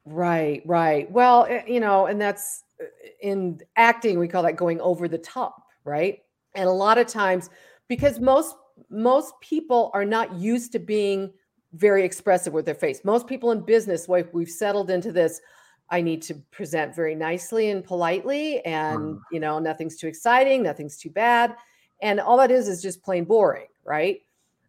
right 0.05 0.62
right 0.65 1.10
well 1.12 1.45
eh, 1.49 1.63
you 1.67 1.79
know 1.79 2.08
and 2.08 2.19
that's 2.19 2.63
in 3.21 3.59
acting 3.75 4.19
we 4.19 4.27
call 4.27 4.43
that 4.43 4.55
going 4.55 4.79
over 4.81 5.07
the 5.07 5.17
top 5.17 5.67
right 5.83 6.23
and 6.55 6.67
a 6.67 6.71
lot 6.71 6.97
of 6.97 7.07
times 7.07 7.49
because 7.88 8.19
most 8.19 8.55
most 8.89 9.33
people 9.41 9.91
are 9.93 10.05
not 10.05 10.33
used 10.35 10.71
to 10.71 10.79
being 10.79 11.31
very 11.73 12.03
expressive 12.03 12.53
with 12.53 12.65
their 12.65 12.75
face 12.75 13.01
most 13.03 13.27
people 13.27 13.51
in 13.51 13.61
business 13.61 14.07
we've 14.07 14.49
settled 14.49 14.89
into 14.89 15.11
this 15.11 15.41
I 15.89 16.01
need 16.01 16.21
to 16.23 16.35
present 16.51 16.95
very 16.95 17.15
nicely 17.15 17.69
and 17.69 17.83
politely, 17.83 18.63
and 18.65 18.99
mm. 18.99 19.19
you 19.31 19.39
know, 19.39 19.59
nothing's 19.59 19.97
too 19.97 20.07
exciting, 20.07 20.63
nothing's 20.63 20.97
too 20.97 21.11
bad, 21.11 21.55
and 22.01 22.19
all 22.19 22.38
that 22.38 22.51
is 22.51 22.67
is 22.67 22.81
just 22.81 23.03
plain 23.03 23.23
boring, 23.23 23.67
right? 23.83 24.21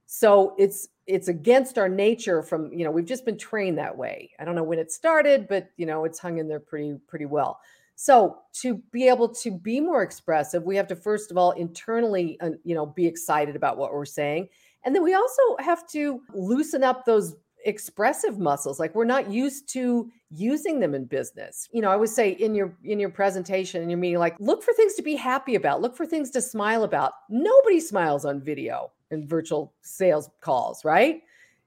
So 0.07 0.55
it's 0.59 0.88
it's 1.07 1.29
against 1.29 1.79
our 1.79 1.88
nature 1.88 2.42
from 2.42 2.73
you 2.73 2.85
know 2.85 2.90
we've 2.90 3.07
just 3.07 3.25
been 3.25 3.38
trained 3.38 3.79
that 3.79 3.97
way. 3.97 4.31
I 4.38 4.45
don't 4.45 4.55
know 4.55 4.62
when 4.62 4.79
it 4.79 4.92
started, 4.92 5.49
but 5.49 5.71
you 5.77 5.87
know 5.87 6.05
it's 6.05 6.19
hung 6.19 6.38
in 6.38 6.49
there 6.49 6.61
pretty 6.61 6.99
pretty 7.07 7.27
well. 7.27 7.61
So 7.97 8.39
to 8.61 8.75
be 8.93 9.09
able 9.09 9.31
to 9.31 9.51
be 9.51 9.81
more 9.81 10.03
expressive, 10.03 10.63
we 10.63 10.77
have 10.77 10.87
to 10.89 10.97
first 10.97 11.31
of 11.31 11.39
all 11.39 11.53
internally, 11.53 12.39
uh, 12.41 12.51
you 12.63 12.75
know, 12.75 12.87
be 12.87 13.07
excited 13.07 13.57
about 13.57 13.79
what 13.79 13.93
we're 13.93 14.05
saying, 14.05 14.49
and 14.85 14.95
then 14.95 15.03
we 15.03 15.15
also 15.15 15.43
have 15.59 15.89
to 15.89 16.21
loosen 16.33 16.85
up 16.85 17.05
those 17.05 17.35
expressive 17.65 18.39
muscles 18.39 18.79
like 18.79 18.95
we're 18.95 19.05
not 19.05 19.29
used 19.29 19.69
to 19.69 20.09
using 20.31 20.79
them 20.79 20.95
in 20.95 21.05
business. 21.05 21.69
You 21.73 21.83
know 21.83 21.91
i 21.91 21.97
would 21.97 22.11
say 22.11 22.31
in 22.31 22.55
your 22.55 22.77
in 22.85 23.01
your 23.01 23.11
presentation 23.11 23.83
in 23.83 23.91
your 23.91 23.99
meeting 23.99 24.21
like 24.21 24.37
look 24.39 24.63
for 24.63 24.73
things 24.75 24.95
to 24.95 25.03
be 25.03 25.17
happy 25.17 25.57
about 25.57 25.81
look 25.81 25.97
for 25.97 26.07
things 26.07 26.31
to 26.31 26.41
smile 26.41 26.85
about. 26.85 27.13
Nobody 27.29 27.81
smiles 27.81 28.25
on 28.25 28.41
video 28.41 28.93
and 29.11 29.29
virtual 29.29 29.75
sales 29.83 30.31
calls 30.41 30.85
right? 30.85 31.23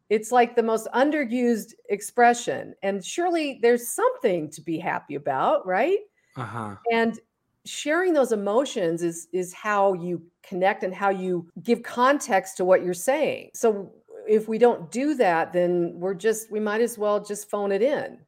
It's 0.09 0.31
like 0.31 0.55
the 0.55 0.63
most 0.63 0.87
underused 0.95 1.73
expression. 1.89 2.73
And 2.81 3.05
surely 3.05 3.59
there's 3.61 3.89
something 3.89 4.49
to 4.51 4.61
be 4.61 4.79
happy 4.79 5.15
about 5.15 5.67
right 5.67 5.99
uh-huh. 6.35 6.75
and 6.91 7.19
sharing 7.65 8.13
those 8.13 8.31
emotions 8.31 9.03
is 9.03 9.27
is 9.33 9.53
how 9.53 9.93
you 9.93 10.21
connect 10.43 10.83
and 10.83 10.93
how 10.93 11.09
you 11.09 11.47
give 11.61 11.83
context 11.83 12.57
to 12.57 12.65
what 12.65 12.83
you're 12.83 12.93
saying 12.93 13.49
so 13.53 13.91
if 14.29 14.47
we 14.47 14.59
don't 14.59 14.91
do 14.91 15.15
that, 15.15 15.51
then 15.51 15.93
we're 15.95 16.13
just, 16.13 16.51
we 16.51 16.59
might 16.59 16.81
as 16.81 16.97
well 16.97 17.23
just 17.23 17.49
phone 17.49 17.71
it 17.71 17.81
in. 17.81 18.19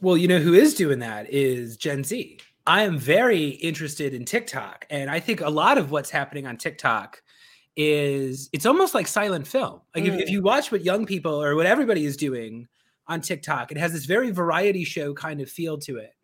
Well, 0.00 0.16
you 0.16 0.28
know 0.28 0.38
who 0.38 0.54
is 0.54 0.74
doing 0.74 1.00
that 1.00 1.28
is 1.28 1.76
Gen 1.76 2.04
Z. 2.04 2.38
I 2.66 2.82
am 2.82 2.96
very 2.96 3.48
interested 3.48 4.14
in 4.14 4.24
TikTok. 4.24 4.86
And 4.88 5.10
I 5.10 5.18
think 5.18 5.40
a 5.40 5.50
lot 5.50 5.76
of 5.76 5.90
what's 5.90 6.10
happening 6.10 6.46
on 6.46 6.56
TikTok 6.56 7.20
is 7.76 8.48
it's 8.52 8.66
almost 8.66 8.94
like 8.94 9.08
silent 9.08 9.48
film. 9.48 9.80
Like 9.94 10.04
mm. 10.04 10.08
if, 10.08 10.20
if 10.22 10.28
mm. 10.28 10.32
you 10.32 10.42
watch 10.42 10.70
what 10.70 10.84
young 10.84 11.04
people 11.04 11.42
or 11.42 11.56
what 11.56 11.66
everybody 11.66 12.04
is 12.04 12.16
doing 12.16 12.68
on 13.08 13.20
TikTok, 13.20 13.72
it 13.72 13.78
has 13.78 13.92
this 13.92 14.04
very 14.04 14.30
variety 14.30 14.84
show 14.84 15.12
kind 15.12 15.40
of 15.40 15.50
feel 15.50 15.78
to 15.78 15.96
it. 15.96 16.14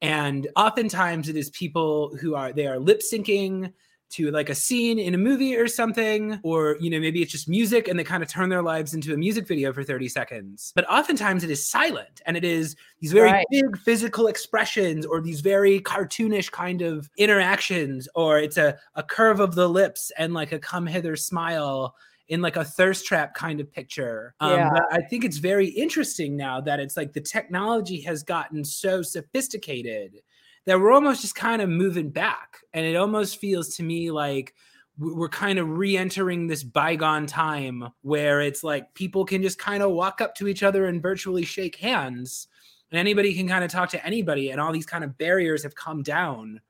And 0.00 0.48
oftentimes 0.56 1.28
it 1.28 1.36
is 1.36 1.50
people 1.50 2.16
who 2.20 2.34
are, 2.34 2.52
they 2.52 2.66
are 2.66 2.78
lip 2.78 3.00
syncing 3.00 3.72
to 4.10 4.30
like 4.30 4.48
a 4.48 4.54
scene 4.54 4.98
in 4.98 5.14
a 5.14 5.18
movie 5.18 5.54
or 5.56 5.68
something, 5.68 6.40
or, 6.42 6.76
you 6.80 6.88
know, 6.88 6.98
maybe 6.98 7.20
it's 7.20 7.32
just 7.32 7.48
music 7.48 7.88
and 7.88 7.98
they 7.98 8.04
kind 8.04 8.22
of 8.22 8.28
turn 8.28 8.48
their 8.48 8.62
lives 8.62 8.94
into 8.94 9.12
a 9.12 9.16
music 9.16 9.46
video 9.46 9.72
for 9.72 9.84
30 9.84 10.08
seconds. 10.08 10.72
But 10.74 10.88
oftentimes 10.90 11.44
it 11.44 11.50
is 11.50 11.68
silent 11.68 12.22
and 12.24 12.36
it 12.36 12.44
is 12.44 12.74
these 13.00 13.12
very 13.12 13.30
right. 13.30 13.46
big 13.50 13.76
physical 13.78 14.28
expressions 14.28 15.04
or 15.04 15.20
these 15.20 15.40
very 15.40 15.80
cartoonish 15.80 16.50
kind 16.50 16.80
of 16.80 17.10
interactions, 17.18 18.08
or 18.14 18.38
it's 18.38 18.56
a, 18.56 18.78
a 18.94 19.02
curve 19.02 19.40
of 19.40 19.54
the 19.54 19.68
lips 19.68 20.10
and 20.16 20.32
like 20.32 20.52
a 20.52 20.58
come 20.58 20.86
hither 20.86 21.16
smile 21.16 21.94
in 22.28 22.42
like 22.42 22.56
a 22.56 22.64
thirst 22.64 23.06
trap 23.06 23.34
kind 23.34 23.60
of 23.60 23.72
picture. 23.72 24.34
Um, 24.40 24.52
yeah. 24.52 24.80
I 24.92 25.00
think 25.02 25.24
it's 25.24 25.38
very 25.38 25.68
interesting 25.68 26.36
now 26.36 26.60
that 26.60 26.80
it's 26.80 26.96
like 26.96 27.12
the 27.12 27.20
technology 27.20 28.00
has 28.02 28.22
gotten 28.22 28.64
so 28.64 29.02
sophisticated 29.02 30.20
that 30.66 30.78
we're 30.78 30.92
almost 30.92 31.22
just 31.22 31.34
kind 31.34 31.62
of 31.62 31.70
moving 31.70 32.10
back. 32.10 32.58
And 32.74 32.84
it 32.84 32.96
almost 32.96 33.38
feels 33.38 33.76
to 33.76 33.82
me 33.82 34.10
like 34.10 34.54
we're 34.98 35.28
kind 35.28 35.58
of 35.58 35.78
re-entering 35.78 36.46
this 36.46 36.62
bygone 36.62 37.26
time 37.26 37.88
where 38.02 38.40
it's 38.40 38.64
like 38.64 38.92
people 38.94 39.24
can 39.24 39.42
just 39.42 39.58
kind 39.58 39.82
of 39.82 39.92
walk 39.92 40.20
up 40.20 40.34
to 40.34 40.48
each 40.48 40.62
other 40.62 40.86
and 40.86 41.00
virtually 41.00 41.44
shake 41.44 41.76
hands 41.76 42.48
and 42.90 42.98
anybody 42.98 43.32
can 43.34 43.46
kind 43.46 43.64
of 43.64 43.70
talk 43.70 43.90
to 43.90 44.04
anybody 44.04 44.50
and 44.50 44.60
all 44.60 44.72
these 44.72 44.86
kind 44.86 45.04
of 45.04 45.16
barriers 45.16 45.62
have 45.62 45.74
come 45.74 46.02
down 46.02 46.60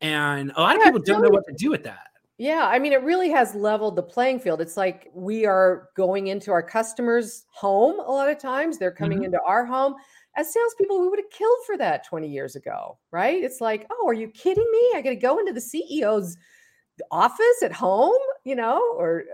and 0.00 0.52
a 0.56 0.60
lot 0.60 0.76
of 0.76 0.82
people 0.82 1.00
don't 1.00 1.22
know 1.22 1.28
what 1.28 1.44
to 1.46 1.52
do 1.52 1.70
with 1.70 1.84
that 1.84 2.08
yeah, 2.38 2.66
I 2.70 2.78
mean, 2.78 2.92
it 2.92 3.02
really 3.02 3.30
has 3.30 3.54
leveled 3.54 3.96
the 3.96 4.02
playing 4.02 4.40
field. 4.40 4.60
It's 4.60 4.76
like 4.76 5.10
we 5.14 5.46
are 5.46 5.88
going 5.96 6.26
into 6.26 6.50
our 6.52 6.62
customers' 6.62 7.46
home 7.50 7.98
a 7.98 8.10
lot 8.10 8.28
of 8.28 8.38
times. 8.38 8.78
They're 8.78 8.90
coming 8.90 9.18
mm-hmm. 9.18 9.26
into 9.26 9.40
our 9.42 9.64
home 9.64 9.96
as 10.36 10.52
salespeople, 10.52 11.00
we 11.00 11.08
would 11.08 11.18
have 11.18 11.30
killed 11.30 11.58
for 11.64 11.76
that 11.78 12.06
20 12.06 12.28
years 12.28 12.56
ago, 12.56 12.98
right? 13.10 13.42
It's 13.42 13.60
like, 13.60 13.86
oh, 13.90 14.06
are 14.06 14.14
you 14.14 14.28
kidding 14.28 14.66
me? 14.70 14.92
I 14.94 15.00
got 15.02 15.10
to 15.10 15.16
go 15.16 15.38
into 15.38 15.52
the 15.52 15.60
CEO's 15.60 16.36
office 17.10 17.62
at 17.62 17.72
home, 17.72 18.16
you 18.44 18.54
know, 18.54 18.80
or 18.96 19.24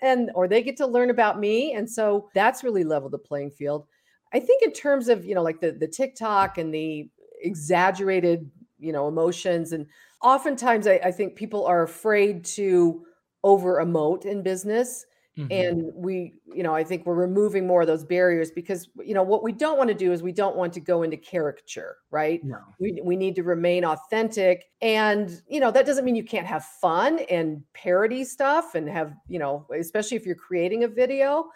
and 0.00 0.30
or 0.34 0.48
they 0.48 0.62
get 0.62 0.76
to 0.78 0.86
learn 0.86 1.10
about 1.10 1.38
me, 1.38 1.74
and 1.74 1.88
so 1.88 2.28
that's 2.34 2.64
really 2.64 2.84
leveled 2.84 3.12
the 3.12 3.18
playing 3.18 3.50
field. 3.50 3.86
I 4.32 4.40
think 4.40 4.62
in 4.62 4.72
terms 4.72 5.08
of 5.08 5.24
you 5.24 5.34
know 5.34 5.42
like 5.42 5.60
the 5.60 5.72
the 5.72 5.86
TikTok 5.86 6.58
and 6.58 6.74
the 6.74 7.08
exaggerated 7.40 8.50
you 8.78 8.92
know 8.92 9.06
emotions, 9.06 9.72
and 9.72 9.86
oftentimes 10.24 10.86
I, 10.86 11.00
I 11.04 11.12
think 11.12 11.36
people 11.36 11.64
are 11.66 11.82
afraid 11.82 12.44
to 12.46 13.04
over 13.44 13.76
emote 13.84 14.24
in 14.24 14.42
business 14.42 15.06
Mm-hmm. 15.38 15.52
And 15.52 15.92
we, 15.94 16.34
you 16.54 16.62
know, 16.62 16.74
I 16.74 16.84
think 16.84 17.06
we're 17.06 17.14
removing 17.14 17.66
more 17.66 17.80
of 17.80 17.88
those 17.88 18.04
barriers 18.04 18.52
because, 18.52 18.88
you 19.04 19.14
know, 19.14 19.22
what 19.24 19.42
we 19.42 19.50
don't 19.50 19.76
want 19.76 19.88
to 19.88 19.94
do 19.94 20.12
is 20.12 20.22
we 20.22 20.32
don't 20.32 20.54
want 20.54 20.72
to 20.74 20.80
go 20.80 21.02
into 21.02 21.16
caricature, 21.16 21.96
right? 22.10 22.42
No. 22.44 22.58
We, 22.78 23.00
we 23.02 23.16
need 23.16 23.34
to 23.36 23.42
remain 23.42 23.84
authentic. 23.84 24.66
And, 24.80 25.42
you 25.48 25.58
know, 25.58 25.72
that 25.72 25.86
doesn't 25.86 26.04
mean 26.04 26.14
you 26.14 26.24
can't 26.24 26.46
have 26.46 26.64
fun 26.64 27.18
and 27.28 27.62
parody 27.74 28.22
stuff 28.22 28.76
and 28.76 28.88
have, 28.88 29.12
you 29.26 29.40
know, 29.40 29.66
especially 29.76 30.16
if 30.16 30.24
you're 30.24 30.36
creating 30.36 30.84
a 30.84 30.88
video. 30.88 31.46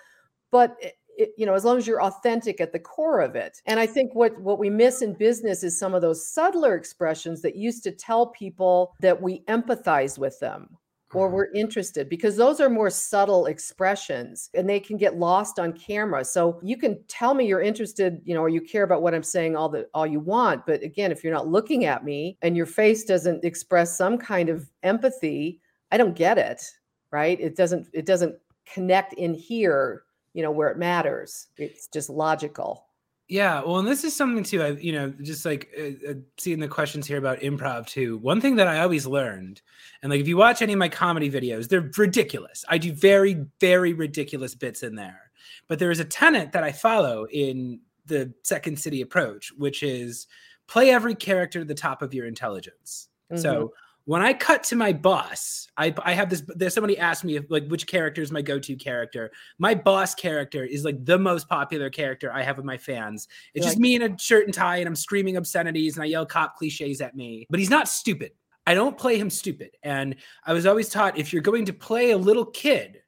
But 0.51 0.77
it, 1.19 1.33
you 1.37 1.45
know 1.45 1.55
as 1.55 1.65
long 1.65 1.77
as 1.77 1.87
you're 1.87 2.03
authentic 2.03 2.61
at 2.61 2.73
the 2.73 2.79
core 2.79 3.21
of 3.21 3.37
it. 3.37 3.61
And 3.67 3.79
i 3.81 3.87
think 3.87 4.15
what 4.15 4.39
what 4.41 4.59
we 4.59 4.71
miss 4.71 5.03
in 5.03 5.15
business 5.15 5.63
is 5.63 5.79
some 5.79 5.95
of 5.95 6.03
those 6.03 6.27
subtler 6.27 6.75
expressions 6.75 7.43
that 7.43 7.57
used 7.57 7.83
to 7.85 7.93
tell 7.93 8.27
people 8.29 8.95
that 9.01 9.21
we 9.21 9.41
empathize 9.49 10.19
with 10.19 10.39
them 10.41 10.77
or 11.15 11.27
uh-huh. 11.27 11.37
we're 11.37 11.53
interested 11.53 12.09
because 12.09 12.37
those 12.37 12.61
are 12.61 12.69
more 12.69 12.91
subtle 12.91 13.47
expressions 13.47 14.51
and 14.55 14.69
they 14.69 14.79
can 14.81 14.97
get 14.99 15.17
lost 15.17 15.59
on 15.59 15.73
camera. 15.73 16.23
So 16.25 16.61
you 16.63 16.77
can 16.77 17.03
tell 17.09 17.33
me 17.33 17.47
you're 17.47 17.63
interested 17.63 18.21
you 18.25 18.35
know 18.35 18.41
or 18.41 18.49
you 18.49 18.61
care 18.61 18.85
about 18.85 19.03
what 19.03 19.15
i'm 19.15 19.23
saying 19.23 19.57
all 19.57 19.69
the 19.69 19.89
all 19.95 20.07
you 20.07 20.21
want. 20.21 20.67
But 20.67 20.83
again 20.83 21.13
if 21.13 21.23
you're 21.23 21.33
not 21.33 21.49
looking 21.49 21.85
at 21.85 22.05
me 22.05 22.39
and 22.43 22.57
your 22.57 22.67
face 22.67 23.05
doesn't 23.05 23.45
express 23.45 23.97
some 23.97 24.19
kind 24.19 24.49
of 24.49 24.71
empathy 24.83 25.61
i 25.91 25.97
don't 25.97 26.17
get 26.17 26.39
it 26.39 26.63
right? 27.11 27.39
It 27.41 27.57
doesn't 27.57 27.89
it 27.93 28.07
doesn't 28.07 28.37
connect 28.73 29.15
in 29.15 29.35
here 29.35 30.05
you 30.39 30.45
know 30.45 30.53
where 30.53 30.69
it 30.69 30.79
matters 30.79 31.49
it's 31.57 31.89
just 31.89 32.09
logical 32.09 32.85
yeah, 33.31 33.61
well, 33.61 33.77
and 33.77 33.87
this 33.87 34.05
is 34.05 34.17
something 34.17 34.43
too. 34.43 34.63
I, 34.63 34.69
you 34.71 34.91
know, 34.91 35.11
just 35.21 35.45
like 35.45 35.69
uh, 35.79 36.13
uh, 36.13 36.15
seeing 36.39 36.61
the 36.61 36.67
questions 36.67 37.07
here 37.07 37.19
about 37.19 37.41
improv 37.41 37.87
too. 37.87 38.17
One 38.17 38.41
thing 38.41 38.57
that 38.57 38.67
I 38.67 38.81
always 38.81 39.07
learned, 39.07 39.61
and 40.03 40.11
like 40.11 40.21
if 40.21 40.29
you 40.29 40.39
watch 40.39 40.63
any 40.63 40.73
of 40.73 40.79
my 40.79 40.89
comedy 40.89 41.31
videos, 41.31 41.69
they're 41.69 41.91
ridiculous. 41.99 42.65
I 42.71 42.79
do 42.79 42.91
very, 42.91 43.45
very 43.61 43.93
ridiculous 43.93 44.55
bits 44.55 44.83
in 44.83 44.95
there. 44.95 45.31
But 45.69 45.79
there 45.79 45.91
is 45.91 46.01
a 46.01 46.07
tenet 46.07 46.53
that 46.53 46.65
I 46.65 46.73
follow 46.73 47.27
in 47.31 47.81
the 48.07 48.33
Second 48.45 48.79
City 48.79 49.03
approach, 49.03 49.53
which 49.59 49.83
is 49.83 50.27
play 50.67 50.91
every 50.91 51.15
character 51.15 51.59
to 51.59 51.67
the 51.67 51.75
top 51.75 52.01
of 52.01 52.15
your 52.15 52.27
intelligence. 52.27 53.09
Mm-hmm. 53.31 53.43
So 53.43 53.75
when 54.09 54.23
I 54.23 54.33
cut 54.33 54.63
to 54.65 54.75
my 54.75 54.95
boss, 54.95 55.69
I, 55.77 55.95
I 56.03 56.15
have 56.15 56.31
this. 56.31 56.43
There's 56.57 56.73
somebody 56.73 56.97
asked 56.97 57.25
me 57.25 57.37
if 57.37 57.45
like 57.51 57.69
which 57.69 57.87
character 57.87 58.23
is 58.23 58.33
my 58.33 58.41
go-to 58.41 58.75
character. 58.75 59.31
My 59.59 59.75
boss 59.75 60.15
character 60.15 60.65
is 60.65 60.83
like 60.83 61.05
the 61.05 61.19
most 61.19 61.47
popular 61.47 61.91
character 61.91 62.33
I 62.33 62.43
have 62.43 62.57
with 62.57 62.65
my 62.65 62.79
fans. 62.79 63.29
It's 63.53 63.65
You're 63.65 63.65
just 63.65 63.77
like, 63.77 63.83
me 63.83 63.97
in 63.97 64.03
a 64.03 64.19
shirt 64.19 64.47
and 64.47 64.55
tie, 64.55 64.79
and 64.79 64.89
I'm 64.89 64.97
screaming 64.97 65.37
obscenities 65.37 65.97
and 65.97 66.05
I 66.05 66.07
yell 66.07 66.25
cop 66.25 66.57
cliches 66.57 67.03
at 67.03 67.17
me. 67.17 67.47
But 67.51 67.61
he's 67.61 67.69
not 67.69 67.87
stupid. 67.87 68.33
I 68.67 68.73
don't 68.73 68.97
play 68.97 69.19
him 69.19 69.29
stupid. 69.29 69.77
And 69.83 70.17
I 70.47 70.55
was 70.55 70.65
always 70.65 70.89
taught 70.89 71.19
if 71.19 71.31
you're 71.31 71.43
going 71.43 71.67
to 71.67 71.75
play 71.75 72.13
a 72.13 72.19
little 72.19 72.47
kid, 72.47 73.03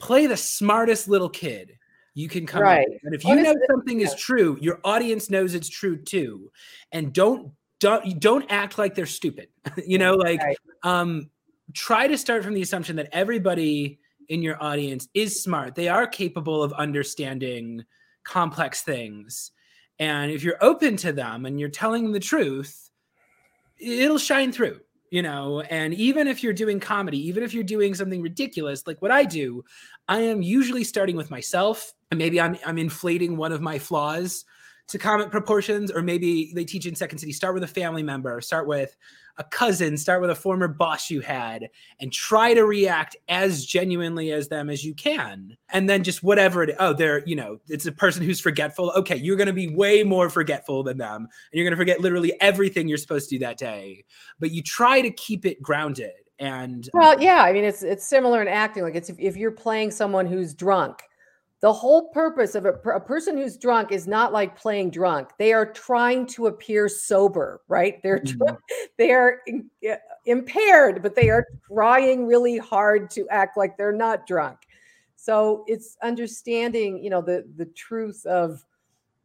play 0.00 0.26
the 0.26 0.36
smartest 0.36 1.08
little 1.08 1.30
kid 1.30 1.78
you 2.12 2.28
can 2.28 2.44
come 2.44 2.60
right. 2.60 2.86
And 3.04 3.14
if 3.14 3.24
you 3.24 3.36
know 3.36 3.54
something 3.70 4.02
is 4.02 4.14
true, 4.16 4.58
your 4.60 4.80
audience 4.84 5.30
knows 5.30 5.54
it's 5.54 5.70
true 5.70 5.96
too. 5.96 6.50
And 6.92 7.14
don't 7.14 7.52
don't 7.80 8.20
don't 8.20 8.44
act 8.50 8.78
like 8.78 8.94
they're 8.94 9.06
stupid 9.06 9.48
you 9.86 9.98
know 9.98 10.14
like 10.14 10.40
right. 10.40 10.56
um 10.84 11.30
try 11.74 12.06
to 12.06 12.18
start 12.18 12.44
from 12.44 12.54
the 12.54 12.62
assumption 12.62 12.96
that 12.96 13.08
everybody 13.12 13.98
in 14.30 14.42
your 14.42 14.62
audience 14.62 15.08
is 15.12 15.42
smart. 15.42 15.74
They 15.74 15.88
are 15.88 16.06
capable 16.06 16.62
of 16.62 16.72
understanding 16.74 17.84
complex 18.24 18.82
things. 18.82 19.50
And 19.98 20.30
if 20.30 20.42
you're 20.42 20.62
open 20.62 20.96
to 20.98 21.12
them 21.12 21.44
and 21.44 21.60
you're 21.60 21.68
telling 21.68 22.12
the 22.12 22.20
truth 22.20 22.86
it'll 23.78 24.18
shine 24.18 24.52
through 24.52 24.80
you 25.10 25.22
know? 25.22 25.60
And 25.62 25.92
even 25.94 26.28
if 26.28 26.40
you're 26.40 26.52
doing 26.52 26.78
comedy 26.78 27.18
even 27.28 27.42
if 27.42 27.52
you're 27.52 27.64
doing 27.64 27.94
something 27.94 28.22
ridiculous 28.22 28.86
like 28.86 29.00
what 29.02 29.10
i 29.10 29.24
do 29.24 29.64
i 30.06 30.20
am 30.20 30.42
usually 30.42 30.84
starting 30.84 31.16
with 31.16 31.30
myself. 31.30 31.92
And 32.10 32.18
maybe 32.18 32.40
i'm 32.40 32.56
i'm 32.66 32.78
inflating 32.78 33.36
one 33.36 33.52
of 33.52 33.60
my 33.60 33.78
flaws 33.78 34.44
to 34.90 34.98
comic 34.98 35.30
proportions, 35.30 35.90
or 35.90 36.02
maybe 36.02 36.52
they 36.54 36.64
teach 36.64 36.86
in 36.86 36.94
Second 36.94 37.18
City. 37.18 37.32
Start 37.32 37.54
with 37.54 37.62
a 37.62 37.68
family 37.68 38.02
member, 38.02 38.40
start 38.40 38.66
with 38.66 38.96
a 39.38 39.44
cousin, 39.44 39.96
start 39.96 40.20
with 40.20 40.30
a 40.30 40.34
former 40.34 40.68
boss 40.68 41.10
you 41.10 41.20
had, 41.20 41.70
and 42.00 42.12
try 42.12 42.52
to 42.52 42.64
react 42.64 43.16
as 43.28 43.64
genuinely 43.64 44.32
as 44.32 44.48
them 44.48 44.68
as 44.68 44.84
you 44.84 44.94
can. 44.94 45.56
And 45.72 45.88
then 45.88 46.02
just 46.02 46.22
whatever 46.22 46.62
it 46.62 46.76
oh, 46.78 46.92
they're, 46.92 47.24
you 47.26 47.36
know, 47.36 47.58
it's 47.68 47.86
a 47.86 47.92
person 47.92 48.22
who's 48.22 48.40
forgetful. 48.40 48.92
Okay, 48.96 49.16
you're 49.16 49.36
gonna 49.36 49.52
be 49.52 49.74
way 49.74 50.02
more 50.02 50.28
forgetful 50.28 50.82
than 50.82 50.98
them, 50.98 51.22
and 51.22 51.28
you're 51.52 51.64
gonna 51.64 51.76
forget 51.76 52.00
literally 52.00 52.32
everything 52.40 52.88
you're 52.88 52.98
supposed 52.98 53.28
to 53.30 53.36
do 53.36 53.40
that 53.40 53.58
day. 53.58 54.04
But 54.38 54.50
you 54.50 54.62
try 54.62 55.00
to 55.00 55.10
keep 55.10 55.46
it 55.46 55.62
grounded. 55.62 56.12
And 56.38 56.88
well, 56.94 57.20
yeah, 57.20 57.42
I 57.42 57.52
mean, 57.52 57.64
it's 57.64 57.82
it's 57.82 58.06
similar 58.06 58.42
in 58.42 58.48
acting. 58.48 58.82
Like 58.82 58.94
it's 58.94 59.10
if, 59.10 59.18
if 59.18 59.36
you're 59.36 59.50
playing 59.50 59.90
someone 59.90 60.26
who's 60.26 60.54
drunk 60.54 61.02
the 61.60 61.72
whole 61.72 62.08
purpose 62.08 62.54
of 62.54 62.64
a, 62.64 62.72
a, 62.72 63.00
person 63.00 63.36
who's 63.36 63.58
drunk 63.58 63.92
is 63.92 64.06
not 64.06 64.32
like 64.32 64.56
playing 64.56 64.90
drunk. 64.90 65.28
They 65.38 65.52
are 65.52 65.66
trying 65.66 66.24
to 66.28 66.46
appear 66.46 66.88
sober, 66.88 67.60
right? 67.68 68.02
They're 68.02 68.20
mm-hmm. 68.20 68.54
they 68.98 69.12
are 69.12 69.40
in, 69.46 69.68
impaired, 70.24 71.02
but 71.02 71.14
they 71.14 71.28
are 71.28 71.46
trying 71.68 72.26
really 72.26 72.56
hard 72.56 73.10
to 73.10 73.28
act 73.28 73.58
like 73.58 73.76
they're 73.76 73.92
not 73.92 74.26
drunk. 74.26 74.58
So 75.16 75.64
it's 75.66 75.98
understanding, 76.02 77.04
you 77.04 77.10
know, 77.10 77.20
the 77.20 77.46
the 77.56 77.66
truth 77.66 78.24
of 78.24 78.64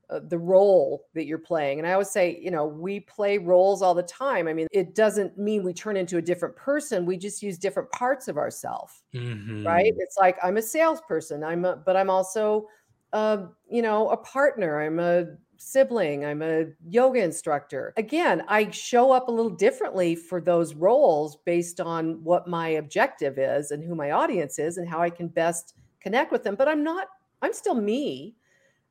uh, 0.09 0.19
the 0.27 0.37
role 0.37 1.07
that 1.13 1.25
you're 1.25 1.37
playing. 1.37 1.79
And 1.79 1.87
I 1.87 1.93
always 1.93 2.09
say, 2.09 2.39
you 2.41 2.51
know, 2.51 2.65
we 2.65 2.99
play 2.99 3.37
roles 3.37 3.81
all 3.81 3.93
the 3.93 4.03
time. 4.03 4.47
I 4.47 4.53
mean, 4.53 4.67
it 4.71 4.95
doesn't 4.95 5.37
mean 5.37 5.63
we 5.63 5.73
turn 5.73 5.97
into 5.97 6.17
a 6.17 6.21
different 6.21 6.55
person. 6.55 7.05
We 7.05 7.17
just 7.17 7.41
use 7.41 7.57
different 7.57 7.91
parts 7.91 8.27
of 8.27 8.37
ourselves, 8.37 9.03
mm-hmm. 9.13 9.65
right? 9.65 9.93
It's 9.97 10.17
like 10.17 10.37
I'm 10.43 10.57
a 10.57 10.61
salesperson. 10.61 11.43
I'm 11.43 11.65
a, 11.65 11.75
but 11.75 11.95
I'm 11.95 12.09
also, 12.09 12.67
uh, 13.13 13.45
you 13.69 13.81
know, 13.81 14.09
a 14.09 14.17
partner. 14.17 14.81
I'm 14.81 14.99
a 14.99 15.25
sibling. 15.57 16.25
I'm 16.25 16.41
a 16.41 16.65
yoga 16.87 17.23
instructor. 17.23 17.93
Again, 17.97 18.43
I 18.47 18.69
show 18.71 19.11
up 19.11 19.27
a 19.27 19.31
little 19.31 19.51
differently 19.51 20.15
for 20.15 20.39
those 20.39 20.75
roles 20.75 21.37
based 21.45 21.81
on 21.81 22.23
what 22.23 22.47
my 22.47 22.69
objective 22.69 23.37
is 23.37 23.71
and 23.71 23.83
who 23.83 23.95
my 23.95 24.11
audience 24.11 24.59
is 24.59 24.77
and 24.77 24.87
how 24.87 25.01
I 25.01 25.09
can 25.09 25.27
best 25.27 25.75
connect 25.99 26.31
with 26.31 26.43
them. 26.43 26.55
But 26.55 26.67
I'm 26.67 26.83
not. 26.83 27.07
I'm 27.41 27.53
still 27.53 27.75
me 27.75 28.35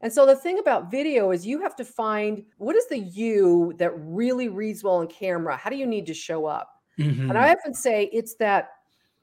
and 0.05 0.13
so 0.13 0.27
the 0.27 0.37
thing 0.37 0.59
about 0.59 0.91
video 0.91 1.31
is 1.31 1.47
you 1.47 1.63
have 1.63 1.75
to 1.77 1.85
find 1.85 2.45
what 2.59 2.77
is 2.77 2.87
the 2.89 2.99
you 2.99 3.73
that 3.79 3.91
really 3.97 4.49
reads 4.49 4.85
well 4.85 4.97
on 4.97 5.07
camera? 5.07 5.57
How 5.57 5.71
do 5.71 5.77
you 5.77 5.87
need 5.87 6.05
to 6.09 6.13
show 6.13 6.45
up? 6.45 6.69
Mm-hmm. 6.99 7.31
And 7.31 7.39
I 7.39 7.51
often 7.51 7.73
say 7.73 8.11
it's 8.13 8.35
that, 8.35 8.69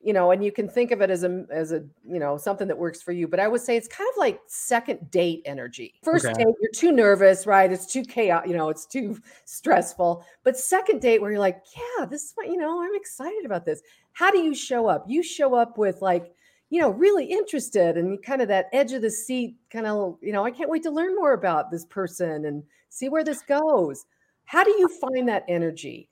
you 0.02 0.12
know, 0.12 0.32
and 0.32 0.44
you 0.44 0.52
can 0.52 0.68
think 0.68 0.90
of 0.90 1.00
it 1.02 1.12
as 1.12 1.24
a 1.24 1.46
as 1.52 1.72
a, 1.72 1.84
you 2.04 2.18
know, 2.18 2.36
something 2.36 2.68
that 2.68 2.80
works 2.80 3.00
for 3.00 3.12
you, 3.12 3.28
but 3.28 3.40
I 3.40 3.48
would 3.48 3.62
say 3.62 3.78
it's 3.78 3.88
kind 3.88 4.10
of 4.12 4.18
like 4.18 4.40
second 4.48 5.12
date 5.12 5.44
energy. 5.46 5.94
First 6.04 6.26
okay. 6.26 6.46
date, 6.46 6.56
you're 6.60 6.72
too 6.74 6.92
nervous, 6.92 7.46
right? 7.46 7.72
It's 7.72 7.86
too 7.86 8.04
chaotic, 8.04 8.50
you 8.50 8.58
know, 8.58 8.70
it's 8.70 8.88
too 8.88 9.20
stressful. 9.46 10.26
But 10.44 10.58
second 10.58 11.00
date 11.00 11.22
where 11.22 11.30
you're 11.30 11.40
like, 11.40 11.62
yeah, 11.78 12.08
this 12.08 12.24
is 12.24 12.32
what, 12.34 12.48
you 12.48 12.58
know, 12.58 12.82
I'm 12.82 12.96
excited 12.96 13.46
about 13.46 13.66
this. 13.66 13.84
How 14.14 14.32
do 14.32 14.40
you 14.40 14.56
show 14.56 14.88
up? 14.88 15.06
You 15.08 15.22
show 15.22 15.54
up 15.54 15.78
with 15.78 16.02
like 16.02 16.34
you 16.72 16.80
know, 16.80 16.90
really 16.90 17.26
interested 17.26 17.98
and 17.98 18.24
kind 18.24 18.42
of 18.42 18.48
that 18.48 18.70
edge 18.72 18.94
of 18.94 19.02
the 19.02 19.12
seat, 19.12 19.58
kind 19.70 19.86
of, 19.86 20.18
you 20.22 20.32
know, 20.32 20.46
I 20.46 20.52
can't 20.52 20.70
wait 20.70 20.84
to 20.84 20.90
learn 20.90 21.16
more 21.16 21.34
about 21.34 21.70
this 21.70 21.86
person 21.86 22.46
and 22.46 22.64
see 22.88 23.10
where 23.10 23.26
this 23.26 23.42
goes. 23.42 24.06
How 24.46 24.64
do 24.64 24.72
you 24.72 24.88
find 24.88 25.28
that 25.28 25.44
energy? 25.50 26.08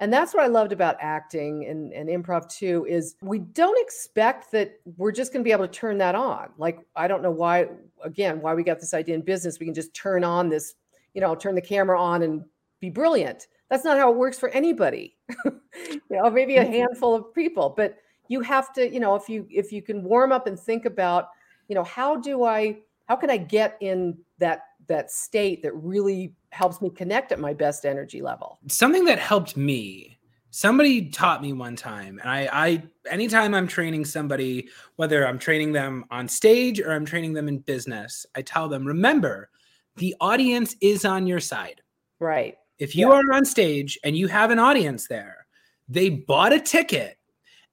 And 0.00 0.10
that's 0.10 0.32
what 0.32 0.42
I 0.42 0.46
loved 0.46 0.72
about 0.72 0.96
acting 1.00 1.66
and, 1.66 1.92
and 1.92 2.08
improv 2.08 2.48
too, 2.48 2.86
is 2.88 3.16
we 3.20 3.40
don't 3.40 3.78
expect 3.82 4.50
that 4.52 4.80
we're 4.96 5.12
just 5.12 5.30
going 5.30 5.42
to 5.42 5.44
be 5.44 5.52
able 5.52 5.66
to 5.66 5.72
turn 5.72 5.98
that 5.98 6.14
on. 6.14 6.48
Like, 6.56 6.78
I 6.96 7.06
don't 7.06 7.22
know 7.22 7.30
why, 7.30 7.66
again, 8.02 8.40
why 8.40 8.54
we 8.54 8.62
got 8.62 8.80
this 8.80 8.94
idea 8.94 9.14
in 9.14 9.20
business. 9.20 9.60
We 9.60 9.66
can 9.66 9.74
just 9.74 9.92
turn 9.92 10.24
on 10.24 10.48
this, 10.48 10.74
you 11.12 11.20
know, 11.20 11.34
turn 11.34 11.54
the 11.54 11.60
camera 11.60 12.00
on 12.00 12.22
and 12.22 12.44
be 12.80 12.88
brilliant. 12.88 13.48
That's 13.68 13.84
not 13.84 13.98
how 13.98 14.10
it 14.10 14.16
works 14.16 14.38
for 14.38 14.48
anybody. 14.50 15.18
you 15.44 16.00
know, 16.08 16.30
maybe 16.30 16.56
a 16.56 16.64
mm-hmm. 16.64 16.72
handful 16.72 17.14
of 17.14 17.34
people, 17.34 17.74
but 17.76 17.98
you 18.28 18.40
have 18.40 18.72
to 18.74 18.92
you 18.92 19.00
know 19.00 19.14
if 19.14 19.28
you 19.28 19.46
if 19.50 19.72
you 19.72 19.82
can 19.82 20.02
warm 20.02 20.32
up 20.32 20.46
and 20.46 20.58
think 20.58 20.84
about 20.84 21.28
you 21.68 21.74
know 21.74 21.84
how 21.84 22.16
do 22.16 22.44
i 22.44 22.76
how 23.06 23.16
can 23.16 23.30
i 23.30 23.36
get 23.36 23.76
in 23.80 24.16
that 24.38 24.62
that 24.86 25.10
state 25.10 25.62
that 25.62 25.74
really 25.74 26.34
helps 26.50 26.80
me 26.80 26.88
connect 26.88 27.30
at 27.30 27.38
my 27.38 27.52
best 27.52 27.84
energy 27.84 28.22
level? 28.22 28.58
Something 28.68 29.04
that 29.04 29.18
helped 29.18 29.56
me 29.56 30.18
somebody 30.50 31.10
taught 31.10 31.42
me 31.42 31.52
one 31.52 31.76
time 31.76 32.18
and 32.20 32.30
i 32.30 32.48
i 32.50 32.82
anytime 33.10 33.52
i'm 33.52 33.66
training 33.66 34.02
somebody 34.02 34.66
whether 34.96 35.26
i'm 35.26 35.38
training 35.38 35.72
them 35.72 36.06
on 36.10 36.26
stage 36.26 36.80
or 36.80 36.92
i'm 36.92 37.04
training 37.04 37.34
them 37.34 37.48
in 37.48 37.58
business 37.58 38.24
i 38.34 38.40
tell 38.40 38.66
them 38.66 38.86
remember 38.86 39.50
the 39.98 40.14
audience 40.20 40.76
is 40.80 41.04
on 41.04 41.26
your 41.26 41.40
side. 41.40 41.82
Right. 42.20 42.56
If 42.78 42.96
you 42.96 43.08
yeah. 43.08 43.16
are 43.16 43.32
on 43.32 43.44
stage 43.44 43.98
and 44.04 44.16
you 44.16 44.28
have 44.28 44.50
an 44.50 44.58
audience 44.58 45.06
there 45.08 45.46
they 45.88 46.08
bought 46.08 46.52
a 46.52 46.60
ticket 46.60 47.17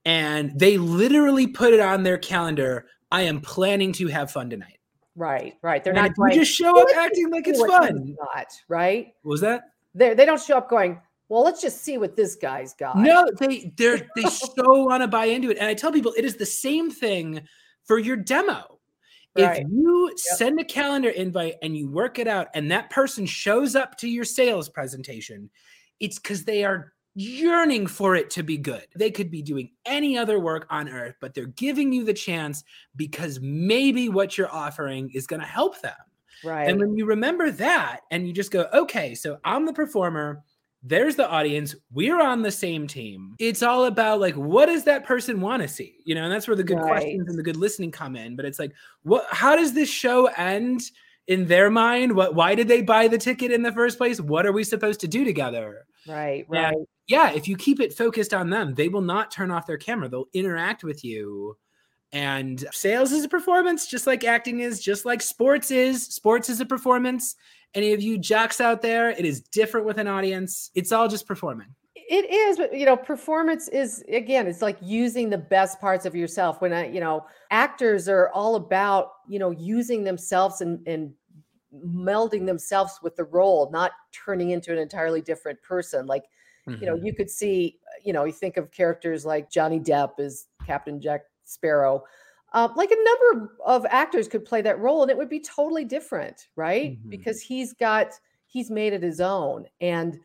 and 0.06 0.58
they 0.58 0.78
literally 0.78 1.48
put 1.48 1.74
it 1.74 1.80
on 1.80 2.04
their 2.04 2.18
calendar. 2.18 2.88
I 3.12 3.24
am 3.24 3.42
planning 3.42 3.92
to 3.94 4.08
have 4.08 4.32
fun 4.32 4.50
tonight. 4.50 4.80
Right, 5.16 5.56
right. 5.62 5.84
They're 5.84 5.94
and 5.94 6.04
not 6.04 6.16
going, 6.16 6.34
just 6.34 6.52
show 6.52 6.80
up 6.82 6.88
acting 6.96 7.30
like 7.32 7.48
it's 7.48 7.60
fun. 7.60 8.16
Not 8.20 8.48
right. 8.68 9.14
What 9.24 9.32
was 9.32 9.42
that? 9.42 9.64
They 9.94 10.14
they 10.14 10.26
don't 10.26 10.42
show 10.42 10.58
up 10.58 10.70
going. 10.70 11.00
Well, 11.30 11.44
let's 11.44 11.62
just 11.62 11.82
see 11.82 11.98
what 11.98 12.16
this 12.16 12.36
guy's 12.36 12.74
got. 12.74 12.98
No, 12.98 13.26
they 13.40 13.74
they're 13.78 14.08
they 14.16 14.24
so 14.24 14.84
want 14.84 15.02
to 15.02 15.08
buy 15.08 15.26
into 15.26 15.50
it, 15.50 15.58
and 15.58 15.68
I 15.68 15.74
tell 15.74 15.92
people 15.92 16.14
it 16.18 16.26
is 16.26 16.36
the 16.36 16.46
same 16.46 16.92
thing 16.92 17.42
for 17.86 17.98
your 17.98 18.18
demo. 18.18 18.80
Right. 19.38 19.62
If 19.62 19.68
you 19.70 20.08
yep. 20.10 20.38
send 20.38 20.60
a 20.60 20.64
calendar 20.64 21.10
invite 21.10 21.56
and 21.62 21.76
you 21.76 21.90
work 21.90 22.20
it 22.20 22.28
out, 22.28 22.48
and 22.54 22.70
that 22.72 22.90
person 22.90 23.26
shows 23.26 23.76
up 23.76 23.98
to 23.98 24.10
your 24.10 24.26
sales 24.26 24.70
presentation, 24.70 25.50
it's 26.00 26.20
because 26.20 26.44
they 26.44 26.64
are 26.64 26.94
yearning 27.16 27.88
for 27.88 28.16
it 28.16 28.30
to 28.32 28.44
be 28.44 28.58
good. 28.58 28.86
They 28.96 29.10
could 29.10 29.32
be 29.32 29.42
doing 29.42 29.72
any 29.86 30.18
other 30.18 30.40
work 30.40 30.68
on 30.70 30.90
earth, 30.90 31.16
but 31.22 31.34
they're 31.34 31.46
giving 31.46 31.92
you 31.94 32.04
the 32.04 32.14
chance 32.14 32.64
because 32.96 33.40
maybe 33.42 34.10
what 34.10 34.38
you're 34.38 34.54
offering 34.54 35.10
is 35.14 35.26
going 35.26 35.42
to 35.42 35.48
help 35.48 35.82
them. 35.82 35.96
Right. 36.44 36.70
And 36.70 36.80
when 36.80 36.98
you 36.98 37.06
remember 37.06 37.50
that 37.52 38.02
and 38.12 38.28
you 38.28 38.34
just 38.34 38.52
go, 38.52 38.68
okay, 38.74 39.16
so 39.16 39.38
I'm 39.46 39.66
the 39.66 39.74
performer, 39.74 40.44
there's 40.84 41.16
the 41.16 41.28
audience, 41.28 41.74
we're 41.94 42.22
on 42.22 42.42
the 42.42 42.52
same 42.52 42.86
team. 42.86 43.34
It's 43.40 43.64
all 43.64 43.86
about 43.86 44.20
like, 44.20 44.36
what 44.36 44.68
does 44.68 44.84
that 44.84 45.06
person 45.06 45.40
want 45.40 45.62
to 45.64 45.70
see? 45.70 45.96
You 46.06 46.16
know, 46.16 46.24
and 46.24 46.32
that's 46.32 46.48
where 46.48 46.58
the 46.58 46.64
good 46.64 46.78
right. 46.78 46.88
questions 46.88 47.30
and 47.30 47.40
the 47.40 47.44
good 47.44 47.56
listening 47.56 47.92
come 47.92 48.16
in. 48.18 48.36
But 48.36 48.46
it's 48.46 48.60
like, 48.60 48.74
what, 49.04 49.26
how 49.32 49.56
does 49.56 49.74
this 49.74 49.90
show 49.90 50.28
end? 50.38 50.82
in 51.28 51.48
their 51.48 51.72
mind 51.72 52.16
what 52.16 52.36
why 52.36 52.54
did 52.54 52.68
they 52.68 52.84
buy 52.84 53.08
the 53.08 53.18
ticket 53.18 53.52
in 53.52 53.64
the 53.64 53.72
first 53.72 53.98
place 53.98 54.22
what 54.22 54.46
are 54.46 54.52
we 54.52 54.64
supposed 54.64 55.00
to 55.00 55.08
do 55.08 55.26
together 55.26 55.86
right 56.08 56.46
right 56.48 56.76
yeah 57.08 57.32
if 57.32 57.48
you 57.48 57.56
keep 57.56 57.80
it 57.80 57.94
focused 57.94 58.34
on 58.34 58.50
them 58.50 58.74
they 58.74 58.90
will 58.90 59.02
not 59.02 59.32
turn 59.32 59.52
off 59.52 59.68
their 59.68 59.78
camera. 59.78 60.10
They'll 60.10 60.30
interact 60.34 60.84
with 60.84 61.04
you. 61.04 61.58
And 62.12 62.66
sales 62.72 63.12
is 63.12 63.26
a 63.26 63.30
performance 63.30 63.88
just 63.88 64.08
like 64.08 64.24
acting 64.24 64.62
is 64.62 64.82
just 64.82 65.06
like 65.06 65.22
sports 65.22 65.72
is. 65.72 66.06
Sports 66.06 66.50
is 66.50 66.62
a 66.62 66.66
performance. 66.66 67.36
Any 67.74 67.94
of 67.94 68.02
you 68.02 68.18
jocks 68.18 68.62
out 68.62 68.82
there 68.82 69.10
it 69.10 69.26
is 69.26 69.42
different 69.42 69.86
with 69.86 69.98
an 69.98 70.08
audience. 70.08 70.72
It's 70.76 70.92
all 70.92 71.08
just 71.08 71.28
performing. 71.28 71.68
It 71.96 72.30
is 72.32 72.58
but 72.58 72.74
you 72.78 72.86
know 72.86 72.96
performance 72.96 73.68
is 73.68 74.04
again 74.08 74.48
it's 74.48 74.62
like 74.62 74.78
using 74.82 75.30
the 75.30 75.38
best 75.38 75.82
parts 75.82 76.06
of 76.06 76.16
yourself. 76.16 76.62
When 76.62 76.72
i 76.72 76.88
you 76.88 77.00
know 77.00 77.26
actors 77.52 78.08
are 78.08 78.30
all 78.30 78.56
about 78.56 79.12
you 79.28 79.40
know 79.40 79.52
using 79.52 80.04
themselves 80.04 80.62
and 80.62 80.88
and 80.88 81.14
melding 81.84 82.46
themselves 82.46 83.00
with 83.04 83.16
the 83.16 83.24
role 83.24 83.70
not 83.72 83.92
turning 84.14 84.52
into 84.52 84.72
an 84.72 84.78
entirely 84.78 85.22
different 85.22 85.62
person. 85.62 86.06
Like 86.06 86.24
mm-hmm. 86.68 86.82
you 86.82 86.90
know 86.90 86.96
mm-hmm. 86.96 87.06
you 87.06 87.14
could 87.14 87.30
see 87.30 87.80
you 88.04 88.14
know 88.14 88.24
you 88.26 88.32
think 88.32 88.58
of 88.58 88.72
characters 88.72 89.26
like 89.26 89.50
johnny 89.50 89.80
depp 89.80 90.20
as 90.20 90.48
captain 90.66 91.00
jack 91.00 91.24
sparrow 91.44 92.04
uh, 92.54 92.70
like 92.78 92.90
a 92.90 93.04
number 93.04 93.52
of 93.66 93.86
actors 93.90 94.30
could 94.30 94.46
play 94.46 94.62
that 94.62 94.80
role 94.80 95.02
and 95.02 95.12
it 95.12 95.18
would 95.18 95.30
be 95.30 95.40
totally 95.40 95.84
different 95.84 96.48
right 96.56 96.94
mm-hmm. 96.94 97.10
because 97.10 97.42
he's 97.42 97.74
got 97.74 98.14
he's 98.48 98.70
made 98.70 98.94
it 98.94 99.04
his 99.04 99.20
own 99.20 99.66
and 99.82 100.20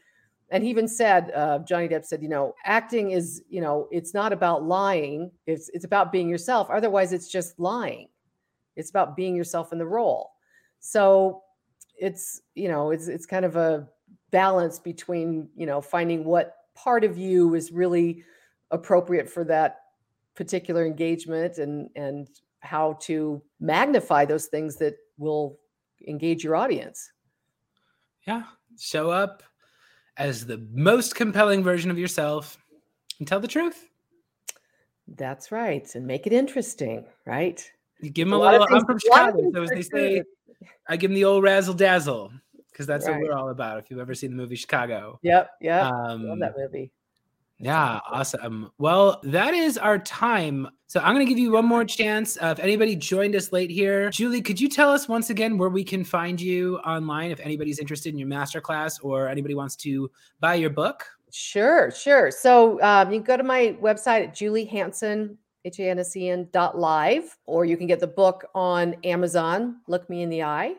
and 0.51 0.65
he 0.65 0.71
even 0.71 0.89
said 0.89 1.31
uh, 1.35 1.59
johnny 1.61 1.89
depp 1.89 2.05
said 2.05 2.23
you 2.23 2.29
know 2.29 2.55
acting 2.65 3.11
is 3.11 3.43
you 3.49 3.61
know 3.61 3.89
it's 3.91 4.15
not 4.15 4.33
about 4.33 4.65
lying 4.65 5.31
it's 5.47 5.69
it's 5.71 5.85
about 5.85 6.13
being 6.13 6.29
yourself 6.29 6.71
otherwise 6.71 7.13
it's 7.13 7.29
just 7.29 7.59
lying 7.59 8.09
it's 8.77 8.91
about 8.91 9.17
being 9.17 9.35
yourself 9.35 9.73
in 9.73 9.79
the 9.79 9.87
role 9.87 10.31
so 10.79 11.43
it's 11.99 12.41
you 12.55 12.69
know 12.69 12.91
it's 12.91 13.09
it's 13.09 13.27
kind 13.27 13.45
of 13.45 13.57
a 13.57 13.87
balance 14.31 14.79
between 14.79 15.49
you 15.57 15.67
know 15.67 15.81
finding 15.81 16.25
what 16.25 16.57
part 16.75 17.05
of 17.05 17.19
you 17.19 17.55
is 17.55 17.73
really 17.73 18.25
appropriate 18.71 19.29
for 19.29 19.45
that 19.45 19.81
particular 20.35 20.85
engagement 20.85 21.59
and 21.59 21.91
and 21.97 22.29
how 22.61 22.93
to 23.01 23.43
magnify 23.59 24.25
those 24.25 24.47
things 24.47 24.77
that 24.77 24.95
will 25.19 25.59
engage 26.07 26.45
your 26.45 26.57
audience 26.57 27.11
yeah 28.27 28.43
show 28.79 29.11
up 29.11 29.43
as 30.17 30.47
the 30.47 30.65
most 30.73 31.15
compelling 31.15 31.63
version 31.65 31.91
of 31.91 31.99
yourself 31.99 32.59
and 33.19 33.27
tell 33.27 33.41
the 33.41 33.49
truth. 33.49 33.89
That's 35.09 35.51
right. 35.51 35.93
And 35.95 36.07
make 36.07 36.27
it 36.27 36.33
interesting, 36.33 37.07
right? 37.27 37.69
You 38.01 38.11
give 38.11 38.29
them 38.29 38.35
a, 38.35 38.37
a 38.37 38.51
little, 38.51 38.67
I'm 38.71 38.85
from 38.85 38.99
Chicago, 38.99 39.51
so 39.53 39.63
as 39.63 39.71
they 39.71 39.83
say, 39.83 40.23
I 40.89 40.97
give 40.97 41.11
them 41.11 41.15
the 41.15 41.25
old 41.25 41.43
razzle 41.43 41.75
dazzle 41.75 42.33
because 42.81 42.87
that's 42.87 43.07
right. 43.07 43.21
what 43.21 43.29
we're 43.29 43.37
all 43.37 43.51
about. 43.51 43.79
If 43.79 43.91
you've 43.91 44.01
ever 44.01 44.15
seen 44.15 44.31
the 44.31 44.37
movie 44.37 44.57
Chicago. 44.57 45.19
Yep. 45.21 45.51
Yep. 45.61 45.83
Um, 45.85 46.27
Love 46.27 46.39
that 46.39 46.55
movie. 46.57 46.91
Yeah, 47.59 48.01
awesome. 48.09 48.71
Well, 48.79 49.21
that 49.23 49.53
is 49.53 49.77
our 49.77 49.99
time. 49.99 50.67
So 50.87 50.99
I'm 51.01 51.15
going 51.15 51.27
to 51.27 51.29
give 51.29 51.39
you 51.39 51.53
one 51.53 51.67
more 51.67 51.85
chance. 51.85 52.39
Uh, 52.41 52.55
if 52.57 52.59
anybody 52.59 52.97
joined 52.97 53.37
us 53.37 53.53
late 53.53 53.69
here, 53.69 54.09
Julie, 54.09 54.41
could 54.41 54.59
you 54.59 54.67
tell 54.67 54.91
us 54.91 55.09
once 55.09 55.29
again 55.29 55.59
where 55.59 55.69
we 55.69 55.85
can 55.85 56.05
find 56.05 56.41
you 56.41 56.79
online 56.79 57.31
if 57.31 57.39
anybody's 57.41 57.79
interested 57.79 58.15
in 58.15 58.19
your 58.19 58.29
masterclass 58.29 58.99
or 59.03 59.29
anybody 59.29 59.55
wants 59.55 59.77
to 59.77 60.11
buy 60.41 60.55
your 60.55 60.71
book? 60.71 61.05
Sure, 61.31 61.91
sure. 61.91 62.31
So 62.31 62.81
um, 62.81 63.13
you 63.13 63.19
can 63.19 63.27
go 63.27 63.37
to 63.37 63.43
my 63.43 63.77
website 63.83 64.23
at 64.23 64.35
Julie 64.35 64.65
Hansen, 64.65 65.37
H-A-N-S-E-N 65.67 66.49
dot 66.51 66.79
live, 66.79 67.37
or 67.45 67.67
you 67.67 67.77
can 67.77 67.87
get 67.87 68.01
the 68.01 68.07
book 68.07 68.47
on 68.55 68.95
Amazon, 69.05 69.83
Look 69.87 70.09
Me 70.09 70.23
in 70.23 70.31
the 70.31 70.45
Eye 70.45 70.77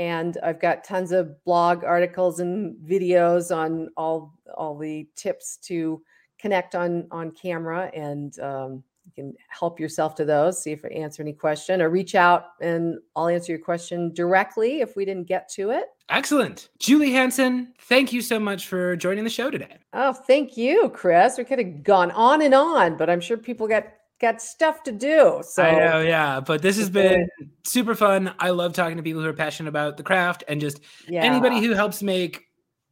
and 0.00 0.38
I've 0.42 0.58
got 0.58 0.82
tons 0.82 1.12
of 1.12 1.44
blog 1.44 1.84
articles 1.84 2.40
and 2.40 2.74
videos 2.78 3.54
on 3.54 3.90
all 3.98 4.32
all 4.56 4.76
the 4.78 5.06
tips 5.14 5.58
to 5.64 6.02
connect 6.38 6.74
on 6.74 7.06
on 7.10 7.32
camera 7.32 7.90
and 7.94 8.36
um, 8.40 8.82
you 9.04 9.12
can 9.14 9.34
help 9.48 9.78
yourself 9.78 10.14
to 10.14 10.24
those, 10.24 10.62
see 10.62 10.72
if 10.72 10.84
I 10.86 10.88
answer 10.88 11.22
any 11.22 11.34
question 11.34 11.82
or 11.82 11.90
reach 11.90 12.14
out 12.14 12.44
and 12.62 12.98
I'll 13.14 13.28
answer 13.28 13.52
your 13.52 13.60
question 13.60 14.14
directly 14.14 14.80
if 14.80 14.96
we 14.96 15.04
didn't 15.04 15.28
get 15.28 15.50
to 15.50 15.70
it. 15.70 15.84
Excellent. 16.08 16.70
Julie 16.78 17.12
Hansen. 17.12 17.74
thank 17.82 18.10
you 18.10 18.22
so 18.22 18.40
much 18.40 18.68
for 18.68 18.96
joining 18.96 19.24
the 19.24 19.30
show 19.30 19.50
today. 19.50 19.76
Oh, 19.92 20.14
thank 20.14 20.56
you, 20.56 20.88
Chris. 20.94 21.36
We 21.36 21.44
could 21.44 21.58
have 21.58 21.82
gone 21.82 22.10
on 22.12 22.40
and 22.40 22.54
on, 22.54 22.96
but 22.96 23.10
I'm 23.10 23.20
sure 23.20 23.36
people 23.36 23.68
get 23.68 23.99
got 24.20 24.42
stuff 24.42 24.82
to 24.84 24.92
do. 24.92 25.42
So 25.42 25.62
I 25.62 25.72
know, 25.72 26.00
yeah. 26.00 26.40
But 26.40 26.62
this 26.62 26.76
has 26.78 26.90
been 26.90 27.28
super 27.64 27.94
fun. 27.94 28.34
I 28.38 28.50
love 28.50 28.74
talking 28.74 28.96
to 28.98 29.02
people 29.02 29.22
who 29.22 29.28
are 29.28 29.34
passionate 29.34 29.70
about 29.70 29.96
the 29.96 30.02
craft 30.02 30.44
and 30.46 30.60
just 30.60 30.80
yeah. 31.08 31.22
anybody 31.24 31.60
who 31.60 31.72
helps 31.72 32.02
make 32.02 32.44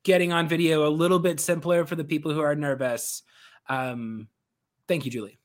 getting 0.03 0.33
on 0.33 0.49
video 0.49 0.87
a 0.87 0.91
little 0.91 1.19
bit 1.19 1.39
simpler 1.39 1.85
for 1.85 1.97
the 1.97 2.05
people 2.05 2.33
who 2.33 2.41
are 2.41 2.55
nervous. 2.55 3.23
Um, 3.69 4.29
thank 4.87 5.05
you, 5.05 5.11
Julie. 5.11 5.39